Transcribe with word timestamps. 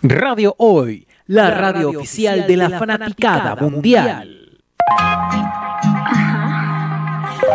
Radio 0.00 0.54
Hoy, 0.58 1.08
la, 1.26 1.50
radio, 1.50 1.90
oficial 1.90 2.46
de 2.46 2.56
la, 2.56 2.70
fanaticada 2.70 3.56
mundial. 3.56 4.60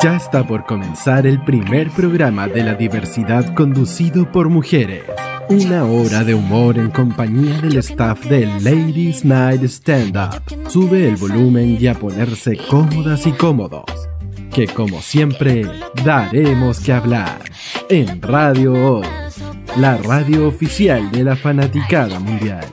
Ya 0.02 0.18
está 0.18 0.46
por 0.46 0.66
comenzar 0.66 1.26
el 1.26 1.42
primer 1.46 1.90
programa 1.92 2.50
de 2.50 2.66
la 2.66 2.76
diversidad 2.76 3.54
conducido 3.54 4.30
por 4.30 4.50
mujeres. 4.50 5.04
Una 5.48 5.86
hora 5.86 6.26
de 6.26 6.34
humor 6.36 6.78
en 6.78 6.92
compañía 6.92 7.62
del 7.62 7.78
staff 7.78 8.26
de 8.26 8.46
Ladies 8.60 9.24
Night 9.24 9.64
Stand 9.64 10.18
Up. 10.18 10.70
Sube 10.70 11.08
el 11.08 11.16
volumen 11.16 11.78
y 11.80 11.88
a 11.88 11.94
ponerse 11.94 12.58
cómodas 12.58 13.26
y 13.26 13.32
cómodos. 13.32 13.86
Que 14.54 14.68
como 14.68 15.02
siempre, 15.02 15.66
daremos 16.04 16.82
que 16.82 16.92
hablar 16.92 17.40
en 17.88 18.22
Radio 18.22 18.74
Hoy 18.74 19.08
la 19.78 19.98
radio 19.98 20.48
oficial 20.48 21.12
de 21.12 21.24
la 21.24 21.36
fanaticada 21.36 22.20
mundial. 22.20 22.66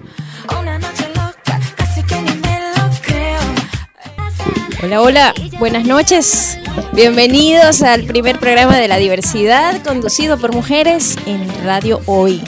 Hola, 4.82 5.02
hola, 5.02 5.34
buenas 5.58 5.84
noches. 5.86 6.58
Bienvenidos 6.92 7.82
al 7.82 8.04
primer 8.04 8.38
programa 8.38 8.76
de 8.76 8.88
la 8.88 8.96
diversidad 8.96 9.82
conducido 9.82 10.38
por 10.38 10.54
mujeres 10.54 11.16
en 11.26 11.46
Radio 11.64 12.00
Hoy. 12.06 12.42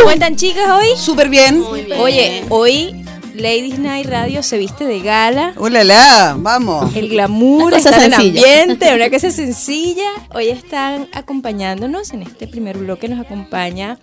¿Cómo 0.00 0.10
están 0.10 0.36
chicas 0.36 0.68
hoy? 0.70 0.88
Súper 0.96 1.28
bien. 1.28 1.62
Oye, 1.98 2.44
hoy 2.48 3.05
Ladies 3.36 3.78
Night 3.78 4.06
Radio 4.06 4.42
se 4.42 4.56
viste 4.56 4.86
de 4.86 5.00
gala. 5.00 5.52
¡Hola, 5.58 5.84
la! 5.84 6.36
Vamos. 6.38 6.96
El 6.96 7.10
glamour, 7.10 7.74
está 7.74 7.90
en 7.90 7.94
el 8.04 8.14
sencilla. 8.14 8.40
ambiente, 8.40 8.94
una 8.94 9.10
cosa 9.10 9.30
sencilla. 9.30 10.08
Hoy 10.34 10.48
están 10.48 11.06
acompañándonos 11.12 12.14
en 12.14 12.22
este 12.22 12.46
primer 12.46 12.78
bloque. 12.78 13.08
Nos 13.08 13.20
acompaña 13.20 13.98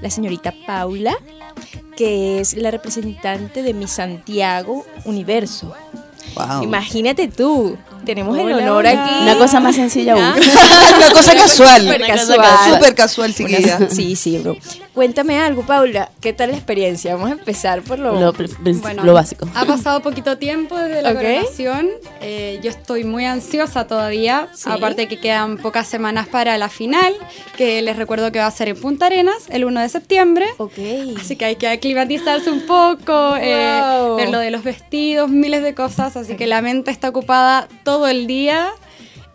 la 0.00 0.08
señorita 0.08 0.54
Paula, 0.66 1.14
que 1.94 2.40
es 2.40 2.54
la 2.54 2.70
representante 2.70 3.62
de 3.62 3.74
mi 3.74 3.86
Santiago 3.86 4.86
Universo. 5.04 5.74
Wow. 6.34 6.62
Imagínate 6.62 7.28
tú, 7.28 7.76
tenemos 8.04 8.38
el 8.38 8.52
honor 8.52 8.78
hola. 8.86 8.90
aquí. 9.04 9.14
Una 9.22 9.36
cosa 9.38 9.60
más 9.60 9.74
sencilla 9.76 10.14
Ah. 10.16 10.32
aún. 10.34 10.42
Una 10.96 11.10
cosa 11.12 11.34
casual. 11.34 11.82
Súper 11.82 12.06
casual. 12.06 12.48
Súper 12.74 12.94
casual, 12.94 13.34
chiquilla. 13.34 13.78
Sí, 13.90 14.16
sí, 14.16 14.38
bro. 14.38 14.56
Cuéntame 14.94 15.38
algo, 15.38 15.62
Paula. 15.64 16.10
¿Qué 16.20 16.32
tal 16.32 16.50
la 16.50 16.56
experiencia? 16.56 17.14
Vamos 17.14 17.30
a 17.30 17.32
empezar 17.34 17.80
por 17.82 17.98
lo... 17.98 18.18
Lo, 18.20 18.34
pr- 18.34 18.80
Bueno, 18.80 19.04
lo 19.04 19.14
básico. 19.14 19.46
Ha 19.54 19.64
pasado 19.64 20.00
poquito 20.02 20.36
tiempo 20.36 20.76
desde 20.76 21.02
la 21.02 21.10
Ok. 21.10 21.16
coronación. 21.16 21.88
Eh, 22.20 22.58
yo 22.62 22.70
estoy 22.70 23.04
muy 23.04 23.24
ansiosa 23.24 23.86
todavía. 23.86 24.48
Sí. 24.52 24.68
Aparte 24.70 25.06
que 25.06 25.18
quedan 25.18 25.58
pocas 25.58 25.86
semanas 25.86 26.26
para 26.28 26.58
la 26.58 26.68
final, 26.68 27.14
que 27.56 27.80
les 27.82 27.96
recuerdo 27.96 28.32
que 28.32 28.40
va 28.40 28.46
a 28.46 28.50
ser 28.50 28.68
en 28.68 28.80
Punta 28.80 29.06
Arenas 29.06 29.36
el 29.48 29.64
1 29.64 29.80
de 29.80 29.88
septiembre. 29.88 30.46
Ok. 30.58 30.72
Así 31.20 31.36
que 31.36 31.44
hay 31.44 31.56
que 31.56 31.68
aclimatizarse 31.68 32.50
un 32.50 32.62
poco, 32.66 33.36
eh, 33.40 33.80
Wow. 33.80 34.16
ver 34.16 34.28
lo 34.30 34.38
de 34.40 34.50
los 34.50 34.64
vestidos, 34.64 35.30
miles 35.30 35.62
de 35.62 35.72
cosas. 35.74 36.16
Así 36.20 36.36
que 36.36 36.46
la 36.46 36.60
mente 36.62 36.90
está 36.90 37.08
ocupada 37.08 37.68
todo 37.84 38.08
el 38.08 38.26
día 38.26 38.70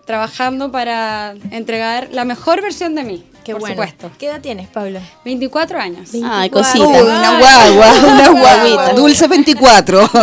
trabajando 0.06 0.72
para 0.72 1.34
entregar 1.52 2.10
la 2.12 2.26
mejor 2.26 2.62
versión 2.62 2.94
de 2.96 3.04
mí. 3.04 3.26
Qué 3.44 3.52
por 3.54 3.62
bueno. 3.62 3.76
supuesto. 3.76 4.12
¿Qué 4.18 4.28
edad 4.28 4.42
tienes, 4.42 4.68
Paula? 4.68 5.02
24 5.24 5.80
años. 5.80 6.10
Ay, 6.14 6.50
24. 6.50 6.50
cosita. 6.50 6.88
Uy, 6.88 7.10
una 7.10 7.40
guagua, 7.40 7.92
una 8.14 8.30
guagua. 8.30 8.56
Guaguita. 8.56 8.94
Dulce 8.94 9.28
24. 9.28 10.10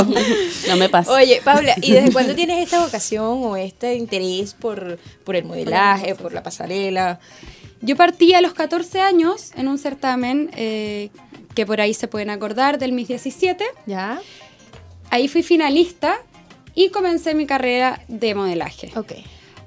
No 0.68 0.76
me 0.76 0.88
pasa. 0.88 1.10
Oye, 1.12 1.40
Paula, 1.44 1.74
¿y 1.82 1.90
desde 1.90 2.12
cuándo 2.12 2.36
tienes 2.36 2.62
esta 2.62 2.80
vocación 2.80 3.42
o 3.42 3.56
este 3.56 3.96
interés 3.96 4.54
por, 4.54 4.96
por 5.24 5.34
el 5.34 5.44
modelaje, 5.44 6.14
por 6.14 6.32
la 6.32 6.44
pasarela? 6.44 7.18
Yo 7.80 7.96
partí 7.96 8.32
a 8.34 8.40
los 8.40 8.54
14 8.54 9.00
años 9.00 9.50
en 9.56 9.66
un 9.66 9.76
certamen 9.76 10.52
eh, 10.56 11.10
que 11.56 11.66
por 11.66 11.80
ahí 11.80 11.94
se 11.94 12.06
pueden 12.06 12.30
acordar 12.30 12.78
del 12.78 12.92
Miss 12.92 13.08
17. 13.08 13.64
¿Ya? 13.86 14.20
Ahí 15.10 15.26
fui 15.26 15.42
finalista 15.42 16.20
y 16.74 16.90
comencé 16.90 17.34
mi 17.34 17.46
carrera 17.46 18.00
de 18.08 18.34
modelaje. 18.34 18.90
Ok. 18.96 19.12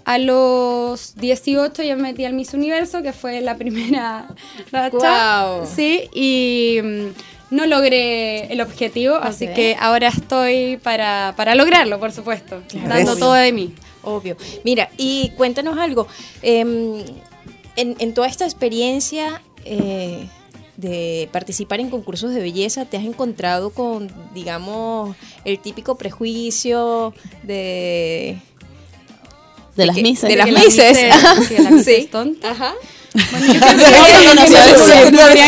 A 0.06 0.18
los 0.20 1.16
18 1.16 1.82
ya 1.82 1.96
me 1.96 2.04
metí 2.04 2.26
al 2.26 2.34
Miss 2.34 2.54
Universo, 2.54 3.02
que 3.02 3.12
fue 3.14 3.42
la 3.42 3.56
primera 3.58 4.28
racha. 4.72 4.90
Guau. 4.98 5.66
Sí, 5.66 6.10
y 6.14 6.80
mm, 6.84 7.56
no 7.56 7.66
logré 7.66 8.52
el 8.54 8.62
objetivo, 8.62 9.16
así 9.16 9.48
que 9.48 9.76
ahora 9.80 10.10
estoy 10.10 10.78
para, 10.78 11.34
para 11.36 11.56
lograrlo, 11.56 12.00
por 12.00 12.12
supuesto, 12.12 12.62
Claro. 12.68 12.88
dando 12.90 13.12
Eso. 13.14 13.20
todo 13.20 13.34
de 13.34 13.52
mí. 13.52 13.74
Obvio. 14.04 14.38
Mira, 14.64 14.90
y 14.98 15.32
cuéntanos 15.38 15.78
algo. 15.80 16.08
em, 16.44 17.04
en, 17.76 17.96
en 18.00 18.14
toda 18.14 18.28
esta 18.28 18.46
experiencia 18.46 19.42
eh, 19.66 20.28
de 20.78 21.30
participar 21.32 21.80
en 21.80 21.90
concursos 21.90 22.34
de 22.34 22.42
belleza, 22.42 22.86
¿te 22.86 22.98
has 22.98 23.04
encontrado 23.06 23.70
con, 23.70 24.12
digamos, 24.34 25.16
el 25.46 25.60
típico 25.60 25.96
prejuicio 25.98 27.14
de... 27.44 28.38
de 29.76 29.86
las 29.86 29.96
que- 29.96 30.02
misas. 30.04 30.30
De 30.30 30.36
las 30.36 30.48
mises. 30.50 30.98
que 31.48 31.58
Sí. 31.84 31.92
es 31.92 32.10
tonta. 32.10 32.52
Ajá. 32.52 32.74
Bueno, 33.14 33.54
yo 33.54 33.60
creo 33.60 34.06
que- 35.34 35.42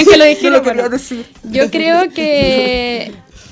Yo 1.43 1.69
creo 1.71 2.09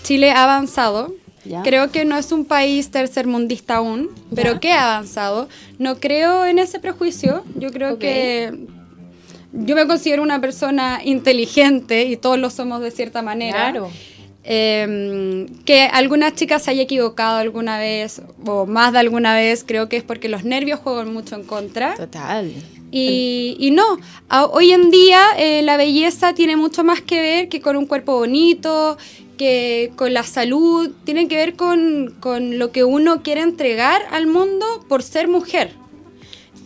Chile 0.04 0.32
ha 0.32 0.44
avanzado. 0.44 1.14
Ya. 1.44 1.62
Creo 1.62 1.92
que 1.92 2.06
no 2.06 2.18
es 2.18 2.32
un 2.32 2.46
país 2.46 2.90
tercermundista 2.90 3.76
aún, 3.76 4.10
pero 4.34 4.60
que 4.60 4.72
ha 4.72 4.96
avanzado. 4.96 5.48
No 5.78 6.00
creo 6.00 6.46
en 6.46 6.58
ese 6.58 6.80
prejuicio. 6.80 7.44
Yo 7.56 7.72
creo 7.72 8.00
que 8.00 8.66
yo 9.56 9.76
me 9.76 9.88
considero 9.88 10.22
una 10.24 10.40
persona 10.42 11.02
inteligente 11.04 12.06
y 12.06 12.18
todos 12.18 12.38
lo 12.38 12.50
somos 12.50 12.82
de 12.82 12.92
cierta 12.92 13.22
manera. 13.22 13.72
Claro. 13.72 13.90
Eh, 14.48 15.48
que 15.66 15.84
alguna 15.92 16.34
chica 16.36 16.60
se 16.60 16.70
haya 16.72 16.84
equivocado 16.84 17.38
alguna 17.38 17.80
vez 17.80 18.22
o 18.46 18.68
más 18.68 18.94
de 18.94 19.00
alguna 19.00 19.34
vez, 19.36 19.64
creo 19.66 19.90
que 19.90 19.98
es 19.98 20.04
porque 20.04 20.30
los 20.30 20.44
nervios 20.44 20.80
juegan 20.80 21.12
mucho 21.12 21.36
en 21.36 21.44
contra. 21.44 21.96
Total. 21.96 22.52
Y, 22.92 23.58
y 23.60 23.72
no, 23.72 23.84
a- 24.30 24.46
hoy 24.46 24.72
en 24.72 24.92
día 24.92 25.20
eh, 25.38 25.64
la 25.64 25.78
belleza 25.78 26.34
tiene 26.34 26.56
mucho 26.56 26.84
más 26.84 27.02
que 27.02 27.22
ver 27.22 27.50
que 27.50 27.60
con 27.60 27.76
un 27.76 27.88
cuerpo 27.88 28.18
bonito, 28.18 28.98
que 29.38 29.92
con 29.96 30.14
la 30.14 30.22
salud, 30.24 30.92
tiene 31.06 31.28
que 31.28 31.36
ver 31.38 31.56
con, 31.56 32.14
con 32.20 32.60
lo 32.60 32.72
que 32.72 32.84
uno 32.84 33.24
quiere 33.24 33.42
entregar 33.42 34.04
al 34.12 34.28
mundo 34.28 34.66
por 34.88 35.02
ser 35.02 35.28
mujer. 35.28 35.72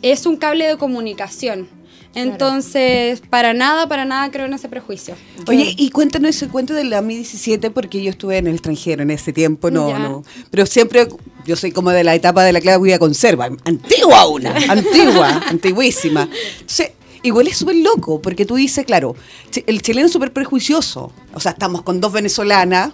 Es 0.02 0.26
un 0.26 0.36
cable 0.38 0.68
de 0.68 0.78
comunicación. 0.78 1.68
Entonces, 2.16 3.22
para 3.30 3.54
nada, 3.54 3.88
para 3.88 4.06
nada 4.06 4.32
creo 4.32 4.46
en 4.46 4.54
ese 4.54 4.68
prejuicio. 4.68 5.16
Oye, 5.48 5.74
y 5.78 5.90
cuéntanos 5.92 6.30
ese 6.32 6.48
cuento 6.48 6.74
de 6.74 6.84
la 6.84 7.02
Mi 7.02 7.16
17 7.16 7.72
porque 7.72 8.02
yo 8.02 8.10
estuve 8.10 8.38
en 8.38 8.48
el 8.48 8.54
extranjero 8.56 9.04
en 9.04 9.12
ese 9.12 9.32
tiempo, 9.34 9.70
no, 9.72 9.90
Ya. 9.90 10.00
no. 10.00 10.24
Pero 10.50 10.66
siempre, 10.66 11.08
yo 11.46 11.56
soy 11.56 11.72
como 11.72 11.92
de 11.92 12.04
la 12.04 12.16
etapa 12.16 12.44
de 12.44 12.52
la 12.54 12.62
Claudia 12.62 13.00
Conserva, 13.00 13.50
antigua 13.64 14.28
una, 14.28 14.56
antigua, 14.70 15.44
antiguísima. 15.48 16.28
Entonces, 16.54 16.92
igual 17.24 17.48
es 17.48 17.58
súper 17.58 17.76
loco 17.76 18.22
porque 18.22 18.46
tú 18.46 18.56
dices, 18.56 18.86
claro, 18.86 19.16
el 19.68 19.82
chileno 19.82 20.08
es 20.08 20.12
súper 20.14 20.34
prejuicioso. 20.34 21.12
O 21.34 21.40
sea, 21.40 21.52
estamos 21.52 21.84
con 21.84 22.02
dos 22.02 22.12
venezolanas. 22.12 22.92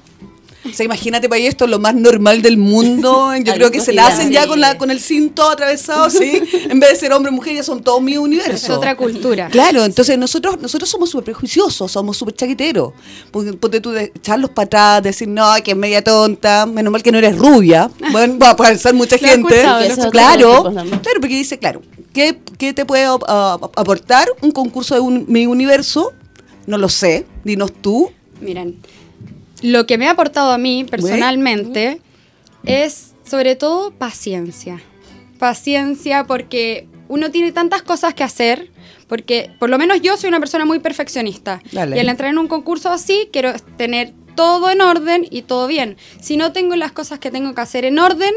O 0.70 0.74
sea, 0.74 0.86
imagínate 0.86 1.30
para 1.30 1.42
esto 1.42 1.68
lo 1.68 1.80
más 1.80 1.96
normal 1.96 2.42
del 2.42 2.58
mundo. 2.58 3.32
Yo 3.44 3.54
creo 3.54 3.72
que 3.72 3.82
se 3.82 3.94
la 3.94 4.08
hacen 4.08 4.32
ya 4.32 4.48
con, 4.48 4.60
la, 4.60 4.78
con 4.78 4.92
el 4.92 5.00
cinto 5.00 5.50
atravesado, 5.50 6.10
¿sí? 6.10 6.42
En 6.70 6.80
vez 6.80 6.92
de 6.92 6.96
ser 6.96 7.14
hombre 7.14 7.32
y 7.32 7.36
mujer, 7.36 7.56
ya 7.56 7.64
son 7.64 7.84
todos 7.84 8.02
mi 8.02 8.18
universo. 8.18 8.66
Es 8.66 8.70
otra 8.70 8.96
cultura. 8.96 9.50
Claro, 9.50 9.86
entonces 9.86 10.18
nosotros 10.18 10.60
nosotros 10.62 10.90
somos 10.90 11.10
súper 11.10 11.26
prejuiciosos, 11.26 11.92
somos 11.92 12.18
súper 12.18 12.36
chaqueteros. 12.36 12.94
Ponte 13.32 13.80
tú 13.82 13.92
de 13.92 14.12
echarlos 14.16 14.50
para 14.52 14.66
atrás, 14.66 15.04
decir, 15.04 15.28
no, 15.28 15.46
que 15.64 15.72
es 15.72 15.78
media 15.78 16.04
tonta, 16.04 16.66
menos 16.66 16.92
mal 16.92 17.04
que 17.04 17.12
no 17.12 17.18
eres 17.18 17.38
rubia. 17.38 17.90
Bueno, 18.16 18.38
va 18.40 18.52
a 18.52 18.56
pensar 18.56 18.94
mucha 18.94 19.18
Lo 19.18 19.28
gente. 19.28 19.62
escuchado. 19.62 20.12
Claro, 20.12 20.64
claro, 20.64 21.20
porque 21.20 21.36
dice, 21.36 21.60
claro, 21.60 21.82
¿qué, 22.14 22.40
qué 22.58 22.72
te 22.72 22.86
puede 22.86 23.12
uh, 23.12 23.20
aportar 23.76 24.30
un 24.42 24.52
concurso 24.52 24.96
de 24.96 25.02
un, 25.02 25.26
mi 25.28 25.48
universo? 25.48 26.14
No 26.66 26.78
lo 26.78 26.88
sé, 26.88 27.26
dinos 27.44 27.74
tú. 27.82 28.10
Miren, 28.40 28.78
lo 29.66 29.88
que 29.88 29.98
me 29.98 30.08
ha 30.08 30.12
aportado 30.12 30.52
a 30.52 30.58
mí 30.58 30.86
personalmente 30.90 32.00
es 32.66 33.14
sobre 33.24 33.56
todo 33.56 33.92
paciencia. 33.92 34.82
Paciencia 35.40 36.26
porque 36.26 36.88
uno 37.08 37.32
tiene 37.32 37.52
tantas 37.52 37.82
cosas 37.82 38.14
que 38.14 38.24
hacer, 38.24 38.72
porque 39.08 39.52
por 39.60 39.70
lo 39.70 39.78
menos 39.78 40.02
yo 40.02 40.18
soy 40.18 40.30
una 40.30 40.40
persona 40.40 40.66
muy 40.66 40.80
perfeccionista. 40.80 41.62
Dale. 41.72 41.96
Y 41.96 42.00
al 42.00 42.10
entrar 42.10 42.30
en 42.30 42.38
un 42.38 42.48
concurso 42.48 42.92
así, 42.92 43.30
quiero 43.34 43.54
tener 43.78 44.14
todo 44.36 44.70
en 44.70 44.82
orden 44.82 45.26
y 45.30 45.42
todo 45.42 45.68
bien. 45.68 45.98
Si 46.22 46.38
no 46.38 46.52
tengo 46.52 46.76
las 46.76 46.92
cosas 46.92 47.20
que 47.20 47.32
tengo 47.32 47.56
que 47.56 47.62
hacer 47.62 47.86
en 47.86 47.98
orden, 47.98 48.34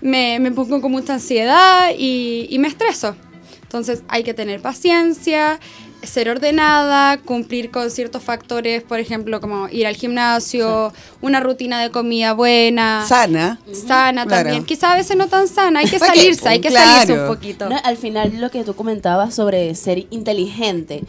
me, 0.00 0.40
me 0.40 0.50
pongo 0.50 0.80
con 0.80 0.90
mucha 0.90 1.14
ansiedad 1.14 1.90
y, 1.96 2.48
y 2.50 2.58
me 2.58 2.68
estreso. 2.68 3.16
Entonces 3.62 4.02
hay 4.08 4.22
que 4.22 4.34
tener 4.34 4.60
paciencia, 4.60 5.58
ser 6.06 6.28
ordenada, 6.28 7.18
cumplir 7.18 7.70
con 7.70 7.90
ciertos 7.90 8.22
factores, 8.22 8.82
por 8.82 8.98
ejemplo, 9.00 9.40
como 9.40 9.68
ir 9.68 9.86
al 9.86 9.94
gimnasio, 9.96 10.92
una 11.20 11.40
rutina 11.40 11.80
de 11.82 11.90
comida 11.90 12.32
buena, 12.32 13.04
Sana. 13.08 13.58
sana 13.72 14.26
Claro. 14.26 14.44
también. 14.44 14.64
Quizá 14.64 14.92
a 14.92 14.96
veces 14.96 15.16
no 15.16 15.26
tan 15.28 15.48
sana, 15.48 15.80
hay 15.80 15.86
que 15.86 15.98
salirse, 15.98 16.48
hay 16.48 16.60
que 16.60 16.68
Claro. 16.68 16.90
salirse 17.02 17.22
un 17.22 17.28
poquito. 17.28 17.68
No, 17.68 17.76
al 17.84 17.96
final 17.96 18.40
lo 18.40 18.50
que 18.50 18.64
tú 18.64 18.74
comentabas 18.74 19.34
sobre 19.34 19.74
ser 19.74 20.06
inteligente. 20.10 21.02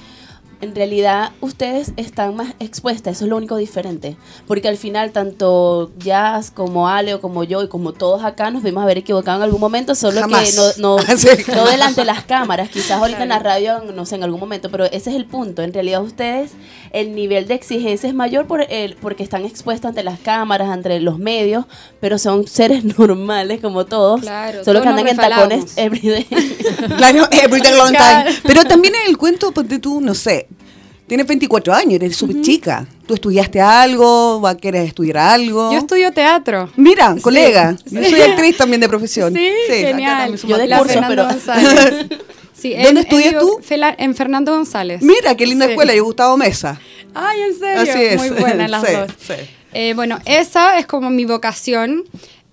En 0.66 0.76
realidad 0.76 1.32
ustedes 1.42 1.94
están 1.96 2.36
más 2.36 2.54
expuestas, 2.60 3.16
eso 3.18 3.26
es 3.26 3.30
lo 3.30 3.38
único 3.38 3.56
diferente. 3.56 4.18
Porque 4.48 4.68
al 4.68 4.78
final, 4.78 5.12
tanto 5.12 5.92
Jazz 6.00 6.52
como 6.52 6.90
Ale 6.90 7.14
o 7.14 7.22
como 7.22 7.44
yo 7.44 7.64
y 7.64 7.68
como 7.68 7.94
todos 7.94 8.24
acá 8.24 8.50
nos 8.52 8.64
vimos 8.64 8.84
haber 8.84 8.98
equivocado 8.98 9.38
en 9.38 9.44
algún 9.44 9.62
momento, 9.62 9.96
solo 9.96 10.22
Jamás. 10.22 10.52
que 10.52 10.82
no, 10.82 10.98
no, 10.98 11.04
Sí. 11.18 11.28
no 11.56 11.66
delante 11.68 12.02
de 12.02 12.06
las 12.06 12.24
cámaras, 12.26 12.70
quizás 12.70 12.92
ahorita 13.00 13.24
en 13.24 13.30
la 13.30 13.40
radio, 13.40 13.82
no 13.96 14.06
sé, 14.06 14.16
en 14.16 14.24
algún 14.24 14.40
momento, 14.40 14.70
pero 14.70 14.86
ese 14.86 15.12
es 15.12 15.16
el 15.16 15.26
punto. 15.26 15.62
En 15.62 15.72
realidad 15.72 16.02
ustedes, 16.02 16.52
el 16.92 17.16
nivel 17.16 17.48
de 17.48 17.54
exigencia 17.54 18.10
es 18.10 18.16
mayor 18.16 18.48
por 18.48 18.62
el, 18.70 18.96
porque 18.96 19.24
están 19.24 19.46
expuestos 19.46 19.90
ante 19.90 20.04
las 20.04 20.20
cámaras, 20.20 20.70
ante 20.70 21.00
los 21.00 21.20
medios, 21.20 21.66
pero 22.00 22.18
son 22.18 22.48
seres 22.48 22.84
normales 22.98 23.62
como 23.62 23.86
todos, 23.86 24.22
Claro, 24.22 24.64
solo 24.64 24.82
que 24.82 24.88
andan 24.88 25.08
en 25.08 25.18
tacones 25.18 25.78
everyday. 25.78 26.26
Claro, 26.98 27.28
every 27.32 27.62
day 27.62 27.74
long 27.78 27.92
time. 27.92 28.26
Pero 28.44 28.64
también 28.64 28.96
en 28.96 29.10
el 29.10 29.18
cuento, 29.18 29.52
ponte 29.52 29.80
tú, 29.80 30.02
no 30.02 30.14
sé, 30.16 30.48
tienes 31.07 31.28
24 31.28 31.74
años, 31.74 31.94
eres 31.96 32.16
súper 32.16 32.42
chica. 32.42 32.86
¿Tú 33.07 33.13
estudiaste 33.13 33.62
algo? 33.62 34.42
¿Va- 34.42 34.56
¿Quieres 34.56 34.88
estudiar 34.88 35.18
algo? 35.18 35.72
Yo 35.72 35.78
estudio 35.80 36.12
teatro. 36.12 36.69
Mira, 36.75 37.16
colega, 37.22 37.75
sí. 37.78 37.96
yo 37.96 38.04
soy 38.10 38.22
actriz 38.22 38.57
también 38.57 38.81
de 38.81 38.90
profesión. 38.90 39.34
Sí, 39.34 39.48
acá 39.48 39.74
genial. 39.88 40.36
Yo 40.38 40.57
de 40.57 40.68
La 40.68 40.78
curso, 40.80 40.94
Fernando 40.94 41.16
pero- 41.16 41.28
González. 41.30 42.06
Sí, 42.54 42.74
¿Dónde 42.81 42.90
en- 42.90 42.98
estudias 42.98 43.34
en- 43.34 43.40
tú? 43.40 43.60
En 43.98 44.16
Fernando 44.16 44.52
González. 44.54 45.02
Mira, 45.02 45.36
qué 45.36 45.46
linda 45.46 45.66
Sí. 45.66 45.72
escuela, 45.74 45.94
yo 45.94 46.04
Gustavo 46.04 46.36
Mesa. 46.38 46.80
Ay, 47.13 47.42
¿en 47.42 47.60
serio? 47.60 47.81
Así 47.94 48.04
es. 48.04 48.18
Muy 48.18 48.30
buenas 48.31 48.69
las 48.72 48.84
Sí, 48.88 48.94
dos. 48.94 49.12
sí. 49.19 49.34
Eh, 49.74 49.94
bueno, 49.94 50.19
esa 50.25 50.80
es 50.80 50.86
como 50.88 51.10
mi 51.10 51.25
vocación. 51.25 52.04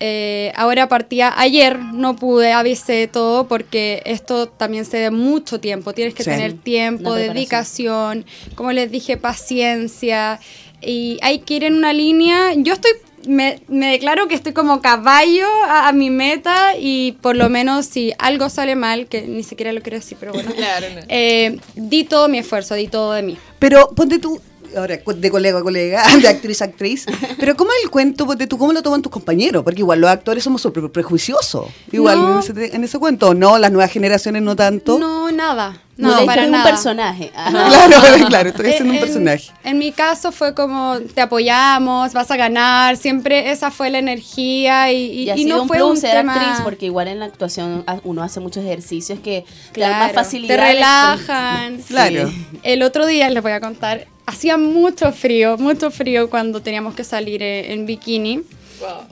Eh, 0.05 0.53
ahora 0.57 0.89
partía 0.89 1.33
ayer, 1.41 1.79
no 1.79 2.17
pude, 2.17 2.53
avisé 2.53 3.07
todo 3.07 3.47
porque 3.47 4.03
esto 4.05 4.49
también 4.49 4.85
se 4.85 5.01
da 5.01 5.13
mucho 5.13 5.61
tiempo. 5.61 5.93
Tienes 5.93 6.13
que 6.13 6.25
Sí. 6.25 6.31
tener 6.31 6.55
tiempo, 6.55 7.15
dedicación, 7.15 8.25
como 8.57 8.73
les 8.73 8.91
dije, 8.91 9.17
paciencia. 9.17 10.41
Y 10.81 11.19
hay 11.23 11.39
que 11.39 11.55
ir 11.55 11.63
en 11.65 11.75
una 11.77 11.93
línea. 11.93 12.53
Yo 12.57 12.73
estoy, 12.73 12.91
me, 13.29 13.61
me 13.69 13.93
declaro 13.93 14.27
que 14.27 14.35
estoy 14.35 14.53
como 14.53 14.83
caballo 14.83 15.47
a, 15.69 15.87
a 15.87 15.93
mi 15.93 16.11
meta 16.11 16.77
y 16.77 17.13
por 17.21 17.37
lo 17.37 17.49
menos 17.49 17.87
si 17.87 18.13
algo 18.19 18.49
sale 18.49 18.75
mal, 18.75 19.07
que 19.07 19.23
ni 19.23 19.45
siquiera 19.45 19.73
lo 19.73 19.83
quiero 19.83 19.99
decir, 19.99 20.17
pero 20.19 20.33
bueno, 20.33 20.51
Claro, 20.57 20.87
no. 20.97 21.01
eh, 21.09 21.59
di 21.77 22.03
todo 22.03 22.27
mi 22.27 22.39
esfuerzo, 22.39 22.75
di 22.75 22.89
todo 22.89 23.13
de 23.13 23.23
mí. 23.23 23.37
Pero 23.61 23.91
ponte 23.95 24.19
tú, 24.19 24.41
ahora 24.77 24.99
de 25.17 25.31
colega 25.31 25.59
a 25.59 25.63
colega, 25.63 26.03
de 26.21 26.29
actriz 26.29 26.63
a 26.63 26.67
actriz, 26.67 27.07
pero 27.39 27.57
¿cómo 27.57 27.71
es 27.73 27.85
el 27.85 27.91
cuento, 27.91 28.27
ponte 28.27 28.47
tú, 28.47 28.59
cómo 28.59 28.73
lo 28.73 28.83
toman 28.83 29.03
tus 29.03 29.13
compañeros? 29.13 29.63
Porque 29.65 29.81
igual 29.81 30.01
los 30.01 30.11
actores 30.11 30.45
somos 30.45 30.63
súper 30.63 30.91
prejuiciosos, 30.91 31.67
igual 31.91 32.19
No. 32.23 32.33
en, 32.35 32.39
ese, 32.39 32.77
en 32.77 32.85
ese 32.85 32.99
cuento, 32.99 33.35
¿no? 33.35 33.59
Las 33.59 33.71
nuevas 33.73 33.91
generaciones 33.93 34.43
no 34.43 34.57
tanto. 34.57 34.99
No, 34.99 35.31
nada. 35.33 35.79
No, 35.95 36.09
No, 36.13 36.21
de 36.21 36.27
para 36.27 36.47
nada. 36.47 36.65
un 36.65 36.71
personaje. 36.71 37.31
Ajá. 37.37 37.51
Claro, 37.87 38.27
claro, 38.29 38.49
estoy 38.49 38.67
Eh, 38.67 38.71
haciendo 38.71 38.93
un 38.93 38.97
en- 38.99 39.05
personaje. 39.05 39.51
En 39.63 39.79
mi 39.79 39.93
caso 39.93 40.33
fue 40.33 40.55
como 40.55 40.99
te 41.15 41.21
apoyamos, 41.21 42.13
vas 42.15 42.31
a 42.31 42.37
ganar, 42.37 42.97
siempre 42.97 43.51
esa 43.51 43.71
fue 43.71 43.91
la 43.91 43.99
energía 43.99 44.91
y, 44.91 44.97
y- 45.05 45.23
Y 45.25 45.31
ha 45.31 45.37
y 45.37 45.43
sido 45.45 45.57
no 45.59 45.63
un 45.65 45.69
fue 45.69 45.77
plus 45.77 45.91
un 45.91 45.97
ser 45.99 46.13
tema. 46.17 46.35
actriz, 46.35 46.61
porque 46.65 46.87
igual 46.87 47.09
en 47.09 47.19
la 47.19 47.27
actuación 47.27 47.85
uno 48.05 48.23
hace 48.23 48.41
muchos 48.41 48.65
ejercicios 48.65 49.21
que 49.21 49.45
te 49.73 49.81
dan 49.83 49.91
Claro, 49.91 50.05
más 50.07 50.13
facilidad. 50.15 50.57
Te 50.57 50.63
relajan. 50.73 51.77
Claro. 51.87 52.29
Sí. 52.29 52.47
El 52.63 52.83
otro 52.83 53.07
día 53.07 53.29
les 53.31 53.43
voy 53.43 53.53
a 53.53 53.61
contar, 53.61 54.07
hacía 54.27 54.57
mucho 54.57 55.13
frío, 55.13 55.57
mucho 55.59 55.91
frío 55.91 56.31
cuando 56.31 56.61
teníamos 56.63 56.95
que 56.95 57.05
salir 57.05 57.43
eh, 57.43 57.73
en 57.73 57.87
bikini. 57.87 58.43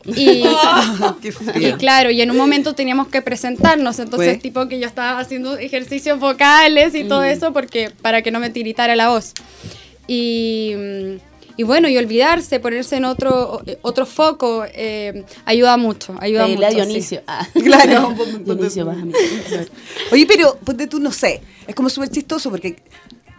Y, 0.05 0.43
Qué 1.23 1.29
y 1.29 1.33
frío. 1.33 1.77
claro, 1.79 2.11
y 2.11 2.21
en 2.21 2.31
un 2.31 2.37
momento 2.37 2.75
teníamos 2.75 3.07
que 3.09 3.23
presentarnos, 3.23 3.99
entonces 4.01 4.31
Pues. 4.31 4.43
tipo 4.43 4.67
que 4.69 4.81
yo 4.81 4.87
estaba 4.87 5.19
haciendo 5.21 5.57
ejercicios 5.59 6.19
vocales 6.19 6.95
y 6.95 7.05
Mm. 7.05 7.09
todo 7.09 7.23
eso 7.25 7.53
porque 7.53 7.91
para 8.03 8.23
que 8.23 8.31
no 8.33 8.41
me 8.41 8.51
tiritara 8.51 8.97
la 8.97 9.11
voz. 9.11 9.33
Y, 10.09 10.73
mm, 10.77 11.17
y 11.57 11.63
bueno, 11.63 11.89
y 11.89 11.97
olvidarse, 11.99 12.59
ponerse 12.59 12.97
en 12.97 13.05
otro 13.05 13.63
otro 13.83 14.07
foco 14.07 14.65
eh, 14.73 15.25
ayuda 15.45 15.77
mucho, 15.77 16.17
ayuda 16.21 16.47
Pedirle 16.47 16.67
mucho. 16.67 16.79
a 16.81 16.85
sí. 16.85 16.87
Dionisio. 16.91 17.23
Ah. 17.29 17.47
Claro. 17.53 18.15
Dionisio, 18.45 18.87
bájame. 18.87 19.13
Oye, 20.11 20.27
pero 20.27 20.57
ponte 20.65 20.87
tú, 20.89 20.99
no 20.99 21.13
sé, 21.13 21.43
es 21.67 21.75
como 21.77 21.89
súper 21.91 22.09
chistoso 22.11 22.51
porque 22.51 22.77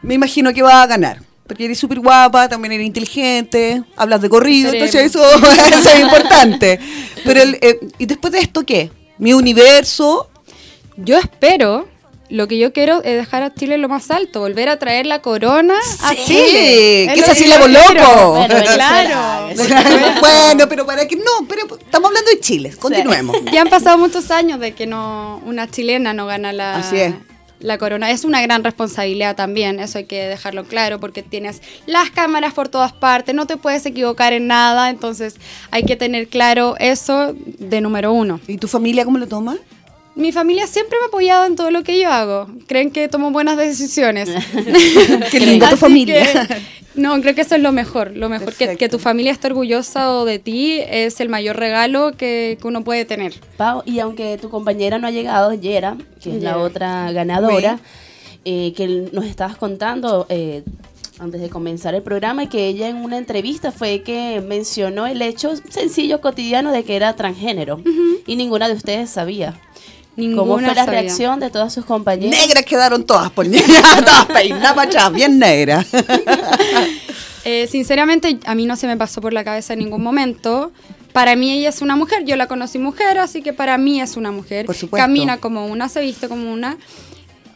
me 0.02 0.14
imagino 0.14 0.54
que 0.54 0.62
va 0.62 0.82
a 0.84 0.88
ganar. 0.88 1.22
Porque 1.52 1.66
eres 1.66 1.80
súper 1.80 2.00
guapa, 2.00 2.48
también 2.48 2.72
eres 2.72 2.88
inteligente, 2.88 3.84
hablas 3.98 4.22
de 4.22 4.30
corrido, 4.30 4.72
entonces 4.72 5.08
eso, 5.08 5.22
eso 5.36 5.90
es 5.90 6.00
importante. 6.00 6.80
Pero, 7.26 7.42
el, 7.42 7.58
eh, 7.60 7.78
¿y 7.98 8.06
después 8.06 8.32
de 8.32 8.40
esto 8.40 8.66
qué? 8.66 8.90
Mi 9.18 9.34
universo, 9.34 10.30
Yo 10.96 11.18
espero, 11.18 11.90
lo 12.30 12.48
que 12.48 12.58
yo 12.58 12.72
quiero 12.72 13.04
es 13.04 13.18
dejar 13.18 13.44
a 13.44 13.54
Chile 13.54 13.78
lo 13.78 13.90
más 13.90 14.12
alto, 14.12 14.40
volver 14.40 14.70
a 14.70 14.80
traer 14.80 15.06
la 15.08 15.20
corona 15.22 15.76
a 16.04 16.12
Sí, 16.12 16.24
Chile. 16.26 17.04
Es 17.04 17.10
que 17.16 17.20
lo 17.20 17.26
esa 17.26 17.36
sí 17.36 17.44
yo 17.44 17.50
la 17.50 17.56
hago 17.58 17.66
quiero. 17.66 17.84
loco. 18.06 18.32
Bueno, 18.32 18.56
claro. 18.74 19.50
bueno, 20.22 20.70
pero 20.70 20.86
para 20.86 21.06
que 21.06 21.18
no, 21.18 21.46
pero 21.50 21.64
estamos 21.76 22.08
hablando 22.08 22.32
de 22.32 22.40
Chile, 22.40 22.74
continuemos. 22.80 23.36
Ya 23.52 23.60
han 23.64 23.70
pasado 23.70 23.98
muchos 23.98 24.32
años 24.32 24.58
de 24.62 24.72
que 24.74 24.88
no 24.88 25.42
una 25.46 25.70
chilena 25.70 26.14
no 26.14 26.28
gana 26.28 26.54
la, 26.54 26.78
Así 26.78 26.96
es. 26.98 27.14
La 27.62 27.78
corona. 27.78 28.12
Es 28.12 28.24
una 28.24 28.42
gran 28.42 28.64
responsabilidad 28.64 29.36
también, 29.36 29.80
eso 29.80 29.98
hay 29.98 30.06
que 30.06 30.24
dejarlo 30.24 30.66
claro, 30.66 31.00
porque 31.00 31.24
tienes 31.24 31.62
las 31.86 32.12
cámaras 32.12 32.54
por 32.54 32.70
todas 32.70 32.94
partes, 32.94 33.34
no 33.36 33.48
te 33.48 33.58
puedes 33.58 33.86
equivocar 33.86 34.34
en 34.34 34.48
nada, 34.48 34.90
entonces 34.90 35.36
hay 35.72 35.84
que 35.84 35.96
tener 35.96 36.28
claro 36.28 36.76
eso 36.80 37.34
de 37.36 37.82
número 37.82 38.14
uno. 38.14 38.40
¿Y 38.48 38.58
tu 38.58 38.68
familia 38.68 39.06
cómo 39.06 39.18
lo 39.18 39.28
toma? 39.28 39.58
Mi 40.14 40.34
familia 40.34 40.68
siempre 40.68 40.98
me 41.00 41.06
ha 41.06 41.08
apoyado 41.08 41.46
en 41.46 41.56
todo 41.56 41.72
lo 41.72 41.84
que 41.84 41.98
yo 41.98 42.12
hago. 42.12 42.48
Creen 42.68 42.92
que 42.92 43.08
tomo 43.08 43.32
buenas 43.32 43.58
decisiones. 43.58 44.30
Qué 45.32 45.40
linda 45.40 45.70
tu 45.70 45.78
familia. 45.78 46.48
que, 46.48 46.58
no, 46.96 47.20
creo 47.22 47.36
que 47.36 47.42
eso 47.42 47.56
es 47.56 47.62
lo 47.62 47.72
mejor. 47.72 48.16
Lo 48.16 48.30
mejor 48.30 48.54
que, 48.54 48.76
que 48.76 48.90
tu 48.90 49.00
familia 49.00 49.32
esté 49.32 49.48
orgullosa 49.48 50.14
o 50.14 50.26
de 50.26 50.40
ti 50.40 50.80
es 50.88 51.20
el 51.20 51.30
mayor 51.30 51.58
regalo 51.58 52.12
que, 52.18 52.58
que 52.62 52.68
uno 52.68 52.84
puede 52.84 53.06
tener. 53.06 53.34
Pau, 53.58 53.84
y 53.86 54.00
aunque 54.00 54.38
tu 54.38 54.50
compañera 54.50 54.98
no 54.98 55.08
ha 55.08 55.12
llegado, 55.12 55.54
Yera, 55.54 55.98
que 56.22 56.36
es 56.36 56.44
la 56.44 56.58
otra 56.58 57.12
ganadora, 57.12 57.80
eh, 58.44 58.74
que 58.76 59.08
nos 59.12 59.26
estabas 59.26 59.56
contando 59.56 60.26
eh, 60.30 60.64
antes 61.20 61.40
de 61.40 61.50
comenzar 61.50 61.94
el 61.94 62.02
programa, 62.02 62.44
y 62.44 62.48
que 62.48 62.68
ella 62.68 62.90
en 62.90 62.98
una 62.98 63.18
entrevista 63.18 63.72
fue 63.72 64.02
que 64.02 64.42
mencionó 64.42 65.06
el 65.08 65.22
hecho 65.22 65.56
sencillo, 65.70 66.20
cotidiano, 66.20 66.72
de 66.72 66.84
que 66.84 66.96
era 66.96 67.16
transgénero. 67.16 67.82
Y 68.26 68.36
ninguna 68.36 68.68
de 68.68 68.74
ustedes 68.74 69.10
sabía. 69.12 69.60
¿Cómo 70.16 70.28
Ninguna 70.28 70.68
fue 70.68 70.76
la 70.76 70.86
sabía. 70.86 71.02
reacción 71.02 71.40
de 71.40 71.50
todas 71.50 71.74
sus 71.74 71.86
compañeras? 71.86 72.40
Negras 72.40 72.66
quedaron 72.66 73.06
todas 73.06 73.32
por 73.32 73.48
niña, 73.48 73.64
todas 74.06 74.26
peinadas 74.26 74.74
para 74.74 74.88
atrás, 74.88 75.14
bien 75.14 75.40
negras. 75.40 75.88
Eh, 77.44 77.66
sinceramente, 77.66 78.38
a 78.46 78.54
mí 78.54 78.68
no 78.68 78.76
se 78.76 78.86
me 78.86 78.98
pasó 78.98 79.20
por 79.20 79.34
la 79.34 79.44
cabeza 79.44 79.74
en 79.74 79.80
ningún 79.80 80.04
momento. 80.04 80.72
Para 81.12 81.36
mí 81.36 81.52
ella 81.52 81.70
es 81.70 81.82
una 81.82 81.96
mujer, 81.96 82.24
yo 82.24 82.36
la 82.36 82.46
conocí 82.48 82.78
mujer, 82.78 83.18
así 83.18 83.42
que 83.42 83.52
para 83.52 83.80
mí 83.80 84.00
es 84.00 84.16
una 84.16 84.32
mujer. 84.32 84.68
Por 84.68 84.76
supuesto. 84.76 85.04
Camina 85.04 85.38
como 85.40 85.66
una, 85.66 85.90
se 85.90 86.02
viste 86.02 86.30
como 86.30 86.54
una. 86.54 86.78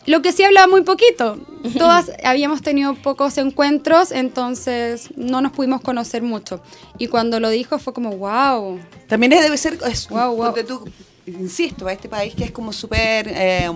Lo 0.07 0.21
que 0.21 0.31
sí 0.31 0.43
hablaba 0.43 0.67
muy 0.67 0.81
poquito. 0.81 1.37
Todas 1.77 2.11
habíamos 2.23 2.61
tenido 2.61 2.93
pocos 2.95 3.37
encuentros, 3.37 4.11
entonces 4.11 5.09
no 5.15 5.41
nos 5.41 5.51
pudimos 5.51 5.81
conocer 5.81 6.21
mucho. 6.21 6.61
Y 6.97 7.07
cuando 7.07 7.39
lo 7.39 7.49
dijo 7.49 7.79
fue 7.79 7.93
como, 7.93 8.11
wow. 8.17 8.79
También 9.07 9.31
debe 9.31 9.57
ser, 9.57 9.77
es, 9.87 10.07
guau. 10.07 10.37
ponte 10.37 10.63
tú, 10.63 10.83
insisto, 11.27 11.87
a 11.87 11.93
este 11.93 12.07
país 12.09 12.33
que 12.35 12.43
es 12.45 12.51
como 12.51 12.71
súper 12.71 13.27
eh, 13.29 13.69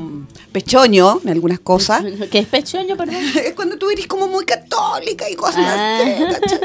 pechoño 0.52 1.20
en 1.24 1.30
algunas 1.30 1.60
cosas. 1.60 2.04
¿Qué 2.32 2.40
es 2.40 2.48
pechoño, 2.48 2.96
perdón? 2.98 3.16
es 3.46 3.54
cuando 3.54 3.78
tú 3.78 3.90
eres 3.90 4.08
como 4.08 4.28
muy 4.28 4.46
católica 4.46 5.30
y 5.30 5.36
cosas 5.36 5.66
Ah. 5.68 6.02
así. 6.44 6.56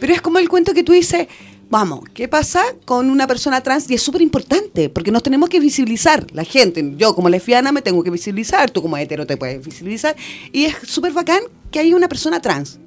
Pero 0.00 0.12
es 0.14 0.20
como 0.20 0.38
el 0.38 0.48
cuento 0.48 0.74
que 0.74 0.82
tú 0.82 0.92
dices, 0.92 1.28
vamos, 1.70 2.00
¿qué 2.12 2.28
pasa 2.28 2.62
con 2.84 3.08
una 3.10 3.26
persona 3.26 3.62
trans? 3.62 3.88
Y 3.90 3.94
es 3.94 4.02
súper 4.02 4.20
importante, 4.22 4.88
porque 4.90 5.10
nos 5.10 5.22
tenemos 5.22 5.48
que 5.48 5.60
visibilizar, 5.60 6.26
la 6.32 6.44
gente, 6.44 6.92
yo 6.96 7.14
como 7.14 7.28
lesbiana 7.28 7.72
me 7.72 7.80
tengo 7.82 8.02
que 8.02 8.10
visibilizar, 8.10 8.70
tú 8.70 8.82
como 8.82 8.96
hetero 8.96 9.26
te 9.26 9.36
puedes 9.36 9.64
visibilizar, 9.64 10.14
y 10.52 10.64
es 10.64 10.74
súper 10.86 11.12
bacán 11.12 11.40
que 11.70 11.78
haya 11.78 11.96
una 11.96 12.08
persona 12.08 12.40
trans, 12.42 12.78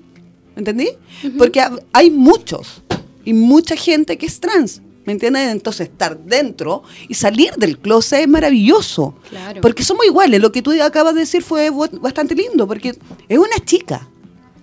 ¿entendí? 0.55 0.89
Porque 1.37 1.61
hab- 1.61 1.81
hay 1.93 2.11
muchos, 2.11 2.81
y 3.23 3.33
mucha 3.33 3.75
gente 3.75 4.17
que 4.19 4.27
es 4.27 4.39
trans. 4.39 4.81
¿Me 5.05 5.13
entiendes? 5.13 5.51
Entonces 5.51 5.89
estar 5.89 6.17
dentro 6.17 6.83
y 7.07 7.13
salir 7.13 7.53
del 7.55 7.77
closet 7.77 8.21
es 8.21 8.27
maravilloso. 8.27 9.15
Claro. 9.29 9.61
Porque 9.61 9.83
somos 9.83 10.05
iguales. 10.05 10.41
Lo 10.41 10.51
que 10.51 10.61
tú 10.61 10.71
acabas 10.81 11.13
de 11.13 11.21
decir 11.21 11.43
fue 11.43 11.69
bastante 11.69 12.35
lindo, 12.35 12.67
porque 12.67 12.97
es 13.29 13.37
una 13.37 13.59
chica. 13.63 14.09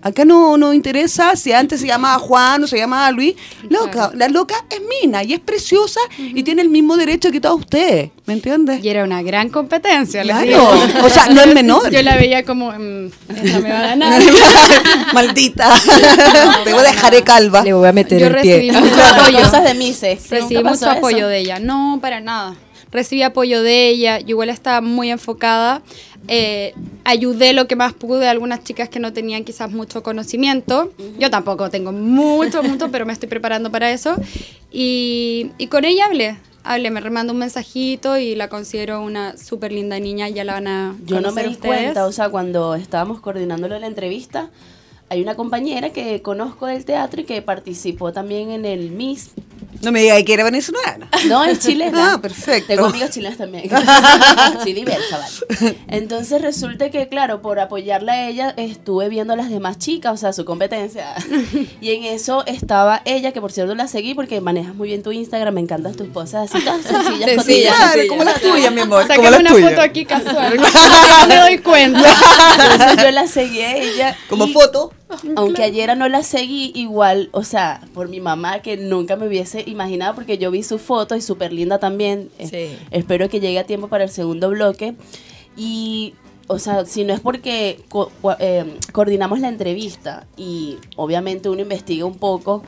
Acá 0.02 0.24
no 0.24 0.56
nos 0.58 0.74
interesa 0.74 1.36
si 1.36 1.52
antes 1.52 1.80
se 1.80 1.86
llamaba 1.86 2.18
Juan 2.18 2.64
o 2.64 2.66
se 2.66 2.76
llamaba 2.76 3.10
Luis. 3.12 3.34
Loca, 3.68 3.90
Claro. 3.92 4.12
la 4.16 4.28
loca 4.28 4.56
es 4.68 4.80
mina 5.00 5.22
y 5.22 5.32
es 5.32 5.40
preciosa 5.40 6.00
y 6.18 6.42
tiene 6.42 6.62
el 6.62 6.68
mismo 6.70 6.96
derecho 6.96 7.30
que 7.30 7.40
todos 7.40 7.60
ustedes. 7.60 8.10
¿Me 8.26 8.34
entiendes? 8.34 8.82
Y 8.84 8.88
era 8.88 9.04
una 9.04 9.22
gran 9.22 9.48
competencia, 9.48 10.22
Claro. 10.22 10.42
digo. 10.46 10.72
O 11.04 11.08
sea, 11.08 11.26
no 11.26 11.40
es 11.40 11.54
menor. 11.54 11.90
Yo 11.90 12.02
la 12.02 12.16
veía 12.16 12.44
como, 12.44 12.70
mm, 12.72 13.06
esta 13.28 13.58
me 13.60 13.70
va 13.70 13.78
a 13.78 13.86
ganar. 13.88 14.22
Maldita. 15.14 15.68
Te 16.64 16.72
voy 16.72 16.80
a 16.80 16.90
dejar 16.90 17.12
de 17.12 17.22
calva. 17.22 17.62
Le 17.62 17.72
voy 17.72 17.88
a 17.88 17.92
meter 17.92 18.20
Yo 18.20 18.26
el 18.26 18.36
pie. 18.40 18.56
recibí 18.56 18.72
mucho 18.80 19.02
apoyo. 19.14 19.38
Cosas 19.38 19.64
de 19.64 19.74
Mises. 19.74 20.30
Recibí 20.30 20.54
¿Nunca 20.56 20.70
mucho 20.70 20.90
apoyo 20.90 21.16
eso? 21.18 21.26
de 21.28 21.38
ella. 21.38 21.58
No, 21.58 21.98
para 22.00 22.20
nada. 22.20 22.54
Recibí 22.92 23.22
apoyo 23.22 23.62
de 23.62 23.88
ella, 23.88 24.20
yo 24.20 24.28
igual 24.30 24.50
estaba 24.50 24.80
muy 24.80 25.10
enfocada, 25.10 25.82
eh, 26.28 26.74
ayudé 27.04 27.52
lo 27.52 27.66
que 27.66 27.74
más 27.74 27.92
pude 27.94 28.28
a 28.28 28.30
algunas 28.30 28.62
chicas 28.62 28.88
que 28.88 29.00
no 29.00 29.12
tenían 29.12 29.44
quizás 29.44 29.70
mucho 29.72 30.02
conocimiento, 30.02 30.92
yo 31.18 31.30
tampoco 31.30 31.68
tengo 31.70 31.90
mucho, 31.90 32.62
mucho, 32.62 32.90
pero 32.92 33.06
me 33.06 33.12
estoy 33.12 33.28
preparando 33.28 33.70
para 33.72 33.90
eso, 33.90 34.14
y, 34.70 35.50
y 35.58 35.66
con 35.66 35.84
ella 35.84 36.04
hablé, 36.06 36.36
hablé, 36.64 36.90
me 36.90 37.00
remando 37.00 37.32
un 37.32 37.40
mensajito 37.40 38.18
y 38.18 38.36
la 38.36 38.48
considero 38.48 39.02
una 39.02 39.36
súper 39.36 39.72
linda 39.72 39.98
niña, 39.98 40.28
ya 40.28 40.44
la 40.44 40.52
van 40.54 40.68
a 40.68 40.96
Yo 41.04 41.20
no 41.20 41.32
me 41.32 41.42
di 41.42 41.48
ustedes. 41.50 41.82
cuenta, 41.82 42.06
o 42.06 42.12
sea, 42.12 42.28
cuando 42.28 42.74
estábamos 42.74 43.20
coordinándolo 43.20 43.78
la 43.78 43.86
entrevista, 43.86 44.50
hay 45.12 45.20
una 45.20 45.34
compañera 45.34 45.90
que 45.90 46.22
conozco 46.22 46.66
del 46.66 46.86
teatro 46.86 47.20
y 47.20 47.24
que 47.24 47.42
participó 47.42 48.12
también 48.14 48.50
en 48.50 48.64
el 48.64 48.90
Miss. 48.90 49.30
No 49.82 49.90
me 49.92 50.00
digas 50.00 50.22
que 50.22 50.32
era 50.34 50.44
venezolana. 50.44 51.08
No, 51.26 51.44
es 51.44 51.58
chilena. 51.58 52.14
Ah, 52.14 52.18
perfecto. 52.20 52.68
Tengo 52.68 52.86
amigas 52.86 53.10
chilenas 53.10 53.36
también. 53.36 53.68
sí, 54.64 54.72
diversa, 54.72 55.18
vale. 55.18 55.76
Entonces 55.88 56.40
resulta 56.40 56.88
que, 56.90 57.08
claro, 57.08 57.42
por 57.42 57.58
apoyarla 57.58 58.12
a 58.12 58.28
ella, 58.28 58.54
estuve 58.56 59.08
viendo 59.08 59.32
a 59.32 59.36
las 59.36 59.50
demás 59.50 59.78
chicas, 59.78 60.12
o 60.12 60.16
sea, 60.16 60.32
su 60.32 60.44
competencia. 60.44 61.14
Y 61.80 61.90
en 61.94 62.04
eso 62.04 62.46
estaba 62.46 63.02
ella, 63.04 63.32
que 63.32 63.40
por 63.40 63.50
cierto 63.50 63.74
la 63.74 63.88
seguí 63.88 64.14
porque 64.14 64.40
manejas 64.40 64.74
muy 64.76 64.88
bien 64.88 65.02
tu 65.02 65.10
Instagram, 65.10 65.52
me 65.54 65.60
encantan 65.60 65.94
tus 65.96 66.08
cosas 66.08 66.50
así 66.54 66.64
tan 66.64 66.80
sencillas. 66.84 67.30
Sencillas, 67.30 67.96
como 68.08 68.22
las 68.24 68.40
tuyas, 68.40 68.72
mi 68.72 68.80
amor. 68.82 69.04
Sácame 69.06 69.36
una 69.36 69.50
tuyas. 69.50 69.70
foto 69.70 69.82
aquí 69.82 70.04
casual. 70.04 70.56
no 71.20 71.26
me 71.26 71.36
doy 71.36 71.58
cuenta. 71.58 72.08
Entonces 72.70 73.04
yo 73.04 73.10
la 73.10 73.26
seguí 73.26 73.60
a 73.62 73.76
ella. 73.76 74.16
Como 74.28 74.46
y- 74.46 74.52
foto. 74.52 74.92
Aunque 75.36 75.62
ayer 75.62 75.96
no 75.96 76.08
la 76.08 76.22
seguí, 76.22 76.72
igual, 76.74 77.28
o 77.32 77.44
sea, 77.44 77.80
por 77.94 78.08
mi 78.08 78.20
mamá 78.20 78.60
que 78.60 78.76
nunca 78.76 79.16
me 79.16 79.26
hubiese 79.26 79.62
imaginado, 79.66 80.14
porque 80.14 80.38
yo 80.38 80.50
vi 80.50 80.62
su 80.62 80.78
foto 80.78 81.14
y 81.16 81.20
súper 81.22 81.52
linda 81.52 81.78
también. 81.78 82.30
Eh, 82.38 82.48
Sí. 82.48 82.86
espero 82.90 83.28
que 83.28 83.40
llegue 83.40 83.58
a 83.58 83.64
tiempo 83.64 83.88
para 83.88 84.04
el 84.04 84.10
segundo 84.10 84.48
bloque. 84.50 84.94
Y, 85.56 86.14
o 86.46 86.58
sea, 86.58 86.84
si 86.86 87.04
no 87.04 87.12
es 87.12 87.20
porque 87.20 87.84
co- 87.88 88.10
eh, 88.38 88.78
coordinamos 88.92 89.40
la 89.40 89.48
entrevista 89.48 90.26
y 90.36 90.78
obviamente 90.96 91.48
uno 91.48 91.60
investiga 91.60 92.04
un 92.06 92.16
poco, 92.16 92.62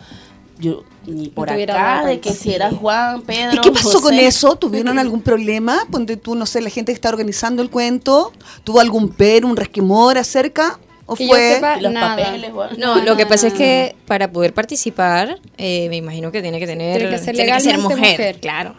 yo 0.58 0.84
ni 1.06 1.28
por 1.28 1.50
hubiera 1.50 1.74
acá, 1.98 2.06
de 2.06 2.20
que 2.20 2.32
si 2.32 2.52
era 2.52 2.70
Juan, 2.70 3.22
Pedro. 3.22 3.56
¿Y 3.56 3.60
qué 3.60 3.72
pasó 3.72 4.00
con 4.00 4.14
eso? 4.14 4.54
¿Tuvieron 4.56 4.98
algún 4.98 5.20
problema? 5.20 5.78
Ponte 5.90 6.16
tú, 6.16 6.34
no 6.34 6.46
sé, 6.46 6.60
la 6.60 6.70
gente 6.70 6.92
que 6.92 6.94
está 6.94 7.08
organizando 7.08 7.62
el 7.62 7.70
cuento. 7.70 8.32
¿Tuvo 8.62 8.80
algún 8.80 9.08
pero, 9.10 9.48
un 9.48 9.56
resquemor 9.56 10.16
acerca? 10.16 10.78
¿O 11.06 11.14
Que 11.16 11.24
yo 11.24 11.30
fue? 11.34 11.54
sepa, 11.54 11.76
los 11.80 11.92
nada. 11.92 12.16
papeles. 12.16 12.50
No, 12.78 12.96
lo 13.04 13.16
que 13.16 13.26
pasa 13.26 13.48
es 13.48 13.54
que 13.54 13.94
para 14.06 14.30
poder 14.32 14.54
participar, 14.54 15.38
eh, 15.58 15.88
me 15.90 15.96
imagino 15.96 16.32
que 16.32 16.40
tiene 16.40 16.58
que 16.58 16.66
tener. 16.66 16.96
Tiene 16.98 17.10
que 17.16 17.18
ser 17.22 17.34
tiene 17.34 17.52
que 17.52 17.60
ser 17.60 17.72
legalmente 17.76 17.96
mujer, 17.96 18.18
mujer. 18.18 18.40
claro. 18.40 18.74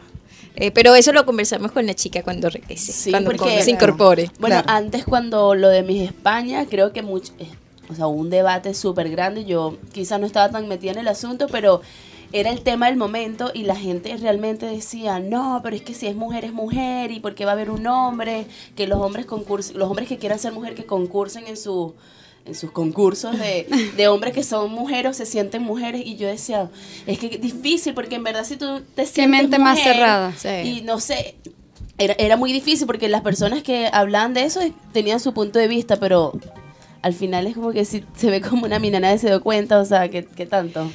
Eh, 0.58 0.72
pero 0.72 0.96
eso 0.96 1.12
lo 1.12 1.26
conversamos 1.26 1.72
con 1.74 1.86
la 1.86 1.94
chica 1.94 2.24
cuando 2.24 2.50
regrese, 2.50 2.94
Sí, 2.94 3.12
cuando, 3.12 3.30
porque- 3.32 3.62
se 3.62 3.72
incorpore. 3.72 4.32
Bueno, 4.40 4.62
Claro. 4.64 4.78
antes 4.78 5.04
cuando 5.04 5.54
lo 5.54 5.68
de 5.68 5.84
mis 5.84 6.02
España, 6.02 6.66
creo 6.70 6.94
que 6.94 7.02
mucho, 7.02 7.34
eh, 7.40 7.50
o 7.90 7.94
sea, 7.94 8.08
hubo 8.08 8.22
un 8.22 8.30
debate 8.30 8.74
súper 8.74 9.10
grande. 9.10 9.44
Yo 9.46 9.78
quizás 9.92 10.18
no 10.20 10.26
estaba 10.26 10.50
tan 10.50 10.68
metida 10.70 10.92
en 10.94 11.00
el 11.00 11.08
asunto, 11.10 11.48
pero 11.52 11.82
era 12.36 12.52
el 12.52 12.62
tema 12.62 12.88
del 12.88 12.98
momento 12.98 13.52
y 13.54 13.64
la 13.64 13.78
gente 13.78 14.16
realmente 14.18 14.66
decía, 14.66 15.20
no, 15.20 15.62
pero 15.64 15.74
es 15.74 15.82
que 15.82 15.94
si 15.94 16.06
es 16.08 16.18
mujer 16.18 16.44
es 16.44 16.52
mujer 16.52 17.12
y 17.12 17.22
por 17.22 17.34
qué 17.34 17.46
va 17.46 17.52
a 17.52 17.54
haber 17.54 17.72
un 17.72 17.88
hombre, 17.88 18.46
que 18.76 18.88
los 18.88 19.00
hombres 19.00 19.26
concursen, 19.26 19.78
los 19.78 19.90
hombres 19.90 20.10
que 20.10 20.18
quieran 20.18 20.38
ser 20.38 20.52
mujer 20.52 20.76
que 20.76 20.86
concursen 20.86 21.48
en 21.48 21.56
su 21.56 21.96
en 22.44 22.54
sus 22.54 22.72
concursos 22.72 23.40
de, 23.40 23.66
de 23.98 24.08
hombres 24.10 24.34
que 24.34 24.44
son 24.44 24.70
mujeres 24.70 25.12
o 25.12 25.14
se 25.14 25.26
sienten 25.26 25.64
mujeres 25.64 26.02
y 26.06 26.18
yo 26.18 26.28
decía, 26.28 26.70
es 27.08 27.20
que 27.20 27.28
es 27.28 27.42
difícil 27.42 27.94
porque 27.94 28.16
en 28.16 28.24
verdad 28.26 28.44
si 28.44 28.58
tú 28.58 28.82
te 28.96 29.06
sientes 29.06 29.42
mente 29.42 29.58
más 29.58 29.80
cerrada. 29.80 30.34
Sí. 30.38 30.50
y 30.50 30.82
no 30.82 31.00
sé, 31.00 31.36
era, 31.98 32.16
era 32.20 32.36
muy 32.36 32.52
difícil 32.52 32.86
porque 32.86 33.08
las 33.08 33.22
personas 33.22 33.64
que 33.64 33.90
hablaban 33.92 34.34
de 34.34 34.44
eso 34.44 34.60
tenían 34.92 35.22
su 35.22 35.34
punto 35.34 35.58
de 35.58 35.70
vista, 35.70 35.96
pero 36.02 36.34
al 37.02 37.14
final 37.14 37.48
es 37.48 37.56
como 37.56 37.72
que 37.72 37.86
si 37.86 38.04
se 38.14 38.30
ve 38.30 38.42
como 38.42 38.66
una 38.66 38.78
mina, 38.78 39.00
nadie 39.00 39.20
se 39.20 39.28
dio 39.28 39.42
cuenta, 39.42 39.80
o 39.80 39.86
sea, 39.86 40.10
¿qué, 40.10 40.26
qué 40.26 40.46
tanto? 40.46 40.92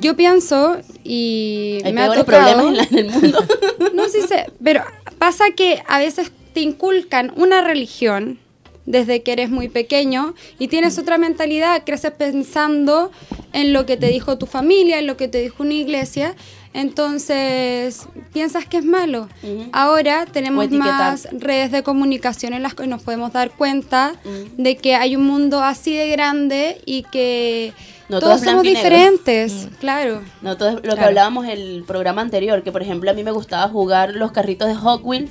Yo 0.00 0.14
pienso 0.16 0.78
y 1.04 1.78
Hay 1.84 1.92
me 1.92 2.02
ha 2.02 2.06
tocado, 2.14 2.24
problemas 2.54 2.66
en, 2.66 2.76
la- 2.76 2.82
en 2.84 2.98
el 2.98 3.10
mundo. 3.32 3.38
No 3.94 4.08
sí 4.08 4.18
sé, 4.28 4.46
pero 4.62 4.82
pasa 5.18 5.46
que 5.56 5.82
a 5.88 5.98
veces 5.98 6.30
te 6.54 6.60
inculcan 6.60 7.32
una 7.36 7.62
religión 7.62 8.38
desde 8.86 9.22
que 9.22 9.32
eres 9.32 9.50
muy 9.50 9.68
pequeño 9.68 10.34
y 10.58 10.68
tienes 10.68 10.98
otra 10.98 11.18
mentalidad, 11.18 11.82
creces 11.84 12.12
pensando 12.12 13.10
en 13.52 13.72
lo 13.72 13.84
que 13.86 13.96
te 13.96 14.06
dijo 14.08 14.38
tu 14.38 14.46
familia, 14.46 14.98
en 14.98 15.06
lo 15.06 15.16
que 15.16 15.28
te 15.28 15.40
dijo 15.42 15.62
una 15.62 15.74
iglesia, 15.74 16.34
entonces 16.72 18.06
piensas 18.32 18.64
que 18.66 18.78
es 18.78 18.84
malo. 18.84 19.28
Ahora 19.72 20.26
tenemos 20.26 20.64
más 20.78 21.28
redes 21.32 21.70
de 21.72 21.82
comunicación 21.82 22.52
en 22.54 22.62
las 22.62 22.74
que 22.74 22.86
nos 22.86 23.02
podemos 23.02 23.32
dar 23.32 23.50
cuenta 23.50 24.14
de 24.56 24.76
que 24.76 24.94
hay 24.94 25.16
un 25.16 25.24
mundo 25.26 25.62
así 25.62 25.94
de 25.94 26.08
grande 26.08 26.80
y 26.86 27.02
que 27.04 27.72
No 28.08 28.20
todo 28.20 28.30
todos 28.30 28.42
es 28.42 28.48
somos 28.48 28.62
diferentes, 28.62 29.68
claro. 29.80 30.22
No, 30.40 30.56
todo 30.56 30.68
es 30.70 30.74
lo 30.82 30.96
que 30.96 31.02
hablábamos 31.04 31.46
el 31.46 31.84
programa 31.86 32.22
anterior, 32.22 32.62
que 32.62 32.72
por 32.72 32.80
ejemplo 32.82 33.10
a 33.10 33.14
mí 33.14 33.22
me 33.22 33.32
gustaba 33.32 33.68
jugar 33.68 34.14
los 34.14 34.32
carritos 34.32 34.66
de 34.68 34.74
Hot 34.74 35.02
Wheels 35.04 35.30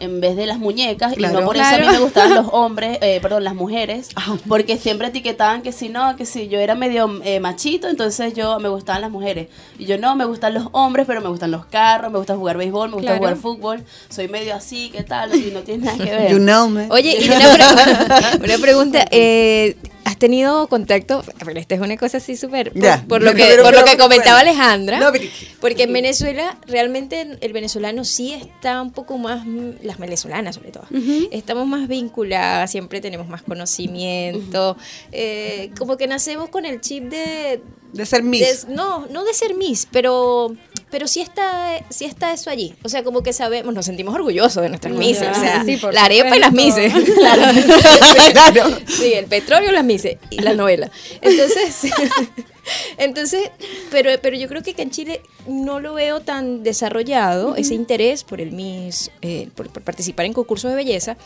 en 0.00 0.20
vez 0.20 0.34
de 0.34 0.46
las 0.46 0.58
muñecas 0.58 1.12
Claro. 1.14 1.38
y 1.38 1.40
no 1.40 1.46
por 1.46 1.56
eso 1.56 1.66
a 1.74 1.78
mí 1.78 1.86
me 1.86 1.98
gustaban 1.98 2.34
los 2.34 2.46
hombres, 2.52 2.98
eh, 3.00 3.18
perdón, 3.22 3.44
las 3.44 3.54
mujeres, 3.54 4.08
porque 4.48 4.76
siempre 4.78 5.08
etiquetaban 5.08 5.62
que 5.62 5.70
si 5.70 5.88
no, 5.90 6.16
que 6.16 6.24
si 6.26 6.48
yo 6.48 6.58
era 6.58 6.74
medio 6.74 7.20
eh, 7.24 7.40
machito, 7.40 7.88
entonces 7.88 8.32
yo 8.34 8.58
me 8.58 8.68
gustaban 8.70 9.02
las 9.02 9.10
mujeres. 9.10 9.48
Y 9.78 9.84
yo 9.84 9.96
no, 9.98 10.16
me 10.16 10.24
gustan 10.24 10.54
los 10.54 10.68
hombres, 10.72 11.06
pero 11.06 11.20
me 11.20 11.28
gustan 11.28 11.50
los 11.50 11.66
carros, 11.66 12.10
me 12.10 12.18
gusta 12.18 12.34
jugar 12.36 12.56
béisbol, 12.56 12.88
me 12.88 12.94
gusta 12.96 13.06
Claro. 13.12 13.18
jugar 13.18 13.36
fútbol, 13.36 13.84
soy 14.08 14.28
medio 14.28 14.54
así, 14.54 14.90
¿qué 14.90 15.02
tal? 15.04 15.34
Y 15.34 15.50
no 15.52 15.60
tiene 15.60 15.84
nada 15.86 15.98
que 16.02 16.10
ver. 16.10 16.30
You 16.32 16.38
know 16.38 16.68
me. 16.68 16.86
Oye, 16.90 17.16
y 17.20 17.28
una, 17.28 17.38
pre- 17.52 18.44
una 18.46 18.58
pregunta, 18.58 19.04
eh, 19.10 19.76
¿has 20.14 20.18
tenido 20.18 20.68
contacto? 20.68 21.22
Pero 21.44 21.58
esta 21.58 21.74
es 21.74 21.80
una 21.80 21.96
cosa 21.96 22.18
así 22.18 22.36
súper, 22.36 22.72
por, 23.08 23.20
lo 23.22 23.32
que, 23.34 23.42
pero- 23.44 23.64
por 23.64 23.74
lo 23.74 23.84
que 23.84 23.96
comentaba 23.98 24.40
bueno. 24.42 24.50
Alejandra, 24.50 25.00
No, 25.00 25.10
pero- 25.12 25.24
porque 25.60 25.82
en 25.82 25.92
Venezuela 25.92 26.56
realmente 26.66 27.36
el 27.40 27.52
venezolano 27.52 28.04
sí 28.04 28.32
está 28.32 28.80
un 28.80 28.92
poco 28.92 29.18
más, 29.18 29.44
las 29.82 29.98
venezolanas 29.98 30.54
sobre 30.54 30.70
todo, 30.70 30.86
estamos 31.30 31.66
más 31.66 31.88
vinculadas, 31.88 32.70
siempre 32.70 33.00
tenemos 33.00 33.28
más 33.28 33.42
conocimiento, 33.42 34.76
eh, 35.12 35.70
como 35.78 35.96
que 35.96 36.06
nacemos 36.06 36.48
con 36.48 36.64
el 36.64 36.80
chip 36.80 37.04
de... 37.04 37.60
De 37.92 38.06
ser 38.06 38.22
Miss. 38.22 38.66
de- 38.66 38.74
no, 38.74 39.06
no 39.10 39.24
de 39.24 39.34
ser 39.34 39.54
Miss, 39.54 39.86
pero... 39.90 40.54
Pero 40.94 41.08
sí 41.08 41.20
está, 41.20 41.84
sí 41.90 42.04
está 42.04 42.32
eso 42.32 42.50
allí. 42.50 42.72
O 42.84 42.88
sea, 42.88 43.02
como 43.02 43.24
que 43.24 43.32
sabemos, 43.32 43.74
nos 43.74 43.84
sentimos 43.84 44.14
orgullosos 44.14 44.62
de 44.62 44.68
nuestras 44.68 44.94
Misses. 44.94 45.26
O 45.28 45.34
sea, 45.40 45.64
Sí, 45.64 45.76
la 45.90 46.04
arepa 46.04 46.36
y 46.36 46.38
las 46.38 46.50
supuesto. 46.50 46.80
Misses. 46.80 47.14
claro. 48.30 48.78
Sí, 48.86 49.12
el 49.12 49.26
petróleo, 49.26 49.72
las 49.72 49.84
mises 49.84 50.18
y 50.30 50.40
la 50.40 50.54
novela. 50.54 50.88
Entonces, 51.20 51.90
entonces, 52.98 53.50
pero, 53.90 54.10
pero 54.22 54.36
yo 54.36 54.46
creo 54.46 54.62
que 54.62 54.72
en 54.80 54.90
Chile 54.90 55.20
no 55.48 55.80
lo 55.80 55.94
veo 55.94 56.20
tan 56.20 56.62
desarrollado, 56.62 57.56
ese 57.56 57.74
interés 57.74 58.22
por 58.22 58.40
el 58.40 58.52
Miss, 58.52 59.10
eh, 59.20 59.48
por, 59.56 59.68
por 59.70 59.82
participar 59.82 60.26
en 60.26 60.32
concursos 60.32 60.70
de 60.70 60.76
belleza. 60.76 61.16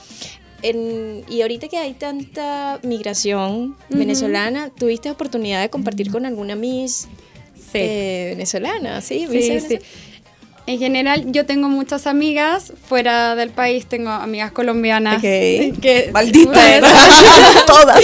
En- 0.62 1.24
y 1.28 1.42
ahorita 1.42 1.68
que 1.68 1.76
hay 1.76 1.92
tanta 1.92 2.80
migración 2.82 3.76
venezolana, 3.90 4.70
¿tuviste 4.70 5.10
oportunidad 5.10 5.60
de 5.60 5.68
compartir 5.70 6.10
con 6.10 6.24
alguna 6.26 6.56
Miss 6.56 7.06
Sí. 7.72 7.78
eh, 7.80 8.26
venezolana? 8.30 9.00
Sí, 9.00 9.26
Miss 9.28 9.30
Sí, 9.30 9.42
sí. 9.42 9.50
venezolana. 9.68 9.84
En 10.66 10.78
general, 10.78 11.24
yo 11.32 11.46
tengo 11.46 11.70
muchas 11.70 12.06
amigas 12.06 12.74
fuera 12.88 13.34
del 13.36 13.48
país, 13.48 13.86
tengo 13.86 14.10
amigas 14.10 14.52
colombianas. 14.52 15.16
Ok. 15.16 15.22
Que, 15.80 16.10
Maldita. 16.12 16.60
Todas. 17.66 18.02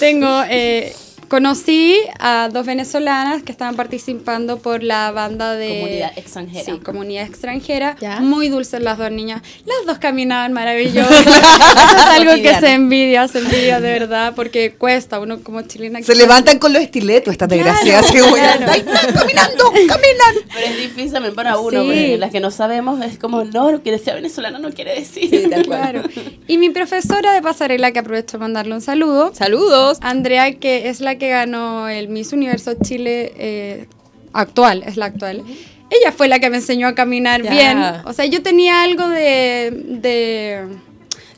tengo, 0.00 0.42
eh, 0.48 0.94
conocí 1.32 1.96
a 2.18 2.50
dos 2.52 2.66
venezolanas 2.66 3.42
que 3.42 3.52
estaban 3.52 3.74
participando 3.74 4.58
por 4.58 4.82
la 4.82 5.10
banda 5.12 5.54
de... 5.54 5.78
Comunidad 5.80 6.12
extranjera. 6.16 6.64
Sí, 6.66 6.78
comunidad 6.80 7.24
extranjera. 7.26 7.96
Ya. 8.02 8.20
Muy 8.20 8.50
dulces 8.50 8.82
las 8.82 8.98
dos 8.98 9.10
niñas. 9.10 9.40
Las 9.64 9.86
dos 9.86 9.96
caminaban 9.96 10.52
maravilloso. 10.52 11.08
Eso 11.10 11.30
es 11.30 12.02
algo 12.20 12.34
que 12.34 12.54
se 12.60 12.74
envidia, 12.74 13.26
se 13.28 13.38
envidia 13.38 13.80
de 13.80 13.98
verdad, 13.98 14.34
porque 14.36 14.74
cuesta 14.74 15.20
uno 15.20 15.42
como 15.42 15.62
chilena. 15.62 16.02
Se 16.02 16.14
levantan 16.14 16.58
con 16.58 16.74
los 16.74 16.82
estiletos 16.82 17.32
estas 17.32 17.48
desgraciadas. 17.48 18.12
claro. 18.12 18.66
"Ay, 18.68 18.80
están 18.80 19.14
caminando, 19.14 19.64
caminan. 19.88 20.34
Pero 20.52 20.66
es 20.66 20.76
difícil 20.76 21.12
también 21.12 21.34
para 21.34 21.56
uno, 21.58 21.80
Sí. 21.80 21.86
porque 21.86 22.16
las 22.18 22.30
que 22.30 22.40
no 22.40 22.50
sabemos 22.50 23.02
es 23.02 23.16
como, 23.18 23.42
no, 23.44 23.82
que 23.82 23.98
sea 23.98 24.14
venezolano 24.16 24.58
no 24.58 24.70
quiere 24.70 24.96
decir. 24.96 25.48
Claro. 25.64 26.02
Y 26.46 26.58
mi 26.58 26.68
profesora 26.68 27.32
de 27.32 27.40
pasarela, 27.40 27.90
que 27.92 28.00
aprovecho 28.00 28.36
de 28.36 28.42
mandarle 28.42 28.74
un 28.74 28.82
saludo, 28.82 29.32
Saludos. 29.34 29.96
Andrea, 30.02 30.52
que 30.58 30.90
es 30.90 31.00
la 31.00 31.16
que 31.16 31.21
ganó 31.28 31.88
el 31.88 32.08
Miss 32.08 32.32
Universo 32.32 32.74
Chile 32.82 33.32
eh, 33.36 33.86
actual, 34.32 34.82
es 34.86 34.96
la 34.96 35.06
actual. 35.06 35.42
Ella 35.90 36.12
fue 36.12 36.28
la 36.28 36.38
que 36.38 36.48
me 36.48 36.56
enseñó 36.56 36.88
a 36.88 36.94
caminar 36.94 37.42
Ya. 37.42 37.50
bien. 37.50 37.78
O 38.04 38.12
sea, 38.12 38.24
yo 38.24 38.42
tenía 38.42 38.82
algo 38.82 39.08
de, 39.08 39.70
de, 40.00 40.66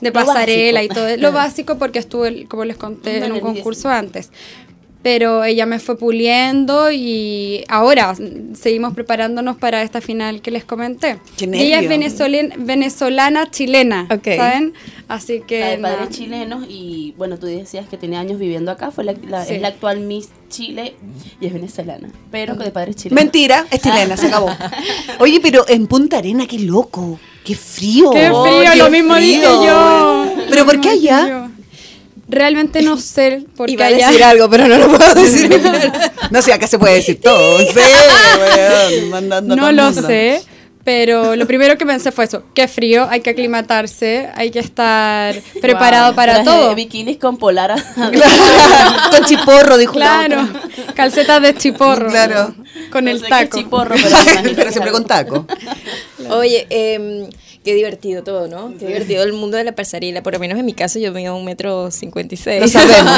de 0.00 0.12
pasarela 0.12 0.82
y 0.82 0.88
todo, 0.88 1.16
lo 1.16 1.32
básico 1.32 1.76
porque 1.76 1.98
estuve, 1.98 2.46
como 2.46 2.64
les 2.64 2.76
conté, 2.76 3.24
en 3.24 3.32
un 3.32 3.40
concurso 3.40 3.88
antes. 3.88 4.30
Pero 5.04 5.44
ella 5.44 5.66
me 5.66 5.78
fue 5.78 5.96
puliendo 5.96 6.90
y 6.90 7.62
ahora 7.68 8.14
seguimos 8.54 8.94
preparándonos 8.94 9.56
para 9.58 9.82
esta 9.82 10.00
final 10.00 10.40
que 10.40 10.50
les 10.50 10.64
comenté. 10.64 11.18
Qué 11.36 11.44
ella 11.44 11.78
es 11.80 11.88
venezolana, 11.88 12.54
venezolana 12.58 13.50
chilena, 13.50 14.08
Ok. 14.10 14.28
¿saben? 14.36 14.72
Así 15.06 15.40
La 15.40 15.46
que 15.46 15.64
de 15.64 15.78
padres 15.78 16.08
chilenos 16.08 16.64
y 16.68 17.14
bueno, 17.18 17.38
tú 17.38 17.46
decías 17.46 17.86
que 17.86 17.98
tenía 17.98 18.18
años 18.20 18.38
viviendo 18.38 18.70
acá, 18.72 18.90
fue 18.90 19.04
la, 19.04 19.14
la- 19.28 19.44
Sí. 19.44 19.54
es 19.54 19.60
la 19.60 19.68
actual 19.68 20.00
Miss 20.00 20.30
Chile 20.48 20.94
y 21.40 21.46
es 21.46 21.52
venezolana, 21.52 22.08
pero 22.30 22.54
de 22.54 22.70
padres 22.70 22.96
chilenos. 22.96 23.22
Mentira, 23.22 23.66
es 23.70 23.82
chilena, 23.82 24.16
se 24.16 24.28
acabó. 24.28 24.48
Oye, 25.20 25.38
pero 25.42 25.66
en 25.68 25.86
Punta 25.86 26.16
Arena, 26.18 26.46
qué 26.46 26.58
loco. 26.58 27.18
Qué 27.44 27.54
frío. 27.54 28.10
Qué 28.10 28.30
Oh, 28.32 28.42
frío, 28.46 28.70
qué 28.72 28.78
lo 28.78 28.88
mismo 28.90 29.14
dije 29.16 29.40
frío. 29.42 29.64
yo. 29.66 30.24
Pero 30.48 30.60
Lo 30.60 30.64
¿por 30.64 30.80
qué 30.80 30.92
dije 30.92 31.10
allá? 31.10 31.43
Realmente 32.28 32.80
no 32.82 32.98
sé 32.98 33.44
por 33.56 33.66
qué 33.66 33.72
Iba 33.74 33.84
a 33.84 33.88
allá. 33.88 34.06
decir 34.08 34.24
algo, 34.24 34.48
pero 34.48 34.66
no 34.66 34.78
lo 34.78 34.88
puedo 34.88 35.14
decir. 35.22 35.60
No 36.30 36.40
sé, 36.42 36.52
acá 36.52 36.66
se 36.66 36.78
puede 36.78 36.94
decir 36.96 37.20
todo. 37.20 37.58
Sí, 37.58 37.66
weón, 37.76 39.10
mandando 39.10 39.56
No 39.56 39.70
lo 39.72 39.84
mundo. 39.84 40.02
sé, 40.06 40.42
pero 40.84 41.36
lo 41.36 41.46
primero 41.46 41.76
que 41.78 41.84
pensé 41.86 42.12
fue 42.12 42.24
eso, 42.24 42.42
qué 42.54 42.66
frío, 42.68 43.06
hay 43.10 43.20
que 43.20 43.30
aclimatarse, 43.30 44.28
hay 44.34 44.50
que 44.50 44.58
estar 44.58 45.34
preparado 45.60 46.06
Wow. 46.08 46.14
para 46.16 46.32
Traje 46.42 46.44
todo. 46.48 46.74
bikinis 46.74 47.18
con 47.18 47.36
polara. 47.36 47.76
Con 49.10 49.24
chiporro, 49.24 49.76
dijo 49.76 49.98
la 49.98 50.24
Claro, 50.26 50.48
calcetas 50.94 51.42
de 51.42 51.54
chiporro. 51.54 52.08
Claro. 52.10 52.54
Con 52.90 53.04
No 53.04 53.10
el 53.10 53.18
sé 53.18 53.24
qué 53.24 53.30
taco. 53.30 53.58
chiporro, 53.58 53.94
pero, 54.54 54.70
siempre 54.72 54.92
con 54.92 55.04
taco. 55.06 55.46
Oye, 56.30 56.66
em, 56.70 57.28
qué 57.64 57.74
divertido 57.74 58.22
todo, 58.22 58.46
¿no? 58.46 58.72
Qué 58.78 58.86
divertido 58.86 59.22
el 59.24 59.32
mundo 59.32 59.56
de 59.56 59.64
la 59.64 59.74
pasarela. 59.74 60.22
Por 60.22 60.34
lo 60.34 60.38
menos 60.38 60.58
en 60.58 60.64
mi 60.66 60.74
caso 60.74 60.98
yo 60.98 61.12
mido 61.12 61.34
un 61.36 61.44
metro 61.44 61.90
cincuenta 61.90 62.34
y 62.34 62.38
seis. 62.38 62.74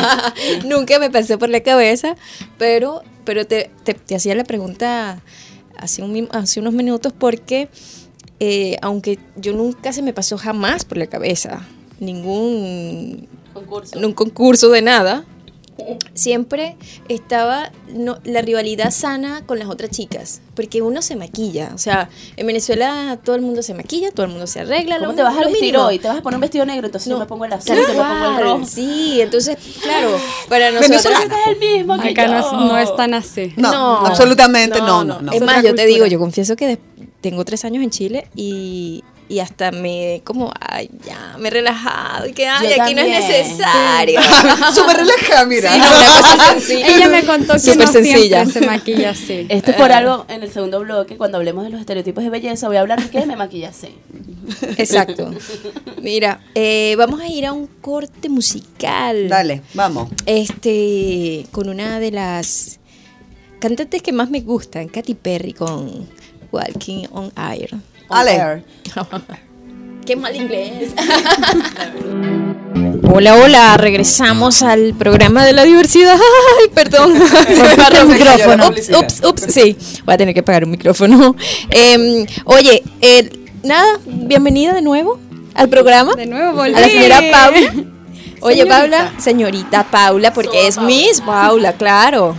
Nunca 0.65 0.99
me 0.99 1.11
pasó 1.11 1.39
por 1.39 1.49
la 1.51 1.61
cabeza, 1.61 2.17
pero, 2.59 3.03
pero 3.25 3.47
te, 3.47 3.71
te- 3.85 3.95
te 3.95 4.15
hacía 4.15 4.35
la 4.35 4.45
pregunta 4.45 5.21
hace, 5.77 6.03
un, 6.03 6.13
mi- 6.13 6.29
hace 6.31 6.61
unos 6.61 6.73
minutos 6.75 7.13
porque 7.19 7.69
eh, 8.41 8.77
aunque 8.83 9.19
yo 9.37 9.53
nunca 9.53 9.93
se 9.93 10.03
me 10.03 10.13
pasó 10.13 10.39
jamás 10.39 10.85
por 10.85 10.99
la 10.99 11.07
cabeza 11.07 11.67
ningún 12.01 13.27
Concurso. 13.55 13.97
en 13.99 14.05
un 14.05 14.13
concurso 14.13 14.69
de 14.71 14.83
nada, 14.83 15.25
siempre 16.15 16.77
estaba 17.09 17.71
no, 17.93 18.19
la 18.25 18.41
rivalidad 18.43 18.91
sana 18.91 19.43
con 19.47 19.59
las 19.59 19.69
otras 19.69 19.91
chicas, 19.91 20.41
porque 20.55 20.81
uno 20.83 21.03
se 21.03 21.17
maquilla, 21.17 21.73
o 21.75 21.79
sea, 21.79 22.09
en 22.37 22.47
Venezuela 22.47 23.19
todo 23.23 23.37
el 23.37 23.43
mundo 23.43 23.63
se 23.63 23.75
maquilla, 23.75 24.11
todo 24.11 24.25
el 24.27 24.33
mundo 24.33 24.47
se 24.47 24.61
arregla. 24.61 24.97
¿Cómo 24.99 25.11
lo- 25.11 25.17
te 25.17 25.23
vas 25.23 25.37
a 25.37 25.41
vestir 25.41 25.61
mínimo. 25.63 25.85
hoy? 25.85 25.99
¿Te 25.99 26.09
vas 26.09 26.19
a 26.19 26.23
poner 26.23 26.37
un 26.37 26.41
vestido 26.41 26.65
negro? 26.65 26.87
Entonces 26.87 27.09
yo 27.09 27.15
No, 27.17 27.21
me 27.21 27.27
pongo 27.27 27.45
el 27.45 27.53
azul, 27.53 27.77
yo 27.77 27.83
me 27.89 27.95
pongo 27.95 28.25
el 28.39 28.43
rojo. 28.43 28.65
Sí, 28.67 29.21
entonces, 29.21 29.57
claro, 29.83 30.11
para 30.49 30.71
nosotros... 30.71 31.05
Es 31.05 31.31
el 31.53 31.59
mismo 31.77 31.99
que 32.01 32.09
Acá 32.11 32.27
no 32.29 32.41
yo. 32.41 32.47
es, 32.47 32.53
no 32.53 32.79
es 32.79 32.97
tan 32.97 33.15
así. 33.15 33.53
No, 33.57 33.99
absolutamente 34.07 34.81
no, 34.81 35.05
no, 35.05 35.21
no. 35.21 35.33
Es 35.33 35.43
más, 35.43 35.63
yo 35.63 35.75
te 35.75 35.87
digo, 35.87 36.07
yo 36.07 36.19
confieso 36.19 36.57
que 36.57 36.79
tengo 37.21 37.45
tres 37.45 37.65
años 37.65 37.83
en 37.83 37.91
Chile 37.91 38.29
y, 38.35 39.03
y 39.29 39.41
hasta 39.41 39.73
me, 39.73 40.23
como, 40.25 40.53
ay, 40.61 40.89
ya, 41.05 41.37
me 41.39 41.49
he 41.49 41.51
relajado 41.51 42.29
y 42.29 42.33
que, 42.33 42.47
ay, 42.47 42.75
Yo 42.77 42.83
aquí 42.83 42.95
no 42.95 43.01
es 43.01 43.09
necesario. 43.09 44.21
Súper 44.75 44.99
relajada, 44.99 45.45
mira. 45.47 45.73
Sí, 46.61 46.75
no. 46.75 46.87
Ella 46.87 47.09
me 47.09 47.25
contó 47.25 47.55
que 47.55 47.59
Súper 47.59 47.87
no 47.87 47.93
sencilla. 47.93 48.45
siempre 48.45 48.61
se 48.61 48.67
maquilla 48.67 49.11
así. 49.11 49.47
Esto 49.49 49.73
es 49.73 49.77
por 49.77 49.91
algo 49.91 50.27
en 50.29 50.43
el 50.43 50.53
segundo 50.53 50.81
bloque, 50.81 51.17
cuando 51.17 51.39
hablemos 51.39 51.65
de 51.65 51.71
los 51.71 51.81
estereotipos 51.81 52.23
de 52.23 52.31
belleza, 52.31 52.69
voy 52.69 52.77
a 52.77 52.81
hablar 52.81 53.03
de 53.03 53.11
qué 53.11 53.27
me 53.27 53.37
maquilla 53.37 53.71
así. 53.71 53.89
Exacto. 54.77 55.33
Mira, 56.01 56.41
eh, 56.55 56.95
vamos 56.97 57.21
a 57.21 57.27
ir 57.27 57.47
a 57.47 57.53
un 57.53 57.67
corte 57.67 58.29
musical. 58.29 59.29
Dale, 59.29 59.63
vamos. 59.75 60.09
Este, 60.25 61.47
con 61.51 61.69
una 61.69 61.99
de 61.99 62.13
las 62.13 62.79
cantantes 63.59 64.03
que 64.03 64.13
más 64.13 64.31
me 64.31 64.41
gustan, 64.41 64.89
Katy 64.89 65.15
Perry 65.15 65.53
con 65.53 66.09
Walking 66.53 67.07
on 67.11 67.33
Air. 67.37 67.71
Ale. 68.09 68.63
Qué 70.05 70.17
mal 70.17 70.35
inglés. 70.37 70.93
Hola, 73.13 73.35
hola, 73.37 73.77
regresamos 73.79 74.63
al 74.63 74.95
programa 74.99 75.45
de 75.47 75.53
la 75.55 75.65
diversidad. 75.65 76.15
Ay, 76.15 76.69
perdón. 76.75 77.15
El 78.01 78.09
micrófono. 78.09 78.69
Ups, 78.69 78.91
ups, 78.91 79.23
ups. 79.25 79.47
Sí, 79.49 79.77
voy 80.05 80.15
a 80.15 80.19
tener 80.19 80.35
que 80.35 80.43
pagar 80.43 80.65
un 80.65 80.71
micrófono. 80.73 81.35
Em, 81.71 82.27
oye, 82.45 82.83
eh, 83.01 83.31
nada, 83.63 83.99
bienvenida 84.05 84.75
de 84.75 84.83
nuevo 84.83 85.19
al 85.55 85.69
programa. 85.71 86.15
De 86.15 86.27
nuevo 86.27 86.49
A 86.49 86.53
volví. 86.53 86.73
la 86.73 86.89
señora 86.89 87.23
Paula. 87.33 87.73
Oye, 88.43 88.57
Señorita. 88.63 88.79
Paula, 88.79 89.13
señorita 89.19 89.85
Paula, 89.85 90.33
porque 90.35 90.67
es 90.67 90.79
Miss 90.79 91.23
Paula, 91.23 91.73
claro. 91.73 92.37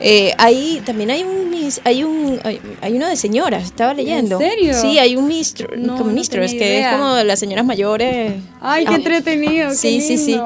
Eh, 0.00 0.32
ahí 0.38 0.80
también 0.86 1.10
hay 1.10 1.22
un 1.24 1.48
hay 1.84 2.04
un 2.04 2.40
hay, 2.44 2.60
hay 2.80 2.94
uno 2.94 3.08
de 3.08 3.16
señoras, 3.16 3.64
estaba 3.64 3.92
leyendo. 3.92 4.38
serio? 4.38 4.72
Sí, 4.80 4.98
hay 4.98 5.16
un 5.16 5.26
Mistro, 5.26 5.68
No, 5.76 5.96
como 5.96 6.10
no 6.10 6.14
Mistress, 6.14 6.52
tenía 6.52 6.64
que 6.66 6.80
es 6.80 6.86
como 6.96 7.16
las 7.24 7.38
señoras 7.40 7.64
mayores. 7.66 8.34
Ay, 8.60 8.84
qué 8.86 8.92
Ah, 8.92 8.96
entretenido. 8.96 9.70
Sí, 9.74 9.98
qué 9.98 10.00
sí, 10.00 10.18
sí. 10.18 10.40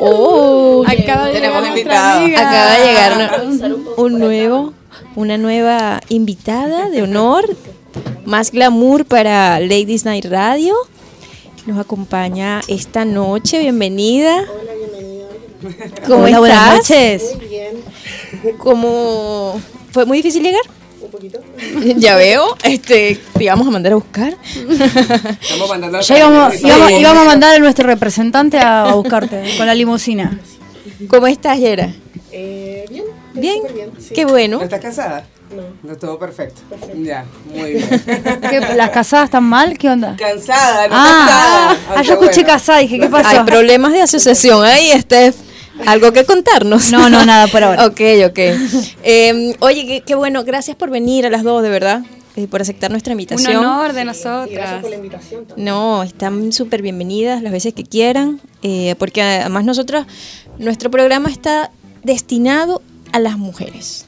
Oh, 0.00 0.84
Acaba 0.86 1.26
de 1.26 1.32
Tenemos 1.34 1.62
llegar 1.62 1.62
nuestra 1.62 1.68
invitado. 1.70 2.18
amiga. 2.20 2.40
acaba 2.48 2.78
de 2.78 2.86
llegar 2.86 3.12
una- 3.46 3.82
un 3.96 4.18
nuevo, 4.18 4.72
una 5.16 5.38
nueva 5.38 6.00
invitada 6.08 6.88
de 6.88 7.02
honor, 7.02 7.54
más 8.24 8.50
glamour 8.50 9.04
para 9.04 9.60
Ladies 9.60 10.04
Night 10.04 10.24
Radio. 10.24 10.74
Nos 11.66 11.78
acompaña 11.78 12.62
esta 12.68 13.04
noche, 13.04 13.58
bienvenida. 13.60 14.34
Hola, 14.36 14.44
bienvenida. 14.46 14.77
¿Cómo 16.06 16.24
Hola, 16.24 16.38
buenas 16.38 16.90
estás? 16.90 17.20
noches. 17.32 17.36
¿Cómo 18.58 19.60
fue 19.92 20.06
muy 20.06 20.18
difícil 20.18 20.42
llegar? 20.42 20.62
Un 21.00 21.10
poquito. 21.10 21.40
Ya 21.96 22.16
veo, 22.16 22.56
este, 22.62 23.18
te 23.36 23.44
íbamos 23.44 23.66
a 23.66 23.70
mandar 23.70 23.92
a 23.92 23.96
buscar. 23.96 24.36
Estamos 25.40 25.68
mandando 25.68 26.00
Ya 26.00 26.18
íbamos, 26.18 26.60
íbamos, 26.60 26.90
íbamos 26.92 27.22
a 27.22 27.26
mandar 27.26 27.54
a 27.56 27.58
nuestro 27.58 27.86
representante 27.86 28.58
a, 28.58 28.84
a 28.90 28.94
buscarte 28.94 29.42
con 29.56 29.66
la 29.66 29.74
limusina. 29.74 30.38
¿Cómo 31.08 31.26
estás, 31.26 31.58
Yera? 31.58 31.92
Eh, 32.32 32.84
bien. 32.90 33.04
Bien, 33.34 33.62
bien, 33.74 33.90
sí. 33.98 34.14
qué 34.14 34.24
bueno. 34.24 34.58
¿No 34.58 34.64
estás 34.64 34.80
casada? 34.80 35.24
No. 35.54 35.62
No, 35.82 35.96
todo 35.96 36.18
perfecto. 36.18 36.60
Ya, 36.96 37.24
muy 37.46 37.72
bien. 37.74 37.88
¿Qué, 38.50 38.60
¿Las 38.76 38.90
casadas 38.90 39.26
están 39.26 39.44
mal? 39.44 39.76
¿Qué 39.78 39.88
onda? 39.88 40.14
Cansada, 40.16 40.88
no 40.88 40.94
Ah, 40.96 41.26
casada. 41.76 41.98
ah, 41.98 42.02
yo 42.02 42.12
escuché 42.14 42.42
bueno. 42.42 42.48
casada, 42.48 42.78
dije, 42.78 42.98
¿qué 43.00 43.08
pasó? 43.08 43.28
Hay 43.28 43.44
problemas 43.44 43.92
de 43.92 44.02
asociación 44.02 44.64
ahí, 44.64 44.90
Steph. 45.00 45.36
¿Algo 45.86 46.12
que 46.12 46.24
contarnos? 46.24 46.90
No, 46.90 47.08
no, 47.08 47.24
nada 47.24 47.46
por 47.48 47.62
ahora. 47.64 47.86
ok, 47.86 48.00
ok. 48.26 48.38
Eh, 49.02 49.56
oye, 49.60 49.86
qué, 49.86 50.02
qué 50.06 50.14
bueno, 50.14 50.44
gracias 50.44 50.76
por 50.76 50.90
venir 50.90 51.26
a 51.26 51.30
las 51.30 51.42
dos, 51.44 51.62
de 51.62 51.68
verdad, 51.70 52.02
eh, 52.36 52.46
por 52.46 52.60
aceptar 52.60 52.90
nuestra 52.90 53.12
Un 53.14 53.20
invitación. 53.20 53.56
honor 53.56 53.92
de 53.92 54.00
Y 54.02 54.04
gracias 54.04 54.24
nosotras. 54.26 54.80
por 54.80 54.90
la 54.90 54.96
invitación 54.96 55.46
también. 55.46 55.64
No, 55.66 56.02
están 56.02 56.52
súper 56.52 56.82
bienvenidas 56.82 57.42
las 57.42 57.52
veces 57.52 57.74
que 57.74 57.84
quieran, 57.84 58.40
eh, 58.62 58.94
porque 58.98 59.22
además 59.22 59.64
nosotros, 59.64 60.06
nuestro 60.58 60.90
programa 60.90 61.30
está 61.30 61.70
destinado 62.02 62.82
a 63.12 63.18
las 63.18 63.38
mujeres. 63.38 64.04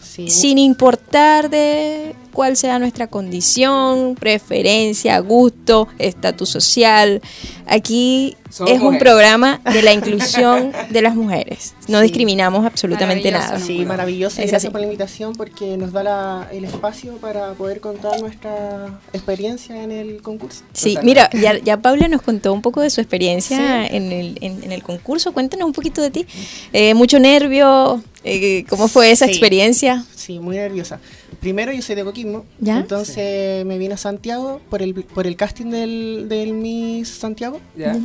Sí. 0.00 0.30
sin 0.30 0.58
importar 0.58 1.48
de 1.48 2.16
cuál 2.32 2.56
sea 2.56 2.80
nuestra 2.80 3.06
condición, 3.06 4.16
preferencia, 4.16 5.16
gusto, 5.20 5.86
estatus 6.00 6.48
social. 6.48 7.22
Aquí 7.66 8.36
Somos 8.50 8.72
es 8.72 8.80
un 8.80 8.98
programa 8.98 9.60
de 9.72 9.82
la 9.82 9.92
inclusión 9.92 10.72
de 10.90 11.02
las 11.02 11.14
mujeres. 11.14 11.74
No 11.86 12.00
discriminamos 12.00 12.64
absolutamente 12.64 13.30
nada. 13.30 13.58
Sí, 13.60 13.84
maravilloso. 13.84 14.40
Es 14.40 14.50
gracias 14.50 14.70
por 14.72 14.80
la 14.80 14.86
invitación 14.86 15.34
porque 15.34 15.76
nos 15.76 15.92
da 15.92 16.02
la- 16.02 16.48
el 16.52 16.64
espacio 16.64 17.16
para 17.18 17.52
poder 17.52 17.80
contar 17.80 18.20
nuestra 18.20 18.98
experiencia 19.12 19.82
en 19.82 19.90
el 19.92 20.22
concurso. 20.22 20.62
Sí, 20.72 20.96
mira, 21.02 21.28
ya, 21.32 21.58
ya 21.58 21.76
Paula 21.82 22.08
nos 22.08 22.22
contó 22.22 22.52
un 22.52 22.62
poco 22.62 22.80
de 22.80 22.90
su 22.90 23.00
experiencia 23.00 23.86
en, 23.86 24.12
el, 24.12 24.38
en, 24.40 24.62
en 24.64 24.72
el 24.72 24.82
concurso. 24.82 25.32
Cuéntanos 25.32 25.66
un 25.66 25.72
poquito 25.72 26.00
de 26.00 26.10
ti. 26.10 26.26
Eh, 26.72 26.94
mucho 26.94 27.18
nervio, 27.18 28.02
eh, 28.24 28.64
¿cómo 28.68 28.88
fue 28.88 29.10
esa 29.10 29.26
Sí. 29.26 29.32
experiencia? 29.32 30.04
Sí, 30.14 30.38
muy 30.38 30.56
nerviosa. 30.56 31.00
Primero 31.40 31.70
yo 31.72 31.82
soy 31.82 31.94
de 31.94 32.04
Coquimbo, 32.04 32.44
¿Ya? 32.58 32.78
entonces 32.78 33.64
me 33.64 33.78
vine 33.78 33.94
a 33.94 33.96
Santiago 33.96 34.60
por 34.70 34.82
el, 34.82 34.94
por 34.94 35.26
el 35.26 35.36
casting 35.36 35.66
del, 35.66 36.26
del 36.28 36.52
Miss 36.54 37.08
Santiago. 37.10 37.60
Ya. 37.76 37.96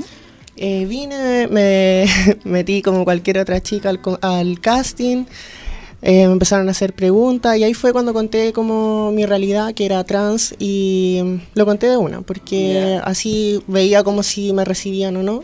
Eh, 0.56 0.86
vine, 0.86 1.48
me 1.48 2.06
metí 2.44 2.82
como 2.82 3.04
cualquier 3.04 3.40
otra 3.40 3.62
chica 3.62 3.90
al, 3.90 4.00
al 4.22 4.60
casting, 4.60 5.26
eh, 6.02 6.28
me 6.28 6.34
empezaron 6.34 6.68
a 6.68 6.72
hacer 6.72 6.94
preguntas 6.94 7.58
y 7.58 7.64
ahí 7.64 7.74
fue 7.74 7.94
cuando 7.94 8.14
conté 8.14 8.54
como 8.54 9.12
mi 9.12 9.26
realidad, 9.26 9.74
que 9.74 9.86
era 9.86 10.04
trans, 10.04 10.54
y 10.60 11.40
lo 11.56 11.66
conté 11.66 11.88
de 11.88 11.98
una, 11.98 12.22
porque 12.22 13.00
así 13.04 13.64
veía 13.68 14.04
como 14.04 14.22
si 14.22 14.54
me 14.54 14.66
recibían 14.66 15.16
o 15.18 15.24
no. 15.24 15.44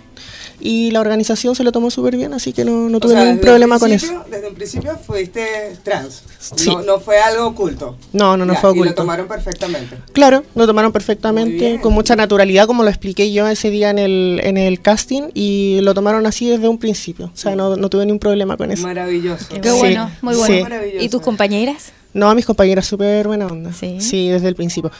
Y 0.59 0.91
la 0.91 0.99
organización 1.01 1.55
se 1.55 1.63
lo 1.63 1.71
tomó 1.71 1.89
súper 1.91 2.15
bien, 2.17 2.33
así 2.33 2.53
que 2.53 2.65
no, 2.65 2.89
no 2.89 2.97
O 2.97 2.99
tuve 2.99 3.13
sea, 3.13 3.23
ningún 3.25 3.39
problema 3.39 3.79
con 3.79 3.91
eso. 3.91 4.23
Desde 4.29 4.47
un 4.47 4.55
principio 4.55 4.97
fuiste 4.97 5.45
trans. 5.83 6.23
Sí. 6.39 6.69
No, 6.69 6.81
no 6.81 6.99
fue 6.99 7.19
algo 7.19 7.47
oculto. 7.47 7.97
No, 8.13 8.35
no, 8.37 8.45
no 8.45 8.53
Ya, 8.53 8.59
fue 8.59 8.71
Y 8.71 8.73
lo 8.75 8.81
oculto. 8.81 8.95
tomaron 9.01 9.27
perfectamente. 9.27 9.97
Claro, 10.13 10.43
lo 10.55 10.65
tomaron 10.67 10.91
perfectamente, 10.91 11.79
con 11.81 11.93
mucha 11.93 12.15
naturalidad, 12.15 12.67
como 12.67 12.83
lo 12.83 12.89
expliqué 12.89 13.31
yo 13.31 13.47
ese 13.47 13.69
día 13.69 13.89
en 13.89 13.99
el, 13.99 14.41
en 14.43 14.57
el 14.57 14.81
casting, 14.81 15.29
y 15.33 15.79
lo 15.81 15.93
tomaron 15.93 16.25
así 16.25 16.49
desde 16.49 16.67
un 16.67 16.77
principio. 16.77 17.27
O 17.33 17.37
sea, 17.37 17.55
no, 17.55 17.75
no 17.75 17.89
tuve 17.89 18.05
ningún 18.05 18.19
problema 18.19 18.57
con 18.57 18.71
eso. 18.71 18.83
Maravilloso. 18.83 19.45
Qué 19.49 19.61
Sí, 19.69 19.77
bueno, 19.77 20.11
muy 20.21 20.35
bueno. 20.35 20.55
sí. 20.55 20.61
Maravilloso. 20.63 21.03
¿Y 21.05 21.09
tus 21.09 21.21
compañeras? 21.21 21.91
No, 22.11 22.33
mis 22.33 22.45
compañeras 22.45 22.87
súper 22.87 23.27
buena 23.27 23.45
onda. 23.45 23.71
Sí. 23.71 24.29
desde 24.29 24.47
el 24.47 24.55
principio. 24.55 24.91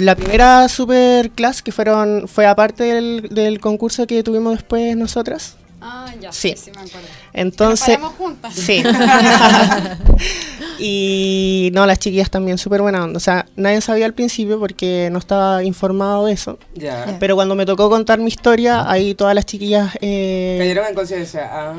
La 0.00 0.16
primera 0.16 0.66
super 0.70 1.30
class 1.30 1.60
que 1.60 1.72
fueron 1.72 2.26
fue 2.26 2.46
aparte 2.46 2.84
del, 2.84 3.28
del 3.28 3.60
concurso 3.60 4.06
que 4.06 4.22
tuvimos 4.22 4.54
después 4.54 4.96
nosotras. 4.96 5.58
Ah, 5.80 6.12
ya. 6.20 6.32
Sí. 6.32 6.54
Sí, 6.56 6.70
me 6.74 6.82
acuerdo. 6.82 7.08
Entonces, 7.32 7.98
Nos 7.98 8.12
juntas. 8.14 8.54
sí. 8.54 8.82
y 10.78 11.70
no, 11.72 11.86
las 11.86 11.98
chiquillas 11.98 12.30
también 12.30 12.58
súper 12.58 12.82
buena 12.82 13.04
onda. 13.04 13.16
O 13.16 13.20
sea, 13.20 13.46
nadie 13.56 13.80
sabía 13.80 14.06
al 14.06 14.14
principio 14.14 14.58
porque 14.58 15.08
no 15.10 15.18
estaba 15.18 15.62
informado 15.64 16.26
de 16.26 16.32
eso. 16.32 16.58
Ya. 16.74 17.16
Pero 17.18 17.34
cuando 17.34 17.54
me 17.54 17.66
tocó 17.66 17.88
contar 17.90 18.18
mi 18.18 18.28
historia, 18.28 18.90
ahí 18.90 19.14
todas 19.14 19.34
las 19.34 19.46
chiquillas, 19.46 19.96
eh, 20.00 20.56
Cayeron 20.58 20.86
en 20.86 20.94
conciencia. 20.94 21.48
Ah. 21.52 21.74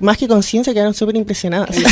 más 0.00 0.16
que 0.18 0.28
conciencia, 0.28 0.72
quedaron 0.72 0.94
súper 0.94 1.16
impresionadas. 1.16 1.76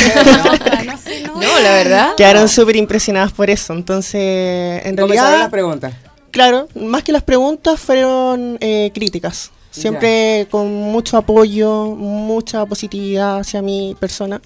No 1.33 1.59
la 1.59 1.71
verdad. 1.71 2.15
quedaron 2.15 2.47
súper 2.47 2.75
impresionadas 2.75 3.31
por 3.31 3.49
eso. 3.49 3.73
Entonces, 3.73 4.85
en 4.85 4.95
Comenzaron 4.95 5.09
realidad... 5.09 5.39
las 5.39 5.49
preguntas. 5.49 5.93
Claro, 6.31 6.67
más 6.75 7.03
que 7.03 7.11
las 7.11 7.23
preguntas 7.23 7.79
fueron 7.79 8.57
eh, 8.59 8.91
críticas. 8.93 9.51
Siempre 9.73 10.47
con 10.51 10.71
mucho 10.71 11.17
apoyo, 11.17 11.87
mucha 11.95 12.63
positividad 12.65 13.39
hacia 13.39 13.61
mi 13.63 13.95
persona. 13.99 14.39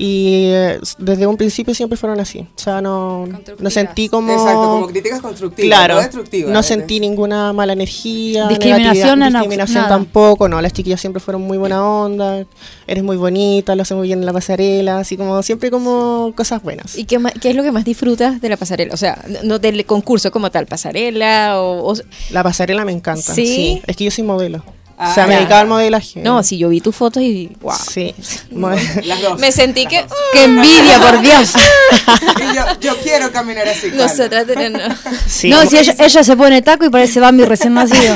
Y 0.00 0.44
eh, 0.52 0.78
desde 0.98 1.26
un 1.26 1.36
principio 1.36 1.74
siempre 1.74 1.96
fueron 1.96 2.20
así. 2.20 2.46
O 2.56 2.58
sea, 2.58 2.80
no, 2.80 3.26
no 3.58 3.68
sentí 3.70 4.08
como... 4.08 4.32
Exacto, 4.32 4.60
como 4.62 4.86
críticas 4.86 5.20
constructivas, 5.20 5.68
Claro, 5.76 5.94
no 5.96 6.00
destructivas. 6.02 6.52
no 6.52 6.62
sentí 6.62 7.00
ninguna 7.00 7.52
mala 7.52 7.72
energía, 7.72 8.46
Discriminación 8.46 9.20
abs- 9.22 9.32
discriminación 9.32 9.82
nada. 9.82 9.88
tampoco, 9.88 10.48
no, 10.48 10.62
las 10.62 10.72
chiquillas 10.72 11.00
siempre 11.00 11.18
fueron 11.20 11.42
muy 11.42 11.58
buena 11.58 11.84
onda, 11.84 12.44
eres 12.86 13.02
muy 13.02 13.16
bonita, 13.16 13.74
lo 13.74 13.82
haces 13.82 13.96
muy 13.96 14.06
bien 14.06 14.20
en 14.20 14.26
la 14.26 14.32
pasarela, 14.32 15.00
así 15.00 15.16
como 15.16 15.42
siempre 15.42 15.70
como 15.72 16.32
cosas 16.36 16.62
buenas. 16.62 16.96
¿Y 16.96 17.04
qué, 17.04 17.18
ma- 17.18 17.32
qué 17.32 17.50
es 17.50 17.56
lo 17.56 17.64
que 17.64 17.72
más 17.72 17.84
disfrutas 17.84 18.40
de 18.40 18.48
la 18.48 18.56
pasarela? 18.56 18.94
O 18.94 18.96
sea, 18.96 19.20
no- 19.28 19.42
no 19.42 19.58
del 19.58 19.84
concurso 19.84 20.30
como 20.30 20.52
tal, 20.52 20.66
pasarela 20.66 21.60
o... 21.60 21.92
o- 21.92 21.96
La 22.30 22.44
pasarela 22.44 22.84
me 22.84 22.92
encanta, 22.92 23.34
¿Sí? 23.34 23.46
sí. 23.46 23.82
Es 23.86 23.96
que 23.96 24.04
yo 24.04 24.10
soy 24.12 24.22
modelo. 24.22 24.62
Ah, 25.00 25.10
o 25.10 25.14
sea, 25.14 25.28
me 25.28 25.36
dedicaba 25.36 25.60
al 25.60 25.68
modelaje. 25.68 26.20
no, 26.20 26.42
si 26.42 26.58
yo 26.58 26.68
vi 26.70 26.80
tus 26.80 26.94
fotos 26.94 27.22
y... 27.22 27.52
Wow. 27.60 27.72
Sí. 27.88 28.14
Las 29.04 29.22
dos. 29.22 29.38
Me 29.38 29.52
sentí 29.52 29.86
que... 29.86 30.04
¡Qué 30.32 30.44
envidia, 30.44 31.00
por 31.00 31.20
Dios! 31.22 31.52
Y 31.54 32.56
yo, 32.56 32.64
yo 32.80 32.96
quiero 33.00 33.30
caminar 33.30 33.68
así. 33.68 33.92
Nosotras 33.94 34.44
tenemos... 34.46 34.82
sí. 35.26 35.50
no, 35.50 35.64
si 35.66 35.78
ella, 35.78 35.94
ella 36.00 36.24
se 36.24 36.36
pone 36.36 36.62
taco 36.62 36.84
y 36.84 36.90
parece 36.90 37.20
Bambi 37.20 37.44
recién 37.44 37.74
nacido. 37.74 38.14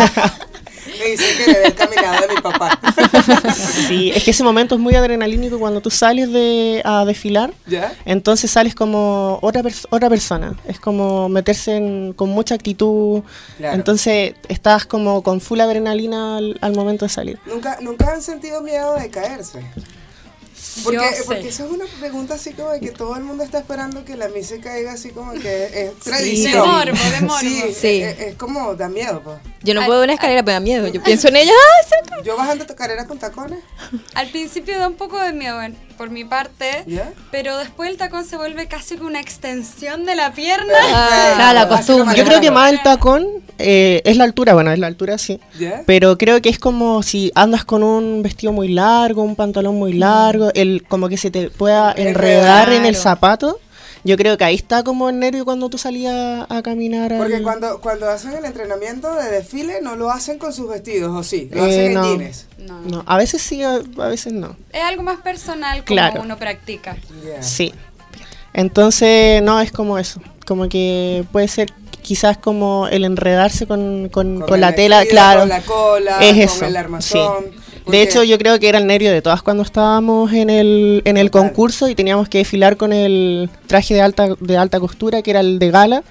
Me 1.02 1.10
dicen 1.10 1.36
que 1.38 1.52
le 1.52 1.58
dé 1.58 1.66
el 1.66 1.74
caminado 1.74 2.26
de 2.26 2.34
mi 2.34 2.40
papá. 2.40 2.78
Sí, 3.88 4.10
es 4.14 4.24
que 4.24 4.30
ese 4.30 4.42
momento 4.44 4.74
es 4.74 4.80
muy 4.80 4.94
adrenalínico 4.94 5.58
cuando 5.58 5.80
tú 5.80 5.90
sales 5.90 6.32
de, 6.32 6.80
a 6.84 7.04
desfilar. 7.04 7.52
¿Ya? 7.66 7.92
Entonces 8.04 8.50
sales 8.50 8.74
como 8.74 9.38
otra, 9.42 9.62
pers- 9.62 9.86
otra 9.90 10.08
persona. 10.08 10.56
Es 10.66 10.78
como 10.80 11.28
meterse 11.28 11.76
en- 11.76 12.12
con 12.12 12.30
mucha 12.30 12.54
actitud. 12.54 13.22
Claro. 13.58 13.74
Entonces 13.76 14.34
estás 14.48 14.86
como 14.86 15.22
con 15.22 15.40
full 15.40 15.60
adrenalina 15.60 16.36
al, 16.38 16.58
al 16.60 16.74
momento 16.74 17.04
de 17.04 17.08
salir. 17.10 17.38
¿Nunca, 17.46 17.78
¿Nunca 17.80 18.12
han 18.12 18.22
sentido 18.22 18.60
miedo 18.62 18.94
de 18.94 19.10
caerse? 19.10 19.60
Porque, 20.84 20.96
Yo 20.98 21.02
sé. 21.16 21.22
porque 21.24 21.48
esa 21.48 21.64
es 21.64 21.70
una 21.70 21.84
pregunta 22.00 22.34
así 22.34 22.52
como 22.52 22.70
de 22.70 22.80
que 22.80 22.90
todo 22.92 23.14
el 23.16 23.24
mundo 23.24 23.44
está 23.44 23.58
esperando 23.58 24.04
que 24.04 24.16
la 24.16 24.28
Miss 24.28 24.46
se 24.48 24.60
caiga 24.60 24.92
así 24.92 25.10
como 25.10 25.32
que 25.32 25.64
es 25.66 25.72
de 25.72 25.92
tradición. 26.02 26.66
morbo, 26.66 26.92
de 27.10 27.20
morbo. 27.20 27.38
Sí, 27.40 27.74
Sí. 27.78 28.02
Es, 28.02 28.18
es 28.20 28.34
como 28.36 28.74
da 28.74 28.88
miedo. 28.88 29.20
pues. 29.22 29.38
Yo 29.62 29.74
no 29.74 29.84
puedo 29.84 30.00
ver 30.00 30.06
una 30.08 30.14
escalera, 30.14 30.42
me 30.42 30.52
da 30.52 30.60
miedo. 30.60 30.88
Yo 30.88 31.02
pienso 31.04 31.28
en 31.28 31.36
ella. 31.36 31.52
¡ay, 31.52 31.88
se 31.88 32.10
cae! 32.10 32.22
Yo 32.24 32.36
bajando 32.36 32.66
tu 32.66 32.74
carrera 32.74 33.06
con 33.06 33.18
tacones. 33.18 33.60
Al 34.14 34.30
principio 34.30 34.78
da 34.78 34.88
un 34.88 34.94
poco 34.96 35.20
de 35.20 35.32
miedo 35.32 35.60
por 35.92 36.10
mi 36.10 36.24
parte, 36.24 36.84
pero 37.30 37.58
después 37.58 37.90
el 37.90 37.96
tacón 37.96 38.24
se 38.24 38.36
vuelve 38.36 38.66
casi 38.66 38.96
como 38.96 39.08
una 39.08 39.20
extensión 39.20 40.04
de 40.04 40.14
la 40.14 40.32
pierna. 40.32 40.74
Claro, 41.36 41.58
la 41.58 41.68
costumbre. 41.68 42.16
Yo 42.16 42.24
creo 42.24 42.40
que 42.40 42.50
más 42.50 42.72
el 42.72 42.82
tacón 42.82 43.26
eh, 43.58 44.02
es 44.04 44.16
la 44.16 44.24
altura. 44.24 44.54
Bueno, 44.54 44.72
es 44.72 44.78
la 44.78 44.86
altura 44.86 45.18
sí. 45.18 45.40
Pero 45.86 46.18
creo 46.18 46.40
que 46.42 46.48
es 46.48 46.58
como 46.58 47.02
si 47.02 47.32
andas 47.34 47.64
con 47.64 47.82
un 47.82 48.22
vestido 48.22 48.52
muy 48.52 48.68
largo, 48.68 49.22
un 49.22 49.36
pantalón 49.36 49.76
muy 49.76 49.92
largo, 49.92 50.50
el 50.54 50.84
como 50.88 51.08
que 51.08 51.16
se 51.16 51.30
te 51.30 51.50
pueda 51.50 51.92
enredar 51.96 52.72
en 52.72 52.86
el 52.86 52.96
zapato. 52.96 53.60
Yo 54.04 54.16
creo 54.16 54.36
que 54.36 54.42
ahí 54.44 54.56
está 54.56 54.82
como 54.82 55.08
el 55.10 55.18
nervio 55.20 55.44
cuando 55.44 55.68
tú 55.68 55.78
salías 55.78 56.44
a 56.48 56.62
caminar. 56.62 57.16
Porque 57.16 57.36
al- 57.36 57.42
cuando, 57.42 57.80
cuando 57.80 58.10
hacen 58.10 58.32
el 58.32 58.44
entrenamiento 58.44 59.14
de 59.14 59.30
desfile 59.30 59.80
no 59.80 59.94
lo 59.94 60.10
hacen 60.10 60.38
con 60.38 60.52
sus 60.52 60.68
vestidos, 60.68 61.12
¿o 61.16 61.22
sí? 61.22 61.48
Lo 61.52 61.64
Eh, 61.64 61.68
hacen 61.68 61.94
no. 61.94 62.04
en 62.12 62.18
jeans. 62.18 62.46
No. 62.58 62.80
No, 62.80 63.04
a 63.06 63.16
veces 63.16 63.42
sí, 63.42 63.62
a, 63.62 63.74
a 63.74 64.08
veces 64.08 64.32
no. 64.32 64.56
Es 64.72 64.82
algo 64.82 65.02
más 65.04 65.20
personal 65.20 65.78
como 65.84 65.86
Claro. 65.86 66.22
uno 66.22 66.36
practica. 66.36 66.96
Sí. 67.40 67.72
Entonces, 68.54 69.42
no, 69.42 69.60
es 69.60 69.72
como 69.72 69.98
eso. 69.98 70.20
Como 70.46 70.68
que 70.68 71.24
puede 71.32 71.48
ser 71.48 71.72
quizás 72.02 72.36
como 72.36 72.88
el 72.88 73.04
enredarse 73.04 73.66
con, 73.66 74.08
con, 74.08 74.38
Con 74.40 74.46
con 74.48 74.54
el 74.56 74.60
la 74.62 74.74
tela, 74.74 74.98
vestido, 74.98 75.14
claro. 75.14 75.40
Con 75.40 75.48
la 75.48 75.60
cola, 75.62 76.18
es 76.20 76.32
con 76.32 76.40
eso. 76.40 76.64
el 76.66 77.02
sí. 77.02 77.18
De 77.86 78.02
hecho, 78.02 78.22
yo 78.22 78.38
creo 78.38 78.58
que 78.60 78.68
era 78.68 78.78
el 78.78 78.86
nervio 78.86 79.10
de 79.12 79.22
todas 79.22 79.42
cuando 79.42 79.62
estábamos 79.62 80.32
en 80.32 80.50
el, 80.50 81.02
en 81.04 81.16
el 81.16 81.30
Total. 81.30 81.48
concurso 81.48 81.88
y 81.88 81.94
teníamos 81.94 82.28
que 82.28 82.38
desfilar 82.38 82.76
con 82.76 82.92
el 82.92 83.50
traje 83.66 83.94
de 83.94 84.00
alta, 84.00 84.28
de 84.38 84.56
alta 84.56 84.78
costura, 84.80 85.22
que 85.22 85.30
era 85.30 85.40
el 85.40 85.58
de 85.58 85.70
gala. 85.70 86.02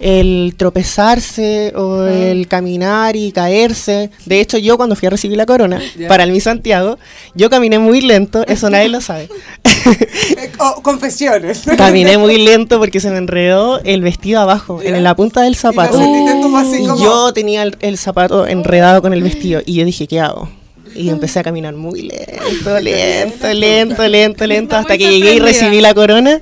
El 0.00 0.54
tropezarse 0.56 1.72
o 1.76 2.02
el 2.06 2.48
caminar 2.48 3.14
y 3.14 3.30
caerse. 3.30 4.10
De 4.26 4.40
hecho, 4.40 4.58
yo 4.58 4.76
cuando 4.76 4.96
fui 4.96 5.06
a 5.06 5.10
recibir 5.10 5.36
la 5.36 5.46
corona 5.46 5.80
para 6.08 6.24
el 6.24 6.32
Mi 6.32 6.40
Santiago, 6.40 6.98
yo 7.36 7.48
caminé 7.48 7.78
muy 7.78 8.00
lento, 8.00 8.44
eso 8.48 8.68
nadie 8.68 8.88
lo 8.88 9.00
sabe. 9.00 9.28
Eh, 9.84 10.50
oh, 10.60 10.80
confesiones. 10.80 11.62
Caminé 11.76 12.16
muy 12.16 12.38
lento 12.38 12.78
porque 12.78 13.00
se 13.00 13.10
me 13.10 13.16
enredó 13.18 13.80
el 13.82 14.00
vestido 14.00 14.40
abajo, 14.40 14.80
en 14.80 15.02
la 15.02 15.16
punta 15.16 15.42
del 15.42 15.56
zapato. 15.56 16.00
Y 16.00 16.82
Y 16.82 16.86
yo 16.86 17.32
tenía 17.32 17.64
el, 17.64 17.76
el 17.80 17.98
zapato 17.98 18.46
enredado 18.46 19.02
con 19.02 19.12
el 19.12 19.24
vestido 19.24 19.60
y 19.66 19.74
yo 19.74 19.84
dije, 19.84 20.06
¿qué 20.06 20.20
hago? 20.20 20.48
Y 20.94 21.08
empecé 21.08 21.38
a 21.38 21.42
caminar 21.42 21.74
muy 21.74 22.02
lento, 22.02 22.78
lento, 22.80 23.52
lento, 23.52 24.08
lento, 24.08 24.46
lento, 24.46 24.76
hasta 24.76 24.98
que 24.98 25.10
llegué 25.10 25.34
y 25.34 25.38
recibí 25.40 25.80
la 25.80 25.94
corona. 25.94 26.40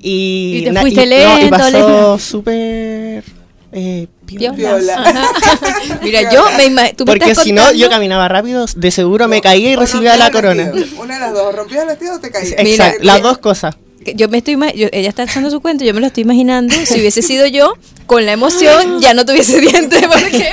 Y, 0.00 0.58
Y 0.58 0.64
te 0.72 0.80
fuiste 0.80 1.02
y- 1.04 1.06
no, 1.06 1.38
y 1.38 1.40
lento, 1.42 1.50
pasó 1.56 1.70
lento. 1.70 2.18
súper 2.18 3.24
eh, 3.72 4.06
piola. 4.26 4.52
Viola. 4.52 5.30
Mira, 6.02 6.32
yo 6.32 6.44
me 6.56 6.64
imagino... 6.66 6.96
tú 6.96 7.04
Porque 7.04 7.30
estás 7.30 7.44
si 7.44 7.52
no, 7.52 7.72
yo 7.72 7.88
caminaba 7.90 8.28
rápido, 8.28 8.66
de 8.76 8.90
seguro 8.90 9.28
me 9.28 9.40
caía 9.40 9.70
y 9.72 9.76
o 9.76 9.80
recibía 9.80 10.16
la 10.16 10.30
corona. 10.30 10.72
Una 10.98 11.14
de 11.14 11.20
las 11.20 11.32
dos, 11.34 11.54
rompías 11.54 11.82
el 11.82 11.88
vestido 11.88 12.14
o 12.16 12.20
te 12.20 12.30
caías. 12.30 12.54
Mira, 12.62 12.70
Exacto, 12.88 13.04
las 13.04 13.22
dos 13.22 13.38
cosas. 13.38 13.76
Yo 14.14 14.28
me 14.28 14.38
estoy 14.38 14.56
yo- 14.76 14.88
ella 14.92 15.08
está 15.08 15.24
echando 15.24 15.50
su 15.50 15.60
cuento, 15.60 15.84
yo 15.84 15.92
me 15.92 16.00
lo 16.00 16.06
estoy 16.06 16.22
imaginando. 16.22 16.74
Si 16.84 17.00
hubiese 17.00 17.22
sido 17.22 17.46
yo, 17.46 17.74
con 18.06 18.24
la 18.24 18.32
emoción, 18.32 19.00
ya 19.00 19.14
no 19.14 19.26
tuviese 19.26 19.60
dientes. 19.60 20.00
Porque 20.12 20.48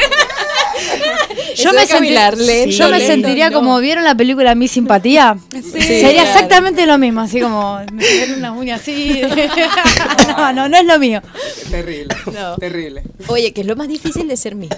Yo 1.55 1.73
me, 1.73 1.85
senti- 1.85 2.09
lento, 2.09 2.69
yo 2.71 2.85
me 2.89 2.97
lento, 2.99 3.13
sentiría 3.13 3.49
no. 3.49 3.57
como 3.59 3.79
vieron 3.79 4.03
la 4.03 4.15
película 4.15 4.55
Mi 4.55 4.67
Simpatía. 4.67 5.37
Sería 5.61 6.11
claro. 6.13 6.29
exactamente 6.29 6.85
lo 6.85 6.97
mismo, 6.97 7.21
así 7.21 7.39
como 7.41 7.79
me 7.91 8.33
unas 8.37 8.57
uñas 8.57 8.81
así. 8.81 9.21
no, 10.37 10.53
no, 10.53 10.69
no 10.69 10.77
es 10.77 10.85
lo 10.85 10.99
mío. 10.99 11.21
Terrible. 11.69 12.15
No. 12.33 12.55
Terrible. 12.57 13.03
Oye, 13.27 13.53
¿qué 13.53 13.61
es 13.61 13.67
lo 13.67 13.75
más 13.75 13.87
difícil 13.87 14.27
de 14.27 14.37
ser 14.37 14.55
mí? 14.55 14.69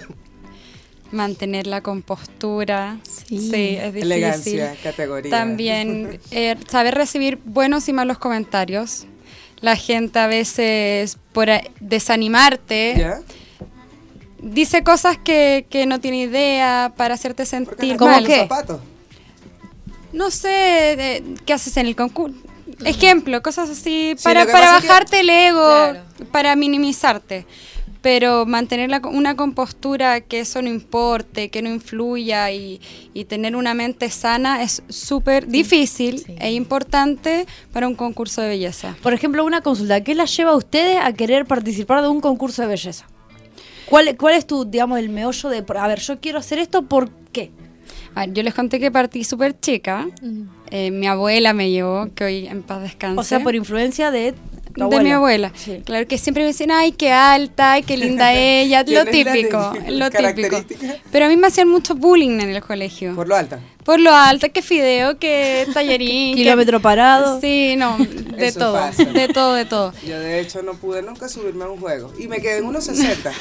Mantener 1.12 1.68
la 1.68 1.82
compostura. 1.82 2.98
Sí. 3.04 3.40
Sí, 3.52 3.78
es 3.80 3.94
difícil. 3.94 4.12
Elegancia, 4.12 4.76
categoría. 4.84 5.32
También 5.32 6.20
eh, 6.32 6.56
saber 6.70 6.96
recibir 6.96 7.40
buenos 7.46 7.88
y 7.88 7.94
malos 7.94 8.18
comentarios. 8.18 9.06
La 9.62 9.76
gente 9.78 10.20
a 10.20 10.28
veces, 10.28 11.18
por 11.32 11.50
a- 11.50 11.64
desanimarte. 11.80 12.96
Dice 14.46 14.84
cosas 14.84 15.18
que, 15.18 15.66
que 15.70 15.86
no 15.86 16.00
tiene 16.00 16.22
idea 16.22 16.94
para 16.96 17.16
hacerte 17.16 17.46
sentir 17.46 17.98
¿Cómo 17.98 18.12
mal. 18.12 18.26
qué? 18.26 18.48
No 20.14 20.32
sé, 20.32 20.48
de- 20.48 21.24
¿qué 21.46 21.54
haces 21.54 21.76
en 21.78 21.88
el 21.88 21.96
concurso? 21.96 22.38
Ejemplo, 22.86 23.42
cosas 23.42 23.70
así, 23.70 24.14
Sí, 24.18 24.24
para, 24.24 24.46
para 24.46 24.80
que- 24.80 24.88
bajarte 24.88 25.20
el 25.22 25.30
ego, 25.30 25.62
Claro. 25.68 26.00
para 26.32 26.56
minimizarte. 26.56 27.46
Pero 28.02 28.46
mantener 28.46 28.92
la- 28.92 29.02
una 29.04 29.36
compostura 29.36 30.22
que 30.22 30.40
eso 30.42 30.62
no 30.62 30.70
importe, 30.70 31.50
que 31.50 31.64
no 31.64 31.70
influya 31.70 32.52
y, 32.52 32.80
y 33.16 33.26
tener 33.26 33.56
una 33.56 33.74
mente 33.74 34.12
sana 34.12 34.62
es 34.62 34.84
súper 34.90 35.48
difícil 35.48 36.20
sí. 36.20 36.36
e 36.40 36.52
importante 36.54 37.48
para 37.74 37.88
un 37.88 37.96
concurso 37.96 38.42
de 38.42 38.50
belleza. 38.50 38.96
Por 39.02 39.14
ejemplo, 39.16 39.44
una 39.44 39.62
consulta. 39.62 40.02
¿Qué 40.04 40.14
las 40.14 40.36
lleva 40.38 40.52
a 40.52 40.56
ustedes 40.56 41.00
a 41.04 41.14
querer 41.14 41.46
participar 41.48 42.04
de 42.04 42.10
un 42.10 42.22
concurso 42.22 42.62
de 42.62 42.68
belleza? 42.68 43.08
¿Cuál, 43.86 44.16
cuál 44.18 44.36
es 44.36 44.46
tu, 44.48 44.66
digamos, 44.66 45.00
el 45.00 45.10
meollo 45.10 45.50
de, 45.50 45.64
a 45.78 45.88
ver, 45.88 46.00
yo 46.00 46.20
quiero 46.20 46.40
hacer 46.40 46.60
esto, 46.60 46.84
¿por 46.84 47.10
qué? 47.32 47.52
A 48.16 48.22
ver, 48.22 48.34
yo 48.34 48.44
les 48.44 48.54
conté 48.54 48.80
que 48.80 48.92
partí 48.92 49.24
súper 49.24 49.60
chica. 49.60 50.08
Eh, 50.72 50.92
mi 50.92 51.08
abuela 51.08 51.54
me 51.54 51.70
llevó, 51.70 52.10
que 52.16 52.24
hoy 52.24 52.48
en 52.48 52.64
paz 52.64 52.82
descanse. 52.82 53.20
O 53.20 53.24
sea, 53.24 53.42
por 53.42 53.56
influencia 53.56 54.10
de 54.10 54.34
tu 54.74 54.90
de 54.90 55.00
mi 55.02 55.12
abuela. 55.12 55.52
Sí. 55.56 55.82
Claro 55.86 56.06
que 56.08 56.18
siempre 56.18 56.44
me 56.44 56.48
dicen, 56.48 56.70
ay, 56.72 56.92
qué 56.94 57.12
alta, 57.12 57.74
ay, 57.74 57.84
qué 57.84 57.96
linda 57.98 58.34
ella, 58.36 58.80
lo 58.80 59.06
¿Tienes 59.06 59.06
la 59.06 59.12
típico, 59.34 59.74
lo 59.90 60.10
típico. 60.10 60.58
Pero 61.12 61.26
a 61.26 61.30
mí 61.30 61.38
me 61.38 61.48
hacían 61.48 61.68
mucho 61.70 61.96
bullying 61.96 62.40
en 62.42 62.50
el 62.50 62.62
colegio. 62.62 63.16
Por 63.16 63.28
lo 63.28 63.36
alta. 63.36 63.60
Por 63.84 64.00
lo 64.00 64.14
alta, 64.14 64.50
que 64.50 64.62
fideo, 64.62 65.18
que 65.20 65.68
tallarín. 65.74 66.36
que- 66.36 66.42
Kilómetro 66.44 66.82
parado. 66.82 67.40
Sí, 67.40 67.76
no, 67.78 67.98
de 68.36 68.48
Eso 68.48 68.60
todo, 68.60 68.74
pasa. 68.74 69.04
de 69.06 69.28
todo, 69.28 69.54
de 69.56 69.66
todo. 69.66 69.94
Yo 70.06 70.20
de 70.20 70.40
hecho 70.40 70.62
no 70.64 70.74
pude 70.74 71.02
nunca 71.02 71.28
subirme 71.30 71.64
a 71.64 71.70
un 71.70 71.80
juego. 71.80 72.14
Y 72.20 72.28
me 72.28 72.40
quedé 72.42 72.58
en 72.60 72.66
unos 72.66 72.84
60. 72.86 73.32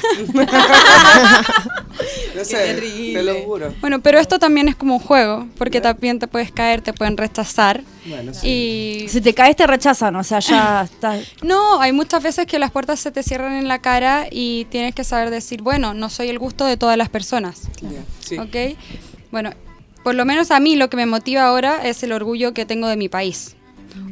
no 2.35 2.45
sé, 2.45 2.75
te 3.13 3.23
lo 3.23 3.35
juro. 3.43 3.73
Bueno, 3.81 4.01
pero 4.01 4.19
esto 4.19 4.39
también 4.39 4.67
es 4.67 4.75
como 4.75 4.95
un 4.95 4.99
juego, 4.99 5.47
porque 5.57 5.81
también 5.81 6.19
te 6.19 6.27
puedes 6.27 6.51
caer, 6.51 6.81
te 6.81 6.93
pueden 6.93 7.17
rechazar. 7.17 7.81
Bueno, 8.05 8.33
sí. 8.33 9.03
Y 9.05 9.09
Si 9.09 9.21
te 9.21 9.33
caes 9.33 9.55
te 9.55 9.65
rechazan, 9.67 10.15
o 10.15 10.23
sea, 10.23 10.39
ya 10.39 10.83
estás... 10.91 11.23
no, 11.41 11.79
hay 11.81 11.91
muchas 11.91 12.21
veces 12.21 12.45
que 12.45 12.59
las 12.59 12.71
puertas 12.71 12.99
se 12.99 13.11
te 13.11 13.23
cierran 13.23 13.53
en 13.53 13.67
la 13.67 13.79
cara 13.79 14.27
y 14.29 14.65
tienes 14.65 14.93
que 14.93 15.03
saber 15.03 15.29
decir, 15.29 15.61
bueno, 15.61 15.93
no 15.93 16.09
soy 16.09 16.29
el 16.29 16.39
gusto 16.39 16.65
de 16.65 16.77
todas 16.77 16.97
las 16.97 17.09
personas. 17.09 17.63
Ya, 17.81 18.03
sí. 18.19 18.37
¿Ok? 18.37 18.77
Bueno, 19.31 19.51
por 20.03 20.13
lo 20.15 20.23
menos 20.25 20.51
a 20.51 20.59
mí 20.59 20.75
lo 20.75 20.89
que 20.89 20.97
me 20.97 21.05
motiva 21.07 21.45
ahora 21.45 21.79
es 21.87 22.03
el 22.03 22.11
orgullo 22.11 22.53
que 22.53 22.65
tengo 22.65 22.87
de 22.87 22.95
mi 22.95 23.09
país, 23.09 23.55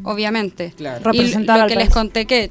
obviamente. 0.04 0.74
Claro. 0.76 1.02
Y 1.02 1.18
Representar 1.18 1.58
lo 1.58 1.64
al 1.64 1.70
que 1.70 1.76
país. 1.76 1.88
les 1.88 1.94
conté 1.94 2.26
que 2.26 2.50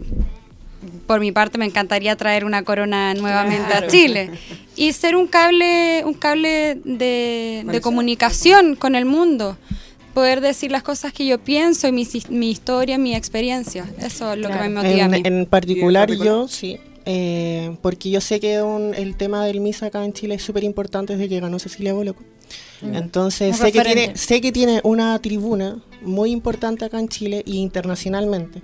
por 1.07 1.21
mi 1.21 1.31
parte 1.33 1.59
me 1.59 1.65
encantaría 1.67 2.17
traer 2.17 2.45
una 2.45 2.63
corona 2.65 3.15
nuevamente 3.15 3.73
a 3.75 3.87
Chile 3.87 4.31
y 4.77 4.93
ser 4.93 5.15
un 5.17 5.27
cable 5.27 6.03
un 6.05 6.15
cable 6.15 6.77
de, 6.85 7.65
de 7.67 7.81
comunicación 7.81 8.75
con 8.77 8.95
el 8.95 9.05
mundo 9.05 9.57
poder 10.15 10.41
decir 10.41 10.71
las 10.73 10.83
cosas 10.83 11.13
que 11.13 11.25
yo 11.27 11.39
pienso 11.39 11.87
y 11.89 11.93
mi, 11.93 12.07
mi 12.31 12.51
historia 12.51 12.99
mi 12.99 13.15
experiencia 13.15 13.87
eso 14.01 14.33
es 14.33 14.39
lo 14.39 14.49
que 14.49 14.57
me 14.57 14.69
motiva 14.71 15.05
a 15.05 15.09
mí 15.09 15.23
En, 15.25 15.47
particular 15.47 16.09
¿Y 16.11 16.13
en 16.15 16.19
particular? 16.19 16.25
yo, 16.43 16.49
sí. 16.49 16.79
eh, 17.07 17.77
porque 17.81 18.11
yo 18.11 18.21
sé 18.21 18.41
que 18.41 18.61
un- 18.63 18.95
el 18.95 19.15
tema 19.17 19.45
del 19.47 19.61
MIS 19.61 19.85
acá 19.85 20.05
en 20.05 20.13
Chile 20.13 20.35
es 20.35 20.43
súper 20.43 20.65
importante 20.65 21.15
desde 21.17 21.29
que 21.29 21.41
ganó 21.41 21.59
Cecilia 21.61 21.93
Boloco. 21.93 22.23
Entonces 22.83 23.57
sé 23.57 23.73
que, 23.73 23.83
tiene, 23.83 24.17
sé 24.17 24.41
que 24.41 24.53
tiene 24.53 24.81
una 24.83 25.19
tribuna 25.21 25.79
muy 26.03 26.31
importante 26.31 26.85
acá 26.85 26.99
en 26.99 27.09
Chile 27.09 27.43
y 27.47 27.59
internacionalmente. 27.59 28.63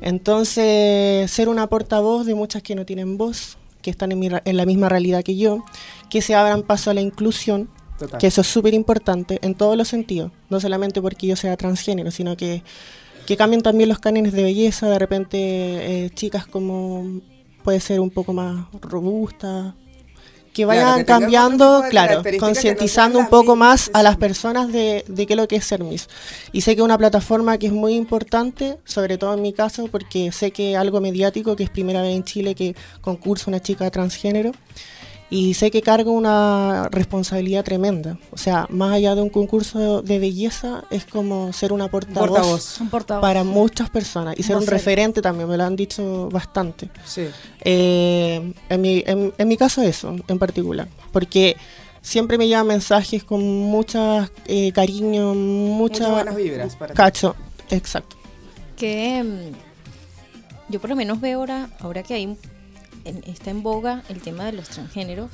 Entonces, 0.00 1.30
ser 1.30 1.48
una 1.48 1.66
portavoz 1.66 2.26
de 2.26 2.34
muchas 2.34 2.62
que 2.62 2.74
no 2.74 2.86
tienen 2.86 3.18
voz, 3.18 3.58
que 3.82 3.90
están 3.90 4.12
en, 4.12 4.18
mi 4.18 4.28
en 4.44 4.56
la 4.56 4.66
misma 4.66 4.88
realidad 4.88 5.22
que 5.22 5.36
yo, 5.36 5.64
que 6.08 6.22
se 6.22 6.34
abran 6.34 6.62
paso 6.62 6.90
a 6.90 6.94
la 6.94 7.00
inclusión, 7.00 7.68
Total. 7.98 8.18
que 8.18 8.26
eso 8.28 8.40
es 8.40 8.46
súper 8.46 8.72
importante 8.72 9.38
en 9.42 9.54
todos 9.54 9.76
los 9.76 9.88
sentidos, 9.88 10.32
no 10.48 10.58
solamente 10.58 11.02
porque 11.02 11.26
yo 11.26 11.36
sea 11.36 11.56
transgénero, 11.56 12.10
sino 12.10 12.36
que, 12.36 12.62
que 13.26 13.36
cambien 13.36 13.62
también 13.62 13.88
los 13.90 13.98
cánones 13.98 14.32
de 14.32 14.42
belleza, 14.42 14.88
de 14.88 14.98
repente 14.98 15.38
eh, 15.38 16.10
chicas 16.10 16.46
como 16.46 17.20
puede 17.62 17.80
ser 17.80 18.00
un 18.00 18.10
poco 18.10 18.32
más 18.32 18.66
robustas, 18.80 19.74
que 20.52 20.64
Claro, 20.64 20.80
vayan 20.80 20.98
que 20.98 21.04
cambiando, 21.04 21.84
claro, 21.90 22.22
no 22.22 22.38
concientizando 22.38 23.18
un 23.18 23.28
poco 23.28 23.56
más 23.56 23.90
a 23.94 24.02
las 24.02 24.16
personas 24.16 24.72
de, 24.72 25.04
de 25.06 25.26
qué 25.26 25.34
es 25.34 25.36
lo 25.36 25.48
que 25.48 25.56
es 25.56 25.64
ser 25.64 25.84
Miss. 25.84 26.08
Y 26.52 26.62
sé 26.62 26.74
que 26.74 26.80
es 26.80 26.84
una 26.84 26.98
plataforma 26.98 27.58
que 27.58 27.68
es 27.68 27.72
muy 27.72 27.94
importante, 27.94 28.78
sobre 28.84 29.18
todo 29.18 29.34
en 29.34 29.42
mi 29.42 29.52
caso, 29.52 29.86
porque 29.88 30.32
sé 30.32 30.50
que 30.50 30.76
algo 30.76 31.00
mediático, 31.00 31.56
que 31.56 31.64
es 31.64 31.70
primera 31.70 32.02
vez 32.02 32.16
en 32.16 32.24
Chile 32.24 32.54
que 32.54 32.74
concursa 33.00 33.44
una 33.48 33.60
chica 33.60 33.90
transgénero, 33.90 34.52
y 35.30 35.54
sé 35.54 35.70
que 35.70 35.80
cargo 35.80 36.10
una 36.10 36.88
responsabilidad 36.90 37.64
tremenda. 37.64 38.18
O 38.32 38.36
sea, 38.36 38.66
más 38.68 38.92
allá 38.92 39.14
de 39.14 39.22
un 39.22 39.30
concurso 39.30 40.02
de 40.02 40.18
belleza, 40.18 40.82
es 40.90 41.04
como 41.04 41.52
ser 41.52 41.72
una 41.72 41.88
portavoz, 41.88 42.28
Portavoz. 42.28 42.80
Un 42.80 42.90
portavoz. 42.90 43.22
para 43.22 43.44
muchas 43.44 43.90
personas 43.90 44.34
y 44.36 44.42
ser 44.42 44.56
un 44.56 44.66
referente 44.66 45.22
también, 45.22 45.48
me 45.48 45.56
lo 45.56 45.64
han 45.64 45.76
dicho 45.76 46.28
bastante. 46.30 46.90
Sí. 47.04 47.28
Eh, 47.60 48.52
en, 48.68 48.80
mi, 48.80 49.04
en, 49.06 49.32
en 49.38 49.48
mi 49.48 49.56
caso 49.56 49.82
eso, 49.82 50.16
en 50.26 50.38
particular, 50.38 50.88
porque 51.12 51.56
siempre 52.02 52.36
me 52.36 52.48
llegan 52.48 52.66
mensajes 52.66 53.22
con 53.22 53.40
mucha 53.42 54.28
eh, 54.46 54.72
cariño, 54.72 55.34
mucha... 55.34 56.08
Muchas 56.08 56.10
buenas 56.10 56.36
vibras 56.36 56.76
para 56.76 56.92
ti. 56.92 56.96
Cacho, 56.96 57.36
exacto. 57.70 58.16
que 58.76 59.22
mm, 59.22 60.72
yo 60.72 60.80
por 60.80 60.90
lo 60.90 60.96
menos 60.96 61.20
veo 61.20 61.38
ahora, 61.38 61.70
ahora 61.78 62.02
que 62.02 62.14
hay 62.14 62.36
en- 63.04 63.22
está 63.26 63.50
en 63.50 63.62
boga 63.62 64.02
el 64.08 64.20
tema 64.20 64.44
de 64.46 64.52
los 64.52 64.68
transgéneros, 64.68 65.30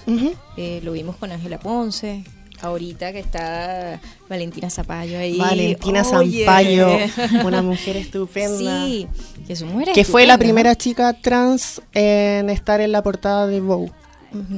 eh, 0.57 0.81
lo 0.83 0.93
vimos 0.93 1.17
con 1.17 1.33
Ángela 1.33 1.59
Ponce, 1.59 2.25
ahorita 2.61 3.13
que 3.13 3.19
está 3.21 4.01
Valentina 4.29 4.71
Zapallo 4.71 5.19
ahí. 5.19 5.37
Valentina. 5.39 6.05
Zampayo, 6.05 6.89
una 7.45 7.63
mujer 7.63 7.97
estupenda. 7.97 8.87
Sí, 8.87 9.07
que 9.47 9.57
su 9.57 9.67
mujer 9.67 9.91
Que 9.95 10.05
fue 10.05 10.27
la 10.27 10.39
primera 10.39 10.75
chica 10.75 11.13
trans 11.21 11.83
en 11.93 12.49
estar 12.51 12.81
en 12.81 12.93
la 12.93 13.03
portada 13.03 13.47
de 13.47 13.61
Vogue. 13.61 13.93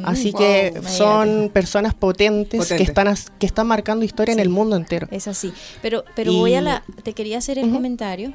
Así 0.02 0.32
wow, 0.32 0.40
que 0.40 0.68
imagínate. 0.74 0.96
son 0.96 1.50
personas 1.52 1.94
potentes 1.94 2.58
Potente. 2.60 2.76
que 2.78 2.82
están 2.82 3.06
as- 3.06 3.30
que 3.38 3.46
están 3.46 3.66
marcando 3.68 4.04
historia 4.04 4.32
en 4.32 4.40
el 4.40 4.48
mundo 4.48 4.74
entero. 4.74 5.06
Es 5.12 5.28
así. 5.28 5.52
Pero, 5.82 6.04
pero 6.16 6.32
Y- 6.32 6.36
voy 6.36 6.54
a 6.54 6.60
la. 6.60 6.82
Te 7.04 7.12
quería 7.12 7.38
hacer 7.38 7.58
el 7.58 7.70
comentario 7.70 8.32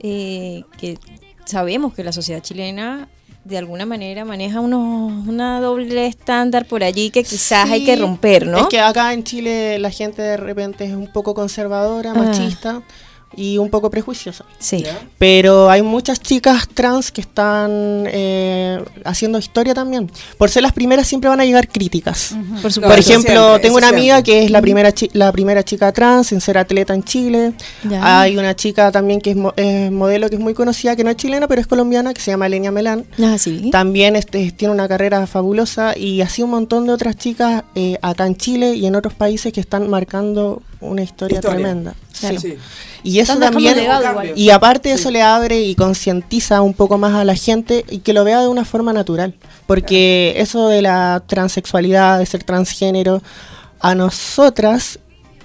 eh, 0.00 0.64
que 0.78 0.98
sabemos 1.44 1.94
que 1.94 2.02
la 2.02 2.12
sociedad 2.12 2.40
chilena 2.42 3.08
de 3.44 3.56
alguna 3.58 3.86
manera 3.86 4.24
maneja 4.24 4.60
unos, 4.60 5.26
una 5.26 5.60
doble 5.60 6.06
estándar 6.06 6.66
por 6.66 6.84
allí 6.84 7.10
que 7.10 7.24
quizás 7.24 7.70
hay 7.70 7.84
que 7.84 7.96
romper, 7.96 8.46
¿no? 8.46 8.58
Es 8.58 8.66
que 8.66 8.80
acá 8.80 9.12
en 9.12 9.24
Chile 9.24 9.78
la 9.78 9.90
gente 9.90 10.20
de 10.22 10.36
repente 10.36 10.84
es 10.84 10.92
un 10.92 11.06
poco 11.06 11.34
conservadora, 11.34 12.12
Ah. 12.12 12.14
machista 12.18 12.82
y 13.36 13.58
un 13.58 13.70
poco 13.70 13.90
prejuiciosa. 13.90 14.44
Sí. 14.58 14.84
Pero 15.18 15.70
hay 15.70 15.82
muchas 15.82 16.20
chicas 16.20 16.68
trans 16.68 17.12
que 17.12 17.20
están 17.20 18.04
eh, 18.08 18.82
haciendo 19.04 19.38
historia 19.38 19.72
también. 19.72 20.10
Por 20.36 20.50
ser 20.50 20.62
las 20.62 20.72
primeras 20.72 21.06
siempre 21.06 21.30
van 21.30 21.40
a 21.40 21.44
llegar 21.44 21.68
críticas. 21.68 22.34
Por 22.60 22.70
eso 22.70 22.80
ejemplo, 22.80 23.02
siempre, 23.02 23.58
tengo 23.62 23.76
una 23.76 23.88
amiga 23.88 24.16
siempre. 24.16 24.32
que 24.32 24.44
es 24.44 24.50
la 24.50 24.60
primera, 24.60 24.92
chi- 24.92 25.10
la 25.12 25.30
primera 25.32 25.62
chica 25.62 25.92
trans 25.92 26.32
en 26.32 26.40
ser 26.40 26.58
atleta 26.58 26.92
en 26.94 27.04
Chile. 27.04 27.52
Ya. 27.88 28.20
Hay 28.20 28.36
una 28.36 28.54
chica 28.56 28.90
también 28.90 29.20
que 29.20 29.30
es 29.30 29.36
mo- 29.36 29.54
eh, 29.56 29.90
modelo 29.90 30.28
que 30.28 30.34
es 30.36 30.40
muy 30.40 30.54
conocida, 30.54 30.96
que 30.96 31.04
no 31.04 31.10
es 31.10 31.16
chilena, 31.16 31.46
pero 31.46 31.60
es 31.60 31.66
colombiana, 31.66 32.12
que 32.12 32.20
se 32.20 32.30
llama 32.32 32.48
Lenia 32.48 32.70
Melán. 32.72 33.04
Ah, 33.22 33.38
sí. 33.38 33.70
También 33.70 34.16
este, 34.16 34.50
tiene 34.52 34.74
una 34.74 34.88
carrera 34.88 35.26
fabulosa 35.26 35.96
y 35.96 36.20
así 36.20 36.42
un 36.42 36.50
montón 36.50 36.86
de 36.86 36.92
otras 36.92 37.16
chicas 37.16 37.62
eh, 37.74 37.96
acá 38.02 38.26
en 38.26 38.36
Chile 38.36 38.74
y 38.74 38.86
en 38.86 38.96
otros 38.96 39.14
países 39.14 39.52
que 39.52 39.60
están 39.60 39.88
marcando 39.88 40.62
una 40.80 41.02
historia, 41.02 41.36
Historia. 41.36 41.56
tremenda. 41.58 41.94
Claro. 42.18 42.40
Sí. 42.40 42.50
Sí. 42.52 42.56
Y 43.02 43.18
eso 43.20 43.38
también, 43.38 43.76
y 44.36 44.50
aparte 44.50 44.92
eso 44.92 45.10
le 45.10 45.22
abre 45.22 45.60
y 45.62 45.74
concientiza 45.74 46.60
un 46.62 46.74
poco 46.74 46.98
más 46.98 47.14
a 47.14 47.24
la 47.24 47.34
gente 47.34 47.84
y 47.88 47.98
que 47.98 48.12
lo 48.12 48.24
vea 48.24 48.40
de 48.40 48.48
una 48.48 48.64
forma 48.64 48.92
natural. 48.92 49.34
Porque 49.66 50.34
eso 50.36 50.68
de 50.68 50.82
la 50.82 51.22
transexualidad, 51.26 52.18
de 52.18 52.26
ser 52.26 52.44
transgénero, 52.44 53.22
a 53.80 53.94
nosotras 53.94 54.98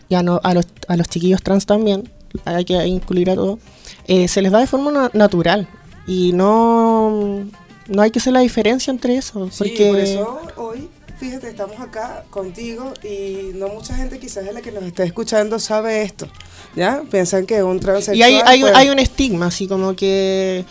y 0.09 0.15
a, 0.15 0.23
no- 0.23 0.41
a, 0.43 0.53
los, 0.53 0.65
a 0.87 0.97
los 0.97 1.07
chiquillos 1.07 1.41
trans 1.41 1.65
también, 1.65 2.09
hay 2.43 2.65
que 2.65 2.85
incluir 2.85 3.29
a 3.29 3.35
todos, 3.35 3.59
eh, 4.07 4.27
se 4.27 4.41
les 4.41 4.51
da 4.51 4.59
de 4.59 4.67
forma 4.67 4.91
na- 4.91 5.11
natural. 5.13 5.67
Y 6.07 6.33
no, 6.33 7.45
no 7.87 8.01
hay 8.01 8.11
que 8.11 8.19
hacer 8.19 8.33
la 8.33 8.41
diferencia 8.41 8.91
entre 8.91 9.15
eso. 9.17 9.49
Sí, 9.51 9.57
Porque 9.59 9.87
por 9.87 9.99
eso 9.99 10.41
hoy, 10.57 10.89
fíjate, 11.17 11.49
estamos 11.49 11.79
acá 11.79 12.23
contigo 12.29 12.93
y 13.03 13.51
no 13.55 13.69
mucha 13.69 13.95
gente 13.95 14.19
quizás 14.19 14.43
de 14.45 14.53
la 14.53 14.61
que 14.61 14.71
nos 14.71 14.83
está 14.83 15.03
escuchando 15.03 15.57
sabe 15.59 16.01
esto, 16.03 16.27
¿ya? 16.75 17.01
Piensan 17.09 17.45
que 17.45 17.63
un 17.63 17.79
transexual... 17.79 18.17
Y 18.17 18.23
hay, 18.23 18.41
hay, 18.45 18.61
pues, 18.61 18.75
hay 18.75 18.89
un 18.89 18.99
estigma, 18.99 19.47
así 19.47 19.67
como 19.67 19.95
que 19.95 20.65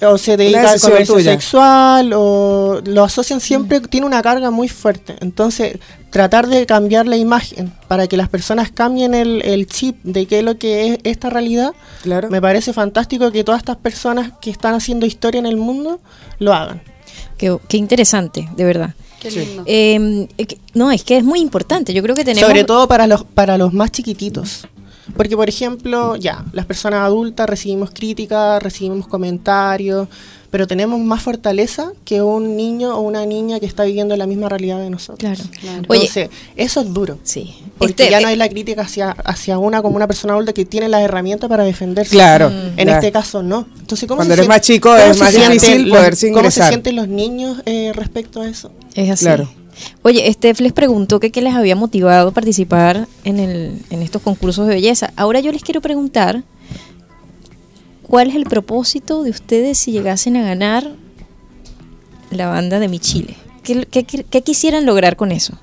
o 0.00 0.16
se 0.16 0.36
dedica 0.36 0.70
al 0.70 0.80
comercio 0.80 1.14
tuya. 1.16 1.32
sexual 1.32 2.12
o 2.14 2.80
lo 2.84 3.02
asocian 3.02 3.40
siempre, 3.40 3.80
tiene 3.80 4.06
una 4.06 4.22
carga 4.22 4.50
muy 4.52 4.68
fuerte. 4.68 5.16
Entonces, 5.20 5.78
tratar 6.10 6.46
de 6.46 6.66
cambiar 6.66 7.06
la 7.06 7.16
imagen 7.16 7.72
para 7.88 8.06
que 8.06 8.16
las 8.16 8.28
personas 8.28 8.70
cambien 8.70 9.12
el, 9.12 9.42
el 9.42 9.66
chip 9.66 9.96
de 10.04 10.26
qué 10.26 10.38
es 10.38 10.44
lo 10.44 10.56
que 10.56 10.86
es 10.92 10.98
esta 11.02 11.30
realidad, 11.30 11.72
Claro. 12.02 12.30
me 12.30 12.40
parece 12.40 12.72
fantástico 12.72 13.32
que 13.32 13.42
todas 13.42 13.60
estas 13.60 13.76
personas 13.76 14.30
que 14.40 14.50
están 14.50 14.74
haciendo 14.74 15.04
historia 15.04 15.40
en 15.40 15.46
el 15.46 15.56
mundo 15.56 16.00
lo 16.38 16.54
hagan. 16.54 16.80
Qué, 17.36 17.56
qué 17.68 17.76
interesante, 17.76 18.48
de 18.56 18.64
verdad. 18.64 18.94
Qué 19.20 19.30
lindo. 19.30 19.62
Eh, 19.66 20.28
que- 20.46 20.58
no, 20.74 20.90
es 20.90 21.02
que 21.04 21.16
es 21.16 21.24
muy 21.24 21.40
importante. 21.40 21.92
Yo 21.92 22.02
creo 22.02 22.14
que 22.14 22.24
tenemos. 22.24 22.46
Sobre 22.46 22.64
todo 22.64 22.86
para 22.88 23.06
los, 23.06 23.24
para 23.24 23.58
los 23.58 23.72
más 23.72 23.90
chiquititos. 23.90 24.66
Porque, 25.16 25.36
por 25.36 25.48
ejemplo, 25.48 26.16
ya, 26.16 26.44
las 26.52 26.66
personas 26.66 27.00
adultas 27.00 27.48
recibimos 27.48 27.90
críticas, 27.90 28.62
recibimos 28.62 29.06
comentarios, 29.08 30.08
pero 30.50 30.66
tenemos 30.66 30.98
más 31.00 31.22
fortaleza 31.22 31.92
que 32.06 32.22
un 32.22 32.56
niño 32.56 32.96
o 32.96 33.00
una 33.00 33.26
niña 33.26 33.60
que 33.60 33.66
está 33.66 33.84
viviendo 33.84 34.16
la 34.16 34.26
misma 34.26 34.48
realidad 34.48 34.78
de 34.80 34.88
nosotros. 34.90 35.18
Claro. 35.18 35.50
Claro. 35.60 35.82
Oye, 35.88 36.00
Entonces, 36.06 36.30
eso 36.56 36.80
es 36.80 36.92
duro. 36.94 37.18
sí. 37.22 37.54
Porque 37.76 37.92
Este, 38.04 38.10
ya 38.10 38.20
no 38.20 38.28
eh, 38.28 38.30
hay 38.32 38.36
la 38.36 38.48
crítica 38.48 38.82
hacia, 38.82 39.10
hacia 39.10 39.58
una 39.58 39.82
como 39.82 39.96
una 39.96 40.06
persona 40.06 40.32
adulta 40.34 40.52
que 40.52 40.64
tiene 40.64 40.88
las 40.88 41.02
herramientas 41.02 41.48
para 41.48 41.64
defenderse. 41.64 42.10
Claro. 42.12 42.50
En 42.76 42.88
ya. 42.88 42.94
este 42.94 43.12
caso 43.12 43.42
no. 43.42 43.66
Entonces, 43.78 44.08
¿cómo 44.08 44.16
Cuando 44.18 44.34
se 44.34 44.40
eres 44.40 44.48
más 44.48 44.60
chico 44.62 44.96
es 44.96 45.18
más 45.18 45.32
difícil 45.34 45.88
los- 45.88 45.98
poderse 45.98 46.32
¿Cómo 46.32 46.50
se 46.50 46.66
sienten 46.66 46.96
los 46.96 47.08
niños 47.08 47.58
eh, 47.66 47.92
respecto 47.94 48.40
a 48.40 48.48
eso? 48.48 48.72
Es 48.94 49.10
así. 49.10 49.24
Claro. 49.26 49.48
Oye, 50.02 50.30
Steph 50.32 50.60
les 50.60 50.72
preguntó 50.72 51.20
que 51.20 51.30
qué 51.30 51.40
les 51.42 51.54
había 51.54 51.76
motivado 51.76 52.28
a 52.28 52.32
participar 52.32 53.06
en, 53.24 53.38
el, 53.38 53.80
en 53.90 54.02
estos 54.02 54.22
concursos 54.22 54.66
de 54.66 54.74
belleza. 54.74 55.12
Ahora 55.16 55.40
yo 55.40 55.52
les 55.52 55.62
quiero 55.62 55.80
preguntar, 55.80 56.42
¿cuál 58.02 58.30
es 58.30 58.36
el 58.36 58.44
propósito 58.44 59.22
de 59.22 59.30
ustedes 59.30 59.78
si 59.78 59.92
llegasen 59.92 60.36
a 60.36 60.42
ganar 60.42 60.92
la 62.30 62.46
banda 62.48 62.78
de 62.78 62.88
Mi 62.88 62.98
Chile? 62.98 63.36
¿Qué, 63.62 63.86
qué- 63.90 64.04
qué- 64.04 64.24
qué 64.24 64.42
quisieran 64.42 64.86
lograr 64.86 65.16
con 65.16 65.32
eso? 65.32 65.58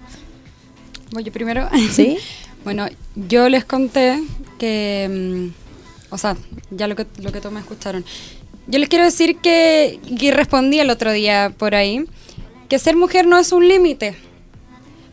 Voy 1.11 1.23
yo 1.23 1.31
primero. 1.31 1.67
¿Sí? 1.91 2.17
bueno, 2.63 2.87
yo 3.15 3.49
les 3.49 3.65
conté 3.65 4.21
que, 4.59 5.51
mm, 5.51 6.13
o 6.13 6.17
sea, 6.17 6.37
ya 6.71 6.87
lo 6.87 6.95
que, 6.95 7.05
lo 7.21 7.31
que 7.31 7.39
todos 7.39 7.53
me 7.53 7.59
escucharon. 7.59 8.05
Yo 8.67 8.79
les 8.79 8.89
quiero 8.89 9.05
decir 9.05 9.37
que, 9.37 9.99
que 10.19 10.31
respondí 10.31 10.79
el 10.79 10.89
otro 10.89 11.11
día 11.11 11.53
por 11.57 11.75
ahí, 11.75 12.05
que 12.67 12.79
ser 12.79 12.95
mujer 12.95 13.27
no 13.27 13.37
es 13.37 13.51
un 13.51 13.67
límite. 13.67 14.15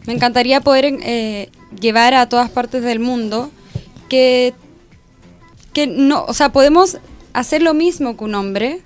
Me 0.07 0.13
encantaría 0.13 0.61
poder 0.61 0.87
eh, 0.87 1.51
llevar 1.81 2.15
a 2.15 2.29
todas 2.29 2.51
partes 2.51 2.83
del 2.83 2.99
mundo 2.99 3.51
que, 4.09 4.55
que 5.73 5.87
no, 5.87 6.25
o 6.25 6.35
sea, 6.35 6.51
podemos 6.51 6.99
hacer 7.33 7.63
lo 7.63 7.75
mismo 7.75 8.17
que 8.17 8.25
un 8.25 8.35
hombre. 8.35 8.81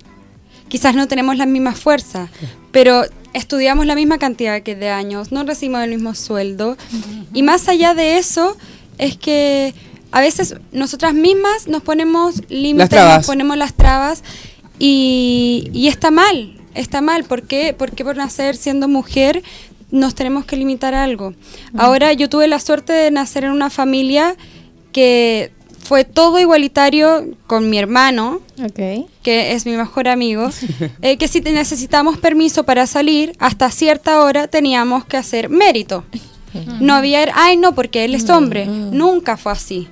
Quizás 0.67 0.95
no 0.95 1.07
tenemos 1.07 1.37
las 1.37 1.47
mismas 1.47 1.79
fuerzas, 1.79 2.29
pero 2.71 3.03
estudiamos 3.33 3.85
la 3.85 3.95
misma 3.95 4.17
cantidad 4.17 4.61
que 4.61 4.75
de 4.75 4.89
años, 4.89 5.31
no 5.31 5.43
recibimos 5.43 5.81
el 5.83 5.91
mismo 5.91 6.13
sueldo. 6.13 6.77
Y 7.33 7.43
más 7.43 7.69
allá 7.69 7.93
de 7.93 8.17
eso, 8.17 8.57
es 8.97 9.15
que 9.15 9.73
a 10.11 10.21
veces 10.21 10.55
nosotras 10.71 11.13
mismas 11.13 11.67
nos 11.67 11.83
ponemos 11.83 12.41
límites, 12.49 12.91
nos 12.91 13.25
ponemos 13.25 13.57
las 13.57 13.73
trabas 13.73 14.23
y, 14.79 15.69
y 15.73 15.87
está 15.87 16.11
mal, 16.11 16.56
está 16.77 17.01
mal. 17.01 17.23
¿Por 17.23 17.43
qué? 17.43 17.75
Porque 17.77 18.03
por 18.03 18.17
nacer 18.17 18.55
siendo 18.55 18.87
mujer 18.87 19.43
nos 19.91 20.15
tenemos 20.15 20.45
que 20.45 20.57
limitar 20.57 20.93
a 20.93 21.03
algo. 21.03 21.33
Ahora 21.77 22.13
yo 22.13 22.29
tuve 22.29 22.47
la 22.47 22.59
suerte 22.59 22.93
de 22.93 23.11
nacer 23.11 23.43
en 23.45 23.51
una 23.51 23.69
familia 23.69 24.35
que 24.91 25.51
fue 25.79 26.03
todo 26.03 26.39
igualitario 26.39 27.25
con 27.47 27.69
mi 27.69 27.77
hermano, 27.77 28.41
que 29.23 29.53
es 29.53 29.65
mi 29.65 29.77
mejor 29.77 30.09
amigo, 30.09 30.49
eh, 31.01 31.17
que 31.17 31.27
si 31.29 31.39
necesitamos 31.39 32.17
permiso 32.17 32.65
para 32.65 32.85
salir, 32.87 33.33
hasta 33.39 33.71
cierta 33.71 34.21
hora 34.21 34.47
teníamos 34.47 35.05
que 35.05 35.17
hacer 35.17 35.49
mérito. 35.49 36.03
No 36.81 36.95
había, 36.95 37.25
ay 37.35 37.55
no, 37.55 37.75
porque 37.75 38.03
él 38.03 38.15
es 38.15 38.29
hombre. 38.29 38.65
Nunca 38.65 39.37
fue 39.37 39.51
así. 39.51 39.87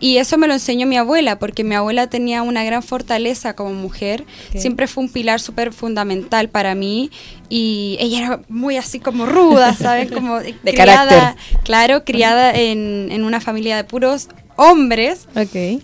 Y 0.00 0.16
eso 0.16 0.38
me 0.38 0.46
lo 0.46 0.54
enseñó 0.54 0.86
mi 0.86 0.96
abuela, 0.96 1.38
porque 1.38 1.62
mi 1.62 1.74
abuela 1.74 2.08
tenía 2.08 2.42
una 2.42 2.64
gran 2.64 2.82
fortaleza 2.82 3.54
como 3.54 3.74
mujer. 3.74 4.24
Siempre 4.56 4.86
fue 4.86 5.04
un 5.04 5.10
pilar 5.10 5.40
súper 5.40 5.72
fundamental 5.72 6.48
para 6.48 6.74
mí. 6.74 7.10
Y 7.50 7.96
ella 8.00 8.18
era 8.18 8.40
muy 8.48 8.78
así 8.78 8.98
como 8.98 9.26
ruda, 9.26 9.74
¿sabes? 9.78 10.10
Como 10.10 10.40
de 10.40 10.74
carácter. 10.74 11.34
Claro, 11.64 12.04
criada 12.04 12.52
en, 12.54 13.08
en 13.10 13.24
una 13.24 13.40
familia 13.40 13.76
de 13.76 13.84
puros 13.84 14.28
hombres. 14.56 15.26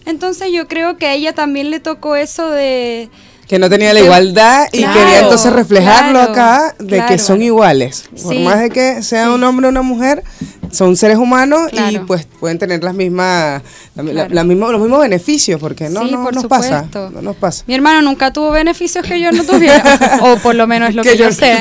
Entonces 0.07 0.51
yo 0.53 0.69
creo 0.69 0.97
que 0.97 1.07
a 1.07 1.15
ella 1.15 1.33
también 1.33 1.71
le 1.71 1.81
tocó 1.81 2.17
eso 2.17 2.51
de... 2.51 3.09
Que 3.49 3.59
no 3.61 3.71
tenía 3.71 3.93
la 3.95 4.01
igualdad 4.01 4.67
y 4.73 4.79
Claro, 4.79 4.99
quería 4.99 5.21
entonces 5.21 5.53
reflejarlo 5.53 6.19
claro, 6.19 6.33
acá 6.33 6.75
de 6.81 6.87
que 6.97 6.97
claro. 7.07 7.19
son 7.23 7.43
iguales. 7.43 8.09
Por 8.23 8.33
Sí, 8.35 8.39
más 8.41 8.59
de 8.61 8.71
que 8.71 9.03
sea 9.05 9.31
un 9.31 9.45
hombre 9.45 9.67
o 9.67 9.71
una 9.71 9.83
mujer, 9.83 10.25
son 10.73 10.97
seres 10.97 11.17
humanos 11.17 11.69
y 11.73 11.99
pues 12.01 12.27
pueden 12.41 12.59
tener 12.59 12.83
las 12.83 12.93
mismas, 12.95 13.63
la- 13.95 14.03
la- 14.03 14.11
Claro. 14.13 14.35
la 14.35 14.45
misma- 14.45 14.73
los 14.73 14.81
mismos 14.81 15.01
beneficios, 15.01 15.61
porque 15.61 15.89
no, 15.89 16.03
Sí, 16.05 16.11
no 16.11 16.25
por 16.25 16.35
nos 16.35 16.47
pasa. 16.47 16.87
No 16.93 17.23
nos 17.23 17.37
pasa. 17.37 17.63
Mi 17.69 17.75
hermano 17.75 18.03
nunca 18.03 18.33
tuvo 18.33 18.51
beneficios 18.51 19.07
que 19.07 19.21
yo 19.21 19.31
no 19.31 19.45
tuviera, 19.45 20.19
o 20.23 20.37
por 20.39 20.57
lo 20.57 20.67
menos 20.67 20.89
es 20.89 20.95
lo 20.97 21.03
que, 21.05 21.11
Que 21.11 21.17
yo 21.17 21.27
yo- 21.29 21.33
sé. 21.33 21.59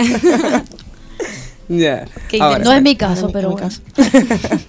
Ahora, 2.39 2.63
No 2.63 2.73
es 2.73 2.81
mi 2.81 2.95
caso, 2.95 3.29
pero 3.31 3.49
en 3.49 3.55
mi 3.55 3.61
bueno. 3.61 3.69
caso. 3.69 4.61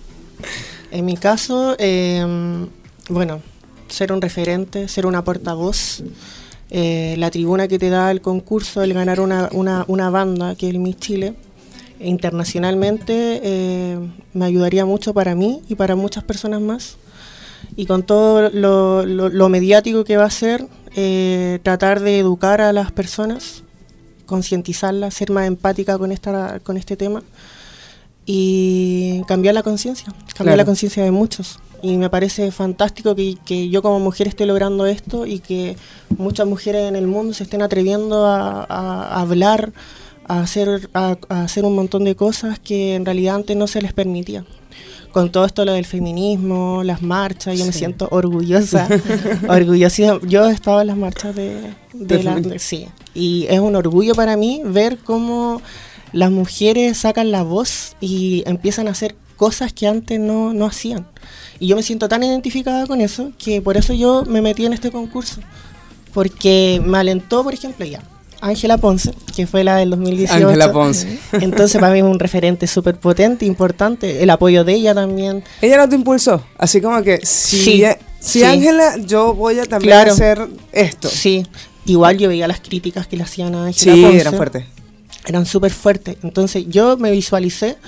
en 0.90 1.05
mi 1.05 1.16
caso, 1.16 1.76
eh, 1.79 2.66
bueno, 3.09 3.40
ser 3.88 4.12
un 4.12 4.20
referente, 4.20 4.88
ser 4.88 5.07
una 5.07 5.22
portavoz, 5.24 6.02
eh, 6.70 7.14
la 7.18 7.31
tribuna 7.31 7.68
que 7.68 7.79
te 7.79 7.88
da 7.90 8.11
el 8.11 8.20
concurso, 8.20 8.83
el 8.83 8.92
ganar 8.94 9.20
una, 9.20 9.48
una, 9.52 9.85
una 9.88 10.11
banda, 10.11 10.55
que 10.57 10.66
es 10.68 10.74
el 10.74 10.81
Miss 10.81 10.96
Chile, 10.96 11.35
internacionalmente, 12.00 13.40
eh, 13.42 13.98
me 14.35 14.44
ayudaría 14.44 14.85
mucho 14.85 15.14
para 15.14 15.35
mí 15.35 15.62
y 15.68 15.74
para 15.74 15.96
muchas 15.96 16.24
personas 16.24 16.61
más. 16.61 16.96
Y 17.76 17.87
con 17.87 18.02
todo 18.02 18.50
lo, 18.50 19.05
lo- 19.07 19.29
lo 19.29 19.48
mediático 19.48 20.05
que 20.05 20.16
va 20.16 20.24
a 20.24 20.31
ser, 20.31 20.66
eh, 20.94 21.59
tratar 21.62 22.00
de 22.00 22.18
educar 22.18 22.61
a 22.61 22.72
las 22.72 22.90
personas, 22.92 23.62
concientizarlas, 24.26 25.14
ser 25.14 25.31
más 25.31 25.46
empática 25.46 25.98
con, 25.98 26.11
esta, 26.12 26.61
con 26.61 26.76
este 26.76 26.96
tema 26.96 27.22
y 28.24 29.22
cambiar 29.29 29.55
la 29.55 29.62
conciencia, 29.62 30.07
cambiar 30.07 30.35
Claro. 30.37 30.57
la 30.57 30.64
conciencia 30.64 31.05
de 31.05 31.11
muchos. 31.11 31.59
Y 31.87 31.96
me 31.99 32.11
parece 32.11 32.51
fantástico 32.51 33.14
que, 33.14 33.37
que 33.44 33.68
yo 33.68 33.83
como 33.83 34.01
mujer 34.01 34.27
esté 34.29 34.44
logrando 34.46 34.87
esto 34.87 35.27
y 35.27 35.38
que 35.38 35.77
muchas 36.18 36.46
mujeres 36.46 36.88
en 36.88 36.96
el 36.96 37.07
mundo 37.07 37.33
se 37.35 37.44
estén 37.44 37.62
atreviendo 37.62 38.27
a, 38.27 38.64
a 38.64 39.20
hablar, 39.20 39.72
a 40.27 40.40
hacer, 40.40 40.88
a, 40.94 41.16
a 41.29 41.42
hacer 41.44 41.64
un 41.64 41.75
montón 41.75 42.05
de 42.05 42.16
cosas 42.16 42.59
que 42.59 42.94
en 42.94 43.05
realidad 43.05 43.37
antes 43.37 43.57
no 43.57 43.66
se 43.66 43.81
les 43.83 43.92
permitía. 43.92 44.44
Con 45.12 45.31
todo 45.33 45.46
esto 45.46 45.64
lo 45.64 45.72
del 45.72 45.87
feminismo, 45.87 46.83
las 46.85 47.01
marchas, 47.01 47.59
yo 47.59 47.64
me 47.64 47.72
Sí. 47.72 47.79
siento 47.79 48.09
orgullosa, 48.11 48.87
orgullosa. 49.49 50.18
Yo 50.27 50.49
he 50.49 50.53
estado 50.53 50.81
en 50.81 50.88
las 50.88 50.96
marchas 50.96 51.35
de, 51.35 51.61
de 51.94 52.16
De 52.18 52.22
la- 52.22 52.35
de- 52.40 52.59
sí. 52.59 52.87
Y 53.14 53.46
es 53.49 53.61
un 53.61 53.77
orgullo 53.77 54.14
para 54.14 54.37
mí 54.37 54.61
ver 54.64 54.99
cómo 54.99 55.62
las 56.12 56.31
mujeres 56.31 56.99
sacan 56.99 57.31
la 57.31 57.42
voz 57.42 57.96
y 58.01 58.42
empiezan 58.46 58.88
a 58.88 58.90
hacer 58.90 59.14
cosas 59.37 59.72
que 59.72 59.87
antes 59.87 60.18
no, 60.18 60.53
no 60.53 60.66
hacían. 60.66 61.07
Y 61.61 61.68
yo 61.68 61.77
me 61.77 61.83
siento 61.83 62.09
tan 62.09 62.22
identificada 62.22 62.87
con 62.87 63.01
eso 63.01 63.33
que 63.38 63.62
por 63.62 63.77
eso 63.77 63.92
yo 63.94 64.25
me 64.27 64.42
metí 64.42 64.66
en 64.66 64.72
este 64.72 64.90
concurso. 64.90 65.40
Porque 66.12 66.81
me 66.85 66.99
alentó, 66.99 67.42
por 67.44 67.53
ejemplo, 67.55 67.85
ya. 67.85 68.03
Ángela 68.40 68.77
Ponce, 68.77 69.12
que 69.35 69.46
fue 69.46 69.64
la 69.64 69.77
del 69.77 69.90
2018. 69.90 70.46
Ángela 70.49 70.70
Ponce. 70.72 71.18
Entonces 71.33 71.81
para 71.81 71.92
mí 71.92 72.01
es 72.01 72.05
un 72.05 72.18
referente 72.18 72.66
súper 72.66 72.96
potente, 72.96 73.46
importante. 73.46 74.22
El 74.22 74.29
apoyo 74.31 74.62
de 74.64 74.75
ella 74.75 74.94
también. 74.94 75.42
Ella 75.62 75.79
no 75.79 75.88
te 75.88 75.94
impulsó, 75.96 76.42
así 76.59 76.81
como 76.83 77.03
que 77.03 77.18
si 77.25 77.57
Sí, 77.59 77.85
si 78.20 78.40
sí. 78.40 78.44
Ángela, 78.44 78.96
yo 78.99 79.35
voy 79.35 79.59
a 79.59 79.64
también 79.64 79.90
Claro. 79.90 80.12
hacer 80.12 80.46
esto. 80.72 81.09
Sí, 81.09 81.46
igual 81.87 82.18
yo 82.18 82.29
veía 82.29 82.46
las 82.46 82.61
críticas 82.61 83.07
que 83.07 83.16
le 83.16 83.22
hacían 83.22 83.55
a 83.55 83.66
Ángela 83.66 83.94
Sí, 83.94 84.03
Ponce. 84.03 84.20
eran 84.20 84.35
fuertes. 84.35 84.64
Eran 85.27 85.46
súper 85.46 85.72
fuertes. 85.72 86.16
Entonces 86.22 86.66
yo 86.68 86.99
me 86.99 87.11
visualicé 87.11 87.79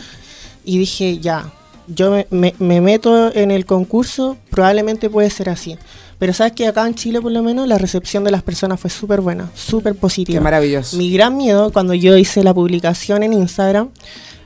y 0.71 0.79
dije, 0.79 1.19
ya, 1.19 1.51
yo 1.87 2.11
me, 2.11 2.27
me- 2.31 2.55
me 2.59 2.81
meto 2.81 3.35
en 3.35 3.51
el 3.51 3.65
concurso, 3.65 4.37
probablemente 4.51 5.09
puede 5.09 5.31
ser 5.31 5.49
así. 5.49 5.77
Pero 6.19 6.33
sabes 6.33 6.53
que 6.53 6.67
acá 6.67 6.87
en 6.87 6.95
Chile 6.95 7.21
por 7.21 7.31
lo 7.33 7.43
menos 7.43 7.67
la 7.69 7.79
recepción 7.79 8.25
de 8.25 8.31
las 8.33 8.43
personas 8.43 8.79
fue 8.81 8.91
súper 8.91 9.21
buena, 9.21 9.51
súper 9.55 9.95
positiva. 9.95 10.39
Qué 10.39 10.43
maravilloso. 10.43 10.97
Mi 10.97 11.11
gran 11.13 11.37
miedo 11.37 11.73
cuando 11.73 11.95
yo 11.95 12.17
hice 12.17 12.43
la 12.43 12.53
publicación 12.53 13.23
en 13.23 13.33
Instagram, 13.33 13.89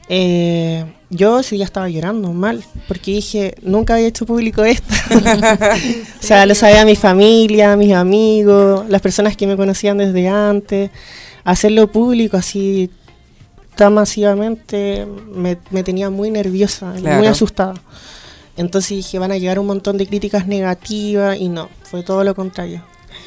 eh, 0.08 0.84
yo 1.10 1.42
sí 1.42 1.56
ya 1.58 1.64
estaba 1.64 1.88
llorando 1.88 2.32
mal, 2.32 2.62
porque 2.88 3.12
dije, 3.12 3.54
nunca 3.62 3.94
había 3.94 4.06
hecho 4.08 4.26
público 4.26 4.64
esto. 4.64 4.94
o 5.14 6.22
sea, 6.22 6.46
lo 6.46 6.54
sabía 6.54 6.84
mi 6.84 6.96
familia, 6.96 7.76
mis 7.76 7.92
amigos, 7.94 8.84
las 8.88 9.00
personas 9.00 9.36
que 9.36 9.46
me 9.46 9.56
conocían 9.56 9.98
desde 9.98 10.28
antes. 10.28 10.90
Hacerlo 11.44 11.90
público 11.90 12.36
así 12.36 12.90
tan 13.76 13.94
masivamente 13.94 15.06
me, 15.34 15.58
me 15.70 15.82
tenía 15.82 16.10
muy 16.10 16.30
nerviosa, 16.30 16.92
Claro. 16.98 17.18
muy 17.18 17.26
asustada. 17.26 17.74
Entonces 18.56 18.90
dije, 18.90 19.18
van 19.18 19.32
a 19.32 19.38
llegar 19.38 19.58
un 19.58 19.66
montón 19.66 19.96
de 19.96 20.06
críticas 20.06 20.46
negativas 20.46 21.38
y 21.38 21.48
no, 21.48 21.68
fue 21.84 22.02
todo 22.02 22.22
lo 22.22 22.34
contrario. 22.34 22.82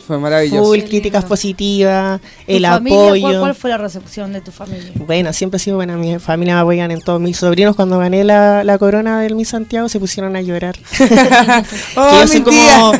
Fue 0.05 0.19
maravilloso. 0.19 0.63
Full 0.65 0.81
críticas 0.83 1.25
positivas, 1.25 2.21
¿Tu 2.45 2.53
el 2.53 2.63
familia, 2.65 2.99
apoyo. 2.99 3.21
¿cuál, 3.21 3.39
cuál 3.39 3.55
fue 3.55 3.71
la 3.71 3.77
recepción 3.77 4.33
de 4.33 4.41
tu 4.41 4.51
familia? 4.51 4.91
Bueno, 4.93 5.33
siempre 5.33 5.55
ha 5.55 5.59
sido 5.59 5.77
buena. 5.77 5.97
Mi 5.97 6.19
familia 6.19 6.53
me 6.55 6.61
apoyan 6.61 6.91
en 6.91 7.01
todo. 7.01 7.17
Mis 7.17 7.37
sobrinos, 7.37 7.75
cuando 7.75 7.97
gané 7.97 8.23
la, 8.23 8.63
la 8.63 8.77
corona 8.77 9.19
del 9.21 9.33
Miss 9.33 9.49
Santiago, 9.49 9.89
se 9.89 9.99
pusieron 9.99 10.35
a 10.35 10.41
llorar. 10.43 10.75
¡Oh, 11.95 12.11
yo, 12.11 12.21
mi 12.21 12.27
soy 12.27 12.41
como, 12.41 12.93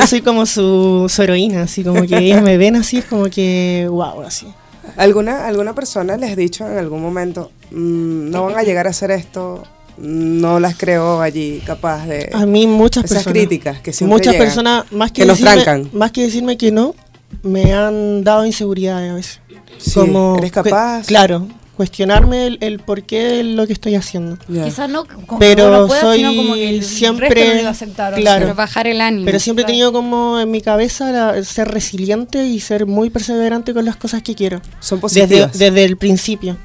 yo 0.00 0.06
soy 0.08 0.20
como 0.20 0.46
su, 0.46 1.06
su 1.08 1.22
heroína, 1.22 1.62
así 1.62 1.84
como 1.84 2.02
que 2.02 2.18
ellos 2.18 2.42
me 2.42 2.56
ven 2.56 2.74
así, 2.74 2.98
es 2.98 3.04
como 3.04 3.26
que, 3.30 3.86
wow, 3.88 4.22
así. 4.22 4.48
¿Alguna, 4.96 5.46
¿Alguna 5.46 5.74
persona 5.74 6.16
les 6.16 6.32
ha 6.32 6.36
dicho 6.36 6.66
en 6.70 6.78
algún 6.78 7.02
momento, 7.02 7.50
"Mm, 7.70 8.30
no 8.30 8.44
van 8.44 8.56
a 8.58 8.62
llegar 8.62 8.86
a 8.86 8.90
hacer 8.90 9.10
esto? 9.10 9.62
No 9.98 10.60
las 10.60 10.76
creo 10.76 11.20
allí 11.20 11.60
capaz 11.66 12.06
de... 12.06 12.30
A 12.32 12.46
mí 12.46 12.66
muchas 12.68 13.04
Esas 13.04 13.18
personas. 13.24 13.32
críticas 13.46 13.80
que 13.80 13.92
siempre 13.92 14.14
Muchas 14.16 14.32
llegan, 14.34 14.46
personas, 14.46 14.92
más 14.92 15.10
que, 15.10 15.22
que 15.22 15.26
nos 15.26 15.38
decirme, 15.38 15.62
trancan. 15.64 15.90
más 15.98 16.12
que 16.12 16.22
decirme 16.22 16.56
que 16.56 16.70
no, 16.70 16.94
me 17.42 17.72
han 17.72 18.22
dado 18.22 18.46
inseguridades 18.46 19.10
a 19.10 19.14
veces. 19.14 19.40
Sí, 19.78 19.92
como 19.94 20.36
¿Eres 20.38 20.50
que- 20.52 20.54
capaz? 20.62 21.06
claro, 21.06 21.48
cuestionarme 21.78 22.46
el, 22.48 22.58
el 22.60 22.80
por 22.80 23.04
qué 23.04 23.22
de 23.22 23.44
lo 23.44 23.66
que 23.66 23.72
estoy 23.72 23.94
haciendo. 23.94 24.36
Quizás 24.46 24.90
no 24.90 25.06
como 25.06 25.38
Pero 25.38 25.70
no 25.70 25.86
puedas, 25.86 26.02
soy 26.02 26.18
sino 26.18 26.34
como 26.34 26.54
que 26.54 26.68
el 26.68 26.84
siempre- 26.84 27.28
resto 27.30 27.62
no 27.62 27.68
aceptar. 27.70 28.14
claro. 28.16 28.42
Pero 28.46 28.54
bajar 28.56 28.86
el 28.88 29.00
ánimo. 29.00 29.24
Pero 29.24 29.38
siempre 29.38 29.62
he 29.62 29.66
tenido 29.66 29.92
como 29.92 30.40
en 30.40 30.50
mi 30.50 30.60
cabeza 30.60 31.10
la- 31.12 31.44
ser 31.44 31.68
resiliente 31.68 32.44
y 32.46 32.58
ser 32.60 32.84
muy 32.86 33.10
perseverante 33.10 33.72
con 33.72 33.84
las 33.84 33.94
cosas 33.96 34.22
que 34.22 34.34
quiero. 34.34 34.60
Son 34.80 34.98
Desde, 35.00 35.00
positivas. 35.00 35.58
desde 35.58 35.84
el 35.84 35.96
principio. 35.96 36.56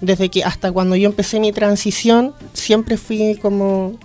desde 0.00 0.28
que 0.30 0.42
hasta 0.42 0.72
cuando 0.72 0.96
yo 0.96 1.08
empecé 1.08 1.38
mi 1.40 1.52
transición, 1.52 2.32
siempre 2.54 2.96
fui 2.96 3.36
como 3.42 3.98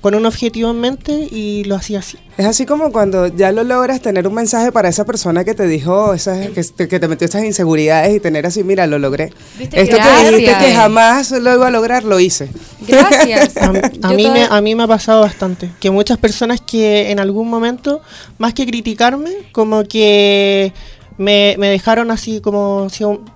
con 0.00 0.14
un 0.14 0.26
objetivo 0.26 0.70
en 0.70 0.80
mente 0.80 1.12
y 1.30 1.64
lo 1.64 1.74
hacía 1.74 1.98
así. 1.98 2.18
Es 2.36 2.46
así 2.46 2.66
como 2.66 2.92
cuando 2.92 3.26
ya 3.26 3.50
lo 3.50 3.64
logras 3.64 4.00
tener 4.00 4.28
un 4.28 4.34
mensaje 4.34 4.70
para 4.70 4.88
esa 4.88 5.04
persona 5.04 5.42
que 5.44 5.54
te 5.54 5.66
dijo 5.66 6.14
esas, 6.14 6.50
que, 6.50 6.62
te- 6.62 6.86
que 6.86 7.00
te 7.00 7.08
metió 7.08 7.26
esas 7.26 7.42
inseguridades 7.44 8.14
y 8.14 8.20
tener 8.20 8.46
así, 8.46 8.62
mira, 8.62 8.86
lo 8.86 9.00
logré. 9.00 9.32
Viste 9.58 9.80
Esto 9.80 9.96
que- 9.96 10.02
que 10.02 10.36
dijiste 10.36 10.64
que 10.66 10.74
jamás 10.74 11.32
lo 11.32 11.52
iba 11.54 11.66
a 11.66 11.70
lograr, 11.70 12.04
lo 12.04 12.20
hice. 12.20 12.48
Gracias. 12.86 13.56
A, 14.02 14.12
mí 14.12 14.28
me, 14.30 14.44
a 14.48 14.60
mí 14.60 14.74
me 14.76 14.84
ha 14.84 14.86
pasado 14.86 15.22
bastante. 15.22 15.70
Que 15.80 15.90
muchas 15.90 16.16
personas 16.18 16.60
que 16.60 17.10
en 17.10 17.18
algún 17.18 17.48
momento, 17.50 18.00
más 18.38 18.54
que 18.54 18.66
criticarme, 18.66 19.30
como 19.50 19.82
que 19.84 20.72
me, 21.16 21.56
me 21.58 21.68
dejaron 21.68 22.10
así 22.12 22.40
como... 22.40 22.88
si 22.88 23.02
un- 23.04 23.28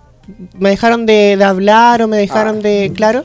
me 0.56 0.70
dejaron 0.70 1.04
de, 1.06 1.36
de 1.36 1.42
hablar 1.44 2.00
o 2.02 2.06
me 2.08 2.16
dejaron 2.18 2.62
de... 2.62 2.92
Claro. 2.94 3.24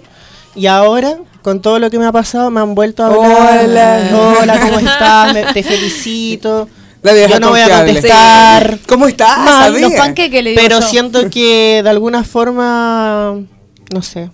Y 0.55 0.65
ahora, 0.65 1.19
con 1.47 1.61
todo 1.61 1.79
lo 1.79 1.89
que 1.89 1.97
me 1.97 2.05
ha 2.05 2.11
pasado, 2.11 2.51
me 2.51 2.59
han 2.59 2.75
vuelto 2.75 3.03
a 3.03 3.07
hablar. 3.07 3.63
Hola. 3.63 4.35
Hola, 4.41 4.59
¿cómo 4.59 4.79
estás? 4.79 5.33
Me- 5.33 5.53
te 5.53 5.63
felicito. 5.63 6.67
La 7.01 7.13
vieja 7.13 7.29
Yo 7.35 7.39
no 7.39 7.49
voy 7.51 7.61
a 7.61 7.85
contestar. 7.85 8.79
¿Cómo 8.85 9.07
estás? 9.07 9.37
Mal? 9.45 9.79
Los 9.79 9.93
panqueques 9.93 10.43
le 10.43 10.49
digo 10.49 10.61
Pero 10.61 10.81
yo. 10.81 10.85
siento 10.85 11.29
que 11.29 11.79
de 11.81 11.89
alguna 11.89 12.25
forma, 12.25 13.39
no 13.93 14.01
sé. 14.01 14.29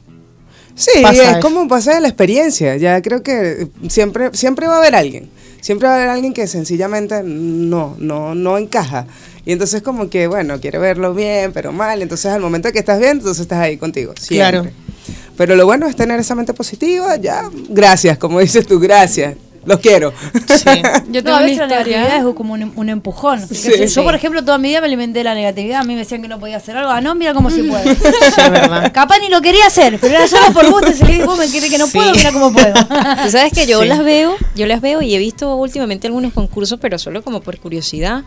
Sí, 0.73 1.03
Pasa 1.03 1.33
es 1.33 1.37
como 1.37 1.67
pasa 1.67 1.93
de 1.93 2.01
la 2.01 2.07
experiencia. 2.07 2.77
Ya 2.77 2.99
creo 3.03 3.21
que 3.21 3.67
siempre, 3.89 4.31
siempre 4.33 4.65
va 4.65 4.77
a 4.77 4.79
haber 4.79 4.95
alguien. 4.95 5.29
Siempre 5.61 5.87
va 5.87 5.93
a 5.93 5.97
haber 5.97 6.09
alguien 6.09 6.33
que 6.33 6.47
sencillamente 6.47 7.21
no, 7.23 7.95
no, 7.99 8.33
no 8.33 8.57
encaja. 8.57 9.05
Y 9.45 9.51
entonces 9.51 9.83
como 9.83 10.09
que, 10.09 10.25
bueno, 10.25 10.59
quiere 10.59 10.79
verlo 10.79 11.13
bien, 11.13 11.51
pero 11.53 11.71
mal. 11.71 12.01
Entonces 12.01 12.31
al 12.31 12.41
momento 12.41 12.71
que 12.71 12.79
estás 12.79 12.97
bien, 12.97 13.17
entonces 13.17 13.41
estás 13.43 13.59
ahí 13.59 13.77
contigo. 13.77 14.15
Siempre. 14.19 14.61
Claro. 14.61 14.82
Pero 15.37 15.55
lo 15.55 15.65
bueno 15.65 15.87
es 15.87 15.95
tener 15.95 16.19
esa 16.19 16.35
mente 16.35 16.53
positiva. 16.53 17.15
Ya, 17.17 17.49
gracias, 17.69 18.17
como 18.17 18.39
dices 18.39 18.65
tú, 18.67 18.79
gracias. 18.79 19.35
Los 19.65 19.79
quiero. 19.79 20.11
Yo 21.09 21.21
No, 21.21 21.23
tengo 21.23 21.35
a 21.37 21.41
veces 21.41 21.57
la 21.59 21.67
negatividad 21.67 22.17
es 22.27 22.35
como 22.35 22.53
un, 22.53 22.73
un 22.75 22.89
empujón. 22.89 23.47
Sí. 23.47 23.55
si- 23.55 23.79
yo, 23.79 23.87
Sí. 23.87 24.01
por 24.01 24.13
ejemplo, 24.13 24.43
toda 24.43 24.57
mi 24.57 24.67
vida 24.67 24.81
me 24.81 24.87
alimenté 24.87 25.19
de 25.19 25.23
la 25.23 25.35
negatividad. 25.35 25.79
A 25.79 25.83
mí 25.85 25.93
me 25.93 25.99
decían 25.99 26.21
que 26.21 26.27
no 26.27 26.37
podía 26.37 26.57
hacer 26.57 26.75
algo. 26.75 26.91
Ah, 26.91 26.99
no, 26.99 27.15
mira 27.15 27.33
cómo 27.33 27.49
se 27.49 27.63
puede. 27.63 27.95
Sí, 27.95 28.01
verdad. 28.51 28.91
Capaz 28.93 29.19
ni 29.21 29.29
lo 29.29 29.41
quería 29.41 29.65
hacer, 29.67 29.97
pero 30.01 30.15
era 30.17 30.27
solo 30.27 30.51
por 30.53 30.69
gusto. 30.69 30.91
Y 30.91 30.93
se 30.95 31.05
le 31.05 31.11
dije, 31.13 31.25
vos 31.25 31.39
me 31.39 31.49
querés 31.49 31.69
que 31.69 31.77
no 31.77 31.87
puedo, 31.87 32.13
mira 32.13 32.33
cómo 32.33 32.51
puedo. 32.51 32.73
Tú 33.23 33.29
sabes 33.31 33.53
que 33.53 33.65
yo 33.65 33.81
Sí. 33.81 33.87
las 33.87 34.03
veo, 34.03 34.35
yo 34.53 34.65
las 34.67 34.81
veo 34.81 35.01
y 35.01 35.15
he 35.15 35.17
visto 35.17 35.55
últimamente 35.55 36.07
algunos 36.07 36.33
concursos, 36.33 36.77
pero 36.81 36.99
solo 36.99 37.23
como 37.23 37.39
por 37.39 37.57
curiosidad. 37.57 38.23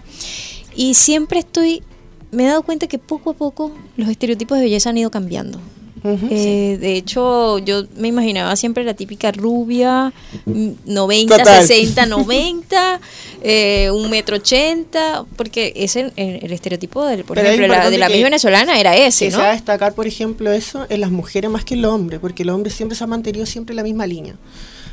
Y 0.74 0.94
siempre 0.94 1.40
estoy, 1.40 1.82
me 2.30 2.44
he 2.44 2.46
dado 2.46 2.62
cuenta 2.62 2.86
que 2.86 2.98
poco 2.98 3.30
a 3.30 3.34
poco 3.34 3.72
los 3.98 4.08
estereotipos 4.08 4.56
de 4.56 4.64
belleza 4.64 4.88
han 4.88 4.96
ido 4.96 5.10
cambiando. 5.10 5.60
Eh, 6.04 6.76
de 6.80 6.94
hecho, 6.96 7.58
yo 7.58 7.84
me 7.96 8.08
imaginaba 8.08 8.54
siempre 8.56 8.84
la 8.84 8.94
típica 8.94 9.32
rubia, 9.32 10.12
mm, 10.44 10.68
90, 10.84 11.38
Total. 11.38 11.66
60, 11.66 12.06
90, 12.06 13.00
eh, 13.42 13.90
un 13.92 14.08
metro 14.10 14.36
ochenta, 14.36 15.24
porque 15.36 15.72
ese 15.74 16.12
el, 16.16 16.40
el 16.42 16.52
estereotipo 16.52 17.04
del, 17.04 17.24
por 17.24 17.36
Pero 17.36 17.48
ejemplo, 17.48 17.68
la- 17.74 17.90
de 17.90 17.98
la 17.98 18.08
Miss 18.08 18.22
venezolana 18.22 18.78
era 18.78 18.94
ese, 18.96 19.26
que 19.26 19.30
¿no? 19.32 19.38
se 19.38 19.42
va 19.42 19.50
a 19.50 19.54
destacar, 19.54 19.94
por 19.94 20.06
ejemplo, 20.06 20.52
eso 20.52 20.86
en 20.88 21.00
las 21.00 21.10
mujeres 21.10 21.50
más 21.50 21.64
que 21.64 21.74
en 21.74 21.82
los 21.82 21.92
hombres, 21.92 22.20
porque 22.20 22.44
los 22.44 22.54
hombres 22.54 22.74
siempre 22.74 22.96
se 22.96 23.02
han 23.04 23.10
mantenido 23.10 23.46
siempre 23.46 23.72
en 23.72 23.76
la 23.78 23.82
misma 23.82 24.06
línea, 24.06 24.36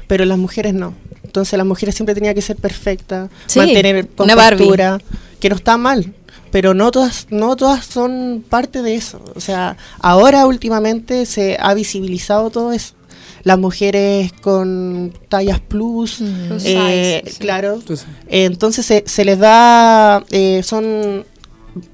pero 0.07 0.25
las 0.25 0.37
mujeres 0.37 0.73
no. 0.73 0.93
Entonces 1.23 1.57
las 1.57 1.65
mujeres 1.67 1.95
siempre 1.95 2.13
tenían 2.15 2.33
que 2.35 2.41
ser 2.41 2.55
perfectas, 2.55 3.29
Sí, 3.47 3.59
mantener 3.59 4.07
una 4.17 4.99
que 5.39 5.49
no 5.49 5.55
está 5.55 5.77
mal, 5.77 6.13
pero 6.53 6.75
no 6.75 6.91
todas, 6.91 7.25
no 7.31 7.55
todas 7.55 7.83
son 7.83 8.45
parte 8.47 8.83
de 8.83 8.93
eso. 8.93 9.19
O 9.35 9.41
sea, 9.41 9.75
ahora 9.99 10.45
últimamente 10.45 11.25
se 11.25 11.57
ha 11.59 11.73
visibilizado 11.73 12.51
todo 12.51 12.71
eso. 12.73 12.93
Las 13.41 13.57
mujeres 13.57 14.31
con 14.33 15.11
tallas 15.29 15.59
plus, 15.59 16.21
eh, 16.21 16.59
size, 16.59 17.23
sí. 17.25 17.39
claro. 17.39 17.79
Eh, 18.27 18.45
entonces 18.45 18.85
se, 18.85 19.03
se 19.07 19.25
les 19.25 19.39
da, 19.39 20.23
eh, 20.29 20.61
son, 20.63 21.25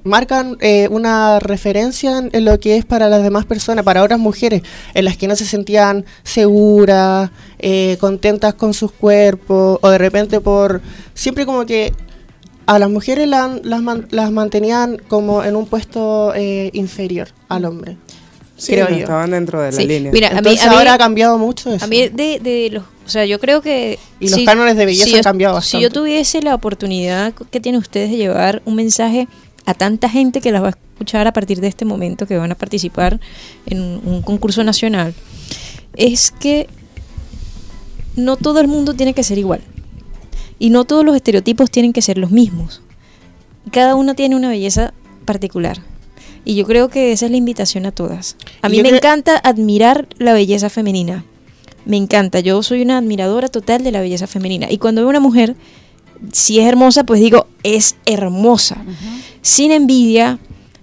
marcan 0.04 0.58
eh, 0.60 0.88
una 0.90 1.38
referencia 1.38 2.18
en, 2.18 2.28
en 2.34 2.44
lo 2.44 2.60
que 2.60 2.76
es 2.76 2.84
para 2.84 3.08
las 3.08 3.22
demás 3.22 3.46
personas, 3.46 3.82
para 3.82 4.02
otras 4.02 4.20
mujeres, 4.20 4.60
en 4.92 5.06
las 5.06 5.16
que 5.16 5.26
no 5.26 5.36
se 5.36 5.46
sentían 5.46 6.04
seguras, 6.22 7.30
eh, 7.60 7.96
contentas 7.98 8.52
con 8.52 8.74
sus 8.74 8.92
cuerpos, 8.92 9.78
o 9.80 9.88
de 9.88 9.96
repente 9.96 10.38
por, 10.42 10.82
siempre 11.14 11.46
como 11.46 11.64
que 11.64 11.94
a 12.74 12.78
las 12.78 12.88
mujeres 12.90 13.26
la- 13.28 13.58
las, 13.62 13.82
man- 13.82 14.06
las 14.10 14.30
mantenían 14.30 14.98
como 15.08 15.42
en 15.44 15.56
un 15.56 15.66
puesto 15.66 16.32
eh, 16.34 16.70
inferior 16.72 17.28
al 17.48 17.64
hombre. 17.64 17.96
Sí, 18.56 18.72
creo 18.72 18.84
no 18.88 18.90
yo. 18.96 18.98
estaban 19.02 19.30
dentro 19.30 19.60
de 19.60 19.72
la 19.72 19.76
Sí. 19.76 19.86
línea. 19.86 20.12
Mira, 20.12 20.28
a 20.28 20.32
mí, 20.32 20.38
Entonces 20.38 20.62
a 20.66 20.70
mí- 20.70 20.76
ahora 20.76 20.94
ha 20.94 20.98
cambiado 20.98 21.38
mucho 21.38 21.72
eso. 21.72 21.84
A 21.84 21.88
mí 21.88 22.08
de, 22.08 22.38
de 22.40 22.68
los, 22.70 22.84
o 23.06 23.08
sea, 23.08 23.24
yo 23.24 23.40
creo 23.40 23.60
que 23.62 23.98
Y 24.20 24.28
los 24.28 24.40
cánones 24.44 24.76
de 24.76 24.84
belleza 24.86 25.08
yo- 25.08 25.16
han 25.16 25.22
cambiado 25.22 25.60
Si 25.62 25.78
yo 25.78 25.88
bastante. 25.88 25.94
tuviese 25.98 26.42
la 26.42 26.54
oportunidad 26.54 27.32
que 27.50 27.58
tienen 27.60 27.80
ustedes 27.80 28.10
de 28.10 28.16
llevar 28.18 28.60
un 28.66 28.74
mensaje 28.76 29.28
a 29.66 29.74
tanta 29.74 30.08
gente 30.08 30.40
que 30.40 30.52
las 30.52 30.62
va 30.62 30.68
a 30.68 30.70
escuchar 30.70 31.26
a 31.26 31.32
partir 31.32 31.60
de 31.60 31.68
este 31.68 31.84
momento 31.84 32.26
que 32.26 32.36
van 32.36 32.52
a 32.52 32.54
participar 32.54 33.18
en 33.66 33.80
un, 33.80 34.00
un 34.04 34.22
concurso 34.22 34.62
nacional, 34.62 35.14
es 35.96 36.30
que 36.30 36.68
no 38.16 38.36
todo 38.36 38.60
el 38.60 38.68
mundo 38.68 38.94
tiene 38.94 39.14
que 39.14 39.22
ser 39.22 39.38
igual 39.38 39.60
y 40.60 40.70
no 40.70 40.84
todos 40.84 41.04
los 41.04 41.16
estereotipos 41.16 41.72
tienen 41.72 41.92
que 41.92 42.02
ser 42.02 42.18
los 42.18 42.30
mismos. 42.30 42.82
Cada 43.72 43.96
una 43.96 44.14
tiene 44.14 44.36
una 44.36 44.48
belleza 44.48 44.94
particular. 45.24 45.78
Y 46.44 46.54
yo 46.54 46.64
creo 46.66 46.88
que 46.88 47.10
esa 47.12 47.24
es 47.26 47.30
la 47.32 47.36
invitación 47.36 47.84
a 47.86 47.92
todas. 47.92 48.36
A 48.62 48.68
mí 48.68 48.76
yo 48.76 48.82
me 48.84 48.90
creo- 48.90 48.98
encanta 48.98 49.36
admirar 49.42 50.06
la 50.18 50.32
belleza 50.32 50.70
femenina. 50.70 51.24
Me 51.84 51.96
encanta. 51.96 52.40
Yo 52.40 52.62
soy 52.62 52.82
una 52.82 52.98
admiradora 52.98 53.48
total 53.48 53.82
de 53.82 53.90
la 53.90 54.00
belleza 54.00 54.26
femenina. 54.26 54.70
Y 54.70 54.78
cuando 54.78 55.00
veo 55.02 55.10
una 55.10 55.20
mujer, 55.20 55.56
si 56.32 56.58
es 56.60 56.66
hermosa, 56.66 57.04
pues 57.04 57.20
digo, 57.20 57.46
es 57.62 57.96
hermosa. 58.06 58.76
Sin 59.42 59.72
envidia, 59.72 60.38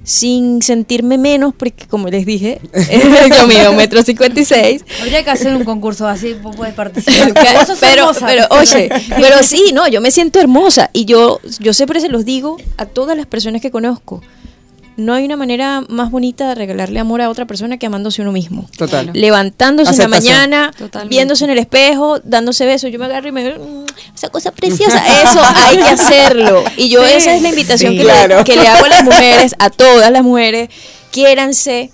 sin 0.07 0.61
sentirme 0.61 1.17
menos, 1.17 1.53
porque 1.53 1.85
como 1.85 2.07
les 2.07 2.25
dije, 2.25 2.61
yo 3.37 3.45
mido 3.45 3.73
metro 3.73 4.01
cincuenta 4.03 4.39
y 4.39 4.45
seis. 4.45 4.85
Habría 5.01 5.21
que 5.21 5.29
hacer 5.31 5.53
un 5.53 5.65
concurso 5.65 6.07
así, 6.07 6.33
puedes 6.33 6.73
participar. 6.73 7.33
Pero, 7.81 8.03
hermosa. 8.03 8.25
pero 8.25 8.45
oye, 8.51 8.89
pero 9.09 9.43
sí, 9.43 9.71
no, 9.73 9.85
yo 9.89 9.99
me 9.99 10.09
siento 10.11 10.39
hermosa 10.39 10.89
y 10.93 11.03
yo, 11.03 11.41
yo 11.59 11.73
siempre 11.73 11.99
se 11.99 12.07
los 12.07 12.23
digo 12.23 12.55
a 12.77 12.85
todas 12.85 13.17
las 13.17 13.25
personas 13.25 13.61
que 13.61 13.69
conozco. 13.69 14.21
No 14.97 15.13
hay 15.13 15.25
una 15.25 15.37
manera 15.37 15.83
más 15.89 16.09
bonita 16.11 16.49
de 16.49 16.55
regalarle 16.55 16.99
amor 16.99 17.21
a 17.21 17.29
otra 17.29 17.45
persona 17.45 17.77
que 17.77 17.85
amándose 17.85 18.21
uno 18.23 18.31
mismo. 18.31 18.67
Total. 18.77 19.11
Levantándose 19.13 19.91
en 19.91 19.97
la 19.99 20.07
mañana, 20.07 20.71
Totalmente. 20.77 21.09
viéndose 21.15 21.45
en 21.45 21.51
el 21.51 21.59
espejo, 21.59 22.19
dándose 22.23 22.65
besos. 22.65 22.91
Yo 22.91 22.97
me 22.97 23.05
agarro 23.05 23.27
y 23.29 23.31
me 23.31 23.53
"Mm, 23.57 23.85
esa 24.15 24.29
cosa 24.29 24.51
preciosa. 24.51 25.01
Eso 25.23 25.39
hay 25.55 25.77
que 25.77 25.83
hacerlo. 25.83 26.63
Y 26.77 26.89
yo, 26.89 27.03
Sí. 27.05 27.13
esa 27.13 27.35
es 27.35 27.41
la 27.43 27.49
invitación 27.49 27.91
Sí. 27.93 27.99
que, 27.99 28.03
Claro. 28.05 28.37
le, 28.39 28.43
que 28.43 28.55
le 28.55 28.67
hago 28.67 28.85
a 28.85 28.89
las 28.89 29.03
mujeres, 29.03 29.55
a 29.59 29.69
todas 29.69 30.09
las 30.11 30.23
mujeres. 30.23 30.69
Quiéranse, 31.11 31.91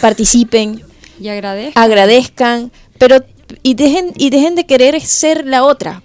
participen, 0.00 0.82
Y 1.20 1.28
agradezco. 1.28 1.78
agradezcan, 1.78 2.72
pero 2.98 3.24
y 3.62 3.74
dejen 3.74 4.12
y 4.16 4.30
dejen 4.30 4.54
de 4.56 4.66
querer 4.66 5.00
ser 5.00 5.46
la 5.46 5.62
otra. 5.64 6.02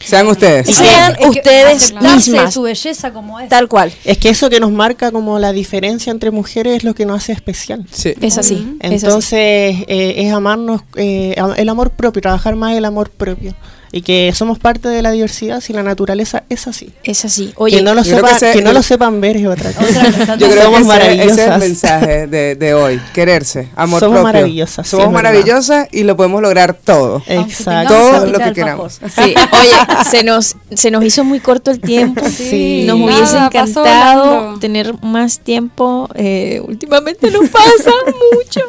Sean 0.00 0.26
ustedes. 0.26 0.66
Sí. 0.66 0.74
Sean 0.74 1.16
Es 1.18 1.28
ustedes 1.28 1.94
mismas. 1.94 2.54
su 2.54 2.62
belleza 2.62 3.12
como 3.12 3.40
es. 3.40 3.48
Tal 3.48 3.68
cual. 3.68 3.92
Es 4.04 4.18
que 4.18 4.28
eso 4.30 4.50
que 4.50 4.60
nos 4.60 4.70
marca 4.70 5.10
como 5.10 5.38
la 5.38 5.52
diferencia 5.52 6.10
entre 6.10 6.30
mujeres 6.30 6.78
es 6.78 6.84
lo 6.84 6.94
que 6.94 7.06
nos 7.06 7.18
hace 7.22 7.32
especial. 7.32 7.86
Sí. 7.90 8.14
Es 8.20 8.38
así. 8.38 8.54
es 8.80 8.92
así. 8.94 9.04
Entonces 9.06 9.84
eh, 9.86 10.14
es 10.18 10.32
amarnos, 10.32 10.82
eh, 10.96 11.34
el 11.56 11.68
amor 11.68 11.90
propio, 11.90 12.20
trabajar 12.22 12.56
más 12.56 12.76
el 12.76 12.84
amor 12.84 13.10
propio. 13.10 13.54
Y 13.96 14.02
que 14.02 14.32
somos 14.34 14.58
parte 14.58 14.88
de 14.88 15.02
la 15.02 15.12
diversidad 15.12 15.60
si 15.60 15.72
la 15.72 15.84
naturaleza 15.84 16.42
es 16.48 16.66
así. 16.66 16.92
Es 17.04 17.24
así. 17.24 17.52
Oye, 17.54 17.76
que 17.76 17.82
no 17.84 17.94
lo, 17.94 18.02
yo 18.02 18.16
creo 18.16 18.26
sepa- 18.26 18.34
que 18.40 18.40
que 18.46 18.50
ese- 18.50 18.62
no 18.62 18.72
lo 18.72 18.82
sepan 18.82 19.20
ver 19.20 19.36
es 19.36 19.46
otra 19.46 19.70
cosa. 19.72 20.34
Yo 20.36 20.48
creo 20.50 20.62
Somos 20.64 20.80
que 20.80 20.82
ese- 20.82 20.82
ese, 20.82 20.82
es 20.82 20.86
maravillosas. 20.86 21.48
el 21.54 21.60
mensaje 21.60 22.26
de, 22.26 22.56
de 22.56 22.74
hoy. 22.74 23.00
Quererse, 23.12 23.68
amor 23.76 24.00
Somos 24.00 24.16
propio. 24.16 24.32
maravillosas, 24.32 24.88
Somos 24.88 25.12
maravillosas 25.12 25.86
y 25.92 26.02
lo 26.02 26.16
podemos 26.16 26.42
lograr 26.42 26.74
todo. 26.74 27.22
Exacto. 27.28 27.94
Todo 27.94 28.26
lo 28.26 28.38
que 28.40 28.52
queramos. 28.52 28.94
sí, 29.14 29.20
oye, 29.52 30.04
se 30.10 30.24
nos 30.24 30.56
se 30.74 30.90
nos 30.90 31.04
hizo 31.04 31.22
muy 31.22 31.38
corto 31.38 31.70
el 31.70 31.78
tiempo. 31.80 32.20
Sí. 32.34 32.82
Nos 32.88 32.98
Nada, 32.98 33.14
hubiese 33.16 33.36
encantado 33.38 34.58
tener 34.58 34.92
más 35.02 35.38
tiempo. 35.38 36.08
eh, 36.16 36.60
últimamente 36.66 37.30
nos 37.30 37.48
pasa 37.48 37.90
mucho. 38.34 38.60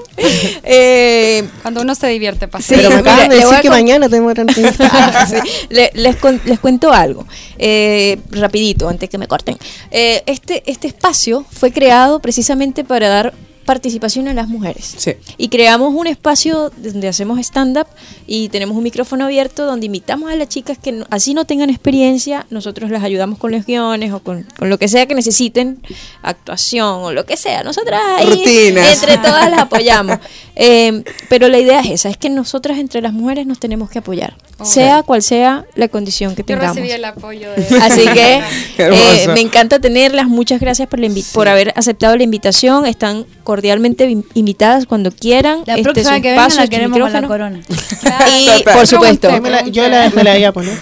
Eh, 0.64 1.44
Cuando 1.62 1.82
uno 1.82 1.96
se 1.96 2.08
divierte, 2.08 2.48
pasa. 2.48 2.68
Sí, 2.68 2.74
Pero 2.78 2.90
me 2.90 2.98
mira, 2.98 3.12
acaban 3.14 3.30
de 3.30 3.36
decir 3.38 3.60
que 3.62 3.70
mañana 3.70 4.08
tenemos 4.08 4.32
otra 4.32 4.44
entrevista. 4.44 5.12
Les, 5.70 6.16
con- 6.18 6.42
les 6.46 6.60
cuento 6.60 6.92
algo, 6.92 7.26
eh, 7.58 8.18
rapidito, 8.32 8.88
antes 8.90 9.10
que 9.10 9.18
me 9.18 9.28
corten. 9.28 9.58
Eh, 9.92 10.24
este, 10.26 10.64
este 10.66 10.88
espacio 10.88 11.46
fue 11.52 11.72
creado 11.72 12.20
precisamente 12.20 12.84
para 12.84 13.08
dar 13.10 13.34
participación 13.66 14.28
en 14.28 14.36
las 14.36 14.48
mujeres. 14.48 14.94
Sí. 14.98 15.14
Y 15.38 15.50
creamos 15.50 15.94
un 15.94 16.08
espacio 16.08 16.72
donde 16.78 17.08
hacemos 17.08 17.40
stand-up 17.40 17.88
y 18.28 18.50
tenemos 18.50 18.78
un 18.78 18.84
micrófono 18.84 19.26
abierto 19.26 19.66
donde 19.66 19.88
invitamos 19.88 20.32
a 20.32 20.36
las 20.36 20.48
chicas 20.50 20.78
que 20.78 20.92
no- 20.92 21.06
así 21.10 21.34
no 21.34 21.46
tengan 21.46 21.70
experiencia, 21.70 22.46
nosotros 22.50 22.92
las 22.92 23.04
ayudamos 23.04 23.40
con 23.40 23.52
los 23.52 23.66
guiones 23.66 24.14
o 24.14 24.20
con, 24.20 24.46
con 24.58 24.70
lo 24.70 24.78
que 24.78 24.88
sea 24.88 25.06
que 25.08 25.16
necesiten, 25.16 25.82
actuación 26.22 27.04
o 27.04 27.12
lo 27.12 27.26
que 27.26 27.38
sea. 27.38 27.64
Nosotras 27.64 28.02
ahí 28.18 28.26
Rutinas. 28.30 28.94
entre 28.94 29.18
todas 29.18 29.50
las 29.50 29.60
apoyamos. 29.60 30.20
Eh, 30.58 31.04
pero 31.28 31.50
la 31.50 31.60
idea 31.60 31.82
es 31.82 31.88
esa, 31.92 32.08
es 32.10 32.16
que 32.16 32.30
nosotras 32.30 32.78
entre 32.80 33.02
las 33.02 33.12
mujeres 33.12 33.46
nos 33.46 33.60
tenemos 33.60 33.90
que 33.90 34.00
apoyar, 34.00 34.38
sea 34.64 35.04
cual 35.04 35.22
sea 35.22 35.66
la 35.76 35.90
condición 35.90 36.34
que 36.34 36.44
Yo 36.44 36.46
tengamos. 36.46 36.78
recibí 36.78 36.92
el 36.94 37.04
apoyo 37.04 37.50
de... 37.52 37.78
Así 37.82 38.06
que 38.08 38.42
eh, 38.78 39.28
me 39.34 39.42
encanta 39.42 39.80
tenerlas. 39.80 40.28
Muchas 40.30 40.62
gracias 40.62 40.88
por, 40.88 41.00
la 41.02 41.08
invi- 41.08 41.30
por 41.34 41.50
haber 41.50 41.74
aceptado 41.76 42.16
la 42.16 42.24
invitación. 42.24 42.86
Están 42.86 43.26
cordialmente 43.56 44.06
vi- 44.06 44.24
invitadas 44.34 44.86
cuando 44.86 45.12
quieran. 45.12 45.60
La 45.66 45.76
Este 45.76 45.80
es 45.80 45.84
próxima 45.94 46.16
su 46.18 46.22
que 46.22 46.30
venga 46.30 46.42
espacio, 46.44 46.62
la 46.62 46.68
queremos 46.68 47.00
con 47.00 47.14
la 47.14 47.28
corona. 47.28 47.62
Y 48.60 48.64
por 48.64 48.86
supuesto, 48.86 49.30
Yo 49.32 49.42
me 49.42 49.50
la, 49.50 49.68
yo 49.68 49.88
la- 49.88 50.10
me 50.10 50.24
la 50.24 50.38
iba 50.38 50.50
a 50.50 50.52
poner. 50.52 50.78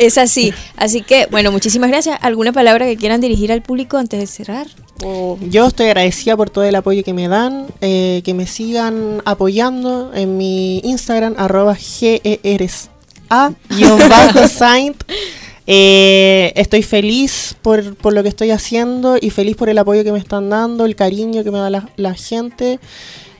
es 0.00 0.18
así. 0.18 0.52
Así 0.76 1.02
que, 1.02 1.26
bueno, 1.30 1.52
muchísimas 1.52 1.90
gracias. 1.90 2.18
¿Alguna 2.22 2.52
palabra 2.52 2.86
que 2.86 2.96
quieran 2.96 3.20
dirigir 3.20 3.52
al 3.52 3.62
público 3.62 3.96
antes 3.98 4.18
de 4.20 4.26
cerrar? 4.26 4.66
O- 5.02 5.38
Yo 5.50 5.66
estoy 5.66 5.86
agradecida 5.86 6.36
por 6.36 6.50
todo 6.50 6.64
el 6.64 6.74
apoyo 6.74 7.02
que 7.04 7.12
me 7.12 7.28
dan, 7.28 7.66
eh, 7.80 8.22
que 8.24 8.32
me 8.34 8.46
sigan 8.46 9.20
apoyando 9.24 10.12
en 10.14 10.36
mi 10.38 10.78
Instagram, 10.84 11.34
arroba 11.36 11.74
geres 11.74 12.90
a 13.30 13.50
guion 13.70 13.98
bajo 14.08 14.48
saint. 14.48 14.96
Eh, 15.66 16.52
estoy 16.56 16.82
feliz 16.82 17.56
por, 17.62 17.94
por 17.96 18.12
lo 18.12 18.22
que 18.22 18.28
estoy 18.28 18.50
haciendo 18.50 19.16
y 19.20 19.30
feliz 19.30 19.56
por 19.56 19.68
el 19.68 19.78
apoyo 19.78 20.04
que 20.04 20.12
me 20.12 20.18
están 20.18 20.50
dando, 20.50 20.84
el 20.84 20.94
cariño 20.94 21.42
que 21.42 21.50
me 21.50 21.58
da 21.58 21.70
la, 21.70 21.88
la 21.96 22.14
gente. 22.14 22.80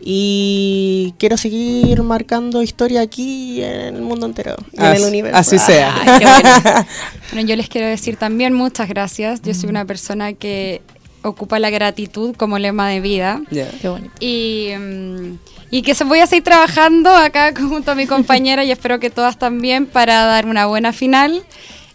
Y 0.06 1.14
quiero 1.18 1.38
seguir 1.38 2.02
marcando 2.02 2.62
historia 2.62 3.00
aquí 3.00 3.62
en 3.62 3.96
el 3.96 4.02
mundo 4.02 4.26
entero, 4.26 4.54
y 4.72 4.76
en 4.78 4.84
el 4.84 5.02
universo. 5.02 5.38
así 5.38 5.58
sea. 5.58 5.94
Ay, 6.00 6.18
qué 6.18 6.26
bueno. 6.26 6.86
Bueno, 7.32 7.48
yo 7.48 7.56
les 7.56 7.68
quiero 7.68 7.86
decir 7.88 8.16
también 8.16 8.52
muchas 8.52 8.88
gracias. 8.88 9.40
Yo 9.42 9.54
soy 9.54 9.70
una 9.70 9.86
persona 9.86 10.34
que 10.34 10.82
ocupa 11.22 11.58
la 11.58 11.70
gratitud 11.70 12.36
como 12.36 12.58
lema 12.58 12.88
de 12.90 13.00
vida. 13.00 13.40
Qué 13.50 13.88
bonito. 13.88 14.12
Y, 14.20 14.68
mm, 14.78 15.38
y 15.70 15.82
que 15.82 15.94
se 15.94 16.04
voy 16.04 16.20
a 16.20 16.26
seguir 16.26 16.44
trabajando 16.44 17.10
acá 17.10 17.52
junto 17.58 17.90
a 17.90 17.94
mi 17.94 18.06
compañera 18.06 18.62
y 18.62 18.70
espero 18.70 19.00
que 19.00 19.10
todas 19.10 19.38
también 19.38 19.86
para 19.86 20.24
dar 20.24 20.46
una 20.46 20.66
buena 20.66 20.92
final 20.92 21.42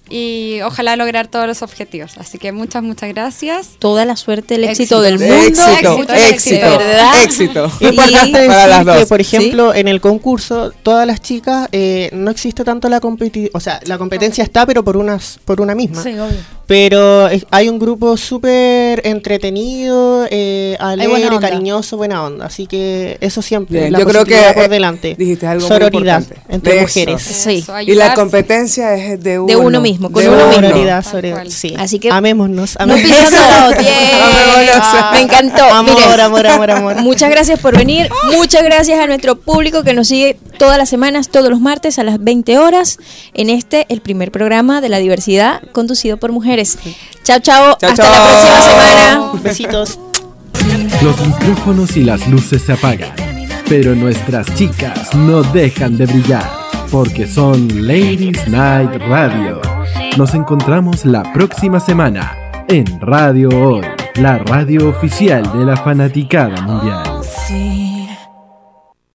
y 0.10 0.60
ojalá 0.62 0.96
lograr 0.96 1.28
todos 1.28 1.48
los 1.48 1.62
objetivos. 1.62 2.18
Así 2.18 2.38
que 2.38 2.52
muchas, 2.52 2.84
muchas 2.84 3.10
gracias. 3.10 3.70
Toda 3.80 4.06
la 4.06 4.16
suerte, 4.16 4.56
el 4.56 4.64
Éxito. 4.66 4.82
éxito, 4.84 5.02
del 5.02 5.20
mundo. 5.20 5.36
Éxito, 5.36 5.68
éxito, 5.72 6.14
éxito, 6.14 6.78
¿verdad? 6.78 7.24
éxito. 7.24 7.72
Y- 7.80 7.86
Importante 7.88 8.48
Para 8.48 8.84
las 8.84 8.98
que, 8.98 9.06
por 9.06 9.22
ejemplo, 9.22 9.74
en 9.74 9.88
el 9.88 10.00
concurso, 10.02 10.72
todas 10.84 11.06
las 11.06 11.22
chicas, 11.22 11.68
eh, 11.72 12.10
no 12.14 12.32
existe 12.32 12.64
tanto 12.64 12.88
la 12.90 13.00
competencia, 13.00 13.50
o 13.54 13.60
sea, 13.60 13.80
la 13.86 13.98
competencia 13.98 14.44
está, 14.44 14.66
pero 14.66 14.84
por 14.84 14.96
unas, 14.98 15.40
por 15.46 15.60
una 15.62 15.76
misma. 15.76 16.02
Sí, 16.02 16.10
obvio. 16.18 16.38
Pero 16.66 17.28
hay 17.50 17.68
un 17.68 17.80
grupo 17.80 18.16
súper 18.16 19.02
entretenido, 19.04 20.28
eh, 20.30 20.78
alegre, 20.80 21.10
buena 21.12 21.36
onda. 21.36 21.50
cariñoso, 21.50 21.98
buena 21.98 22.24
onda. 22.24 22.46
Así 22.46 22.68
que 22.68 23.18
eso 23.22 23.42
siempre, 23.42 23.80
Bien, 23.80 23.92
la 23.94 24.00
yo 24.00 24.06
creo 24.06 24.24
que 24.24 24.38
por 24.54 24.64
eh, 24.66 24.68
delante. 24.70 25.16
dijiste 25.18 25.48
algo 25.48 25.68
muy 25.68 25.68
Sororidad 25.68 26.20
importante. 26.22 26.54
entre 26.54 26.74
Eso. 26.76 26.82
mujeres. 26.84 27.22
Sí. 27.24 27.56
Eso, 27.64 27.80
Y 27.82 27.96
la 27.96 28.14
competencia 28.14 28.94
es 28.96 29.22
de 29.24 29.40
uno. 29.40 29.48
De 29.48 29.56
uno 29.56 29.82
mismo, 29.82 29.99
con 30.00 30.24
de 30.24 30.30
uno 30.30 30.48
mismo. 30.48 31.34
Cual. 31.34 31.52
sí. 31.52 31.76
Así 31.78 32.00
que- 32.00 32.10
amémonos, 32.12 32.76
No 32.80 32.84
amémonos. 32.84 33.10
pienso 33.12 33.36
bien. 33.80 33.94
Amémonos. 34.24 35.12
Me 35.14 35.20
encantó. 35.22 35.64
Amor, 35.66 35.96
Miren, 35.96 36.20
amor, 36.22 36.46
amor, 36.48 36.72
amor. 36.72 36.96
Muchas 37.02 37.30
gracias 37.30 37.60
por 37.60 37.78
venir. 37.78 38.10
Muchas 38.38 38.64
gracias 38.64 39.00
a 39.00 39.08
nuestro 39.08 39.36
público 39.40 39.84
que 39.84 39.94
nos 39.94 40.08
sigue 40.08 40.38
todas 40.58 40.78
las 40.78 40.90
semanas, 40.90 41.30
todos 41.30 41.50
los 41.50 41.60
martes 41.60 42.00
a 42.00 42.04
las 42.04 42.24
20 42.24 42.58
horas, 42.58 42.98
en 43.34 43.50
este, 43.50 43.86
el 43.90 44.02
primer 44.02 44.32
programa 44.32 44.82
de 44.82 44.90
la 44.90 44.98
diversidad 45.00 45.62
conducido 45.74 46.18
por 46.18 46.32
mujeres. 46.32 46.78
Chao, 47.24 47.40
chao. 47.40 47.78
Chao, 47.80 47.90
Hasta 47.92 48.04
chao. 48.04 48.12
la 48.14 48.28
próxima 48.28 48.62
semana. 48.62 49.32
Besitos. 49.44 50.00
Los 51.02 51.18
micrófonos 51.26 51.96
y 51.96 52.04
las 52.04 52.28
luces 52.28 52.62
se 52.66 52.74
apagan, 52.74 53.14
pero 53.70 53.96
nuestras 53.96 54.54
chicas 54.56 55.14
no 55.16 55.44
dejan 55.44 55.98
de 55.98 56.06
brillar, 56.06 56.50
porque 56.92 57.28
son 57.28 57.68
Ladies 57.88 58.48
Night 58.48 58.92
Radio. 59.08 59.62
Nos 60.18 60.34
encontramos 60.34 61.06
la 61.06 61.24
próxima 61.34 61.80
semana 61.80 62.36
en 62.68 62.86
Radio 63.00 63.50
Hoy, 63.50 63.86
la 64.16 64.38
radio 64.40 64.90
oficial 64.90 65.44
de 65.58 65.66
la 65.66 65.78
fanaticada 65.78 66.62
mundial. 66.62 67.19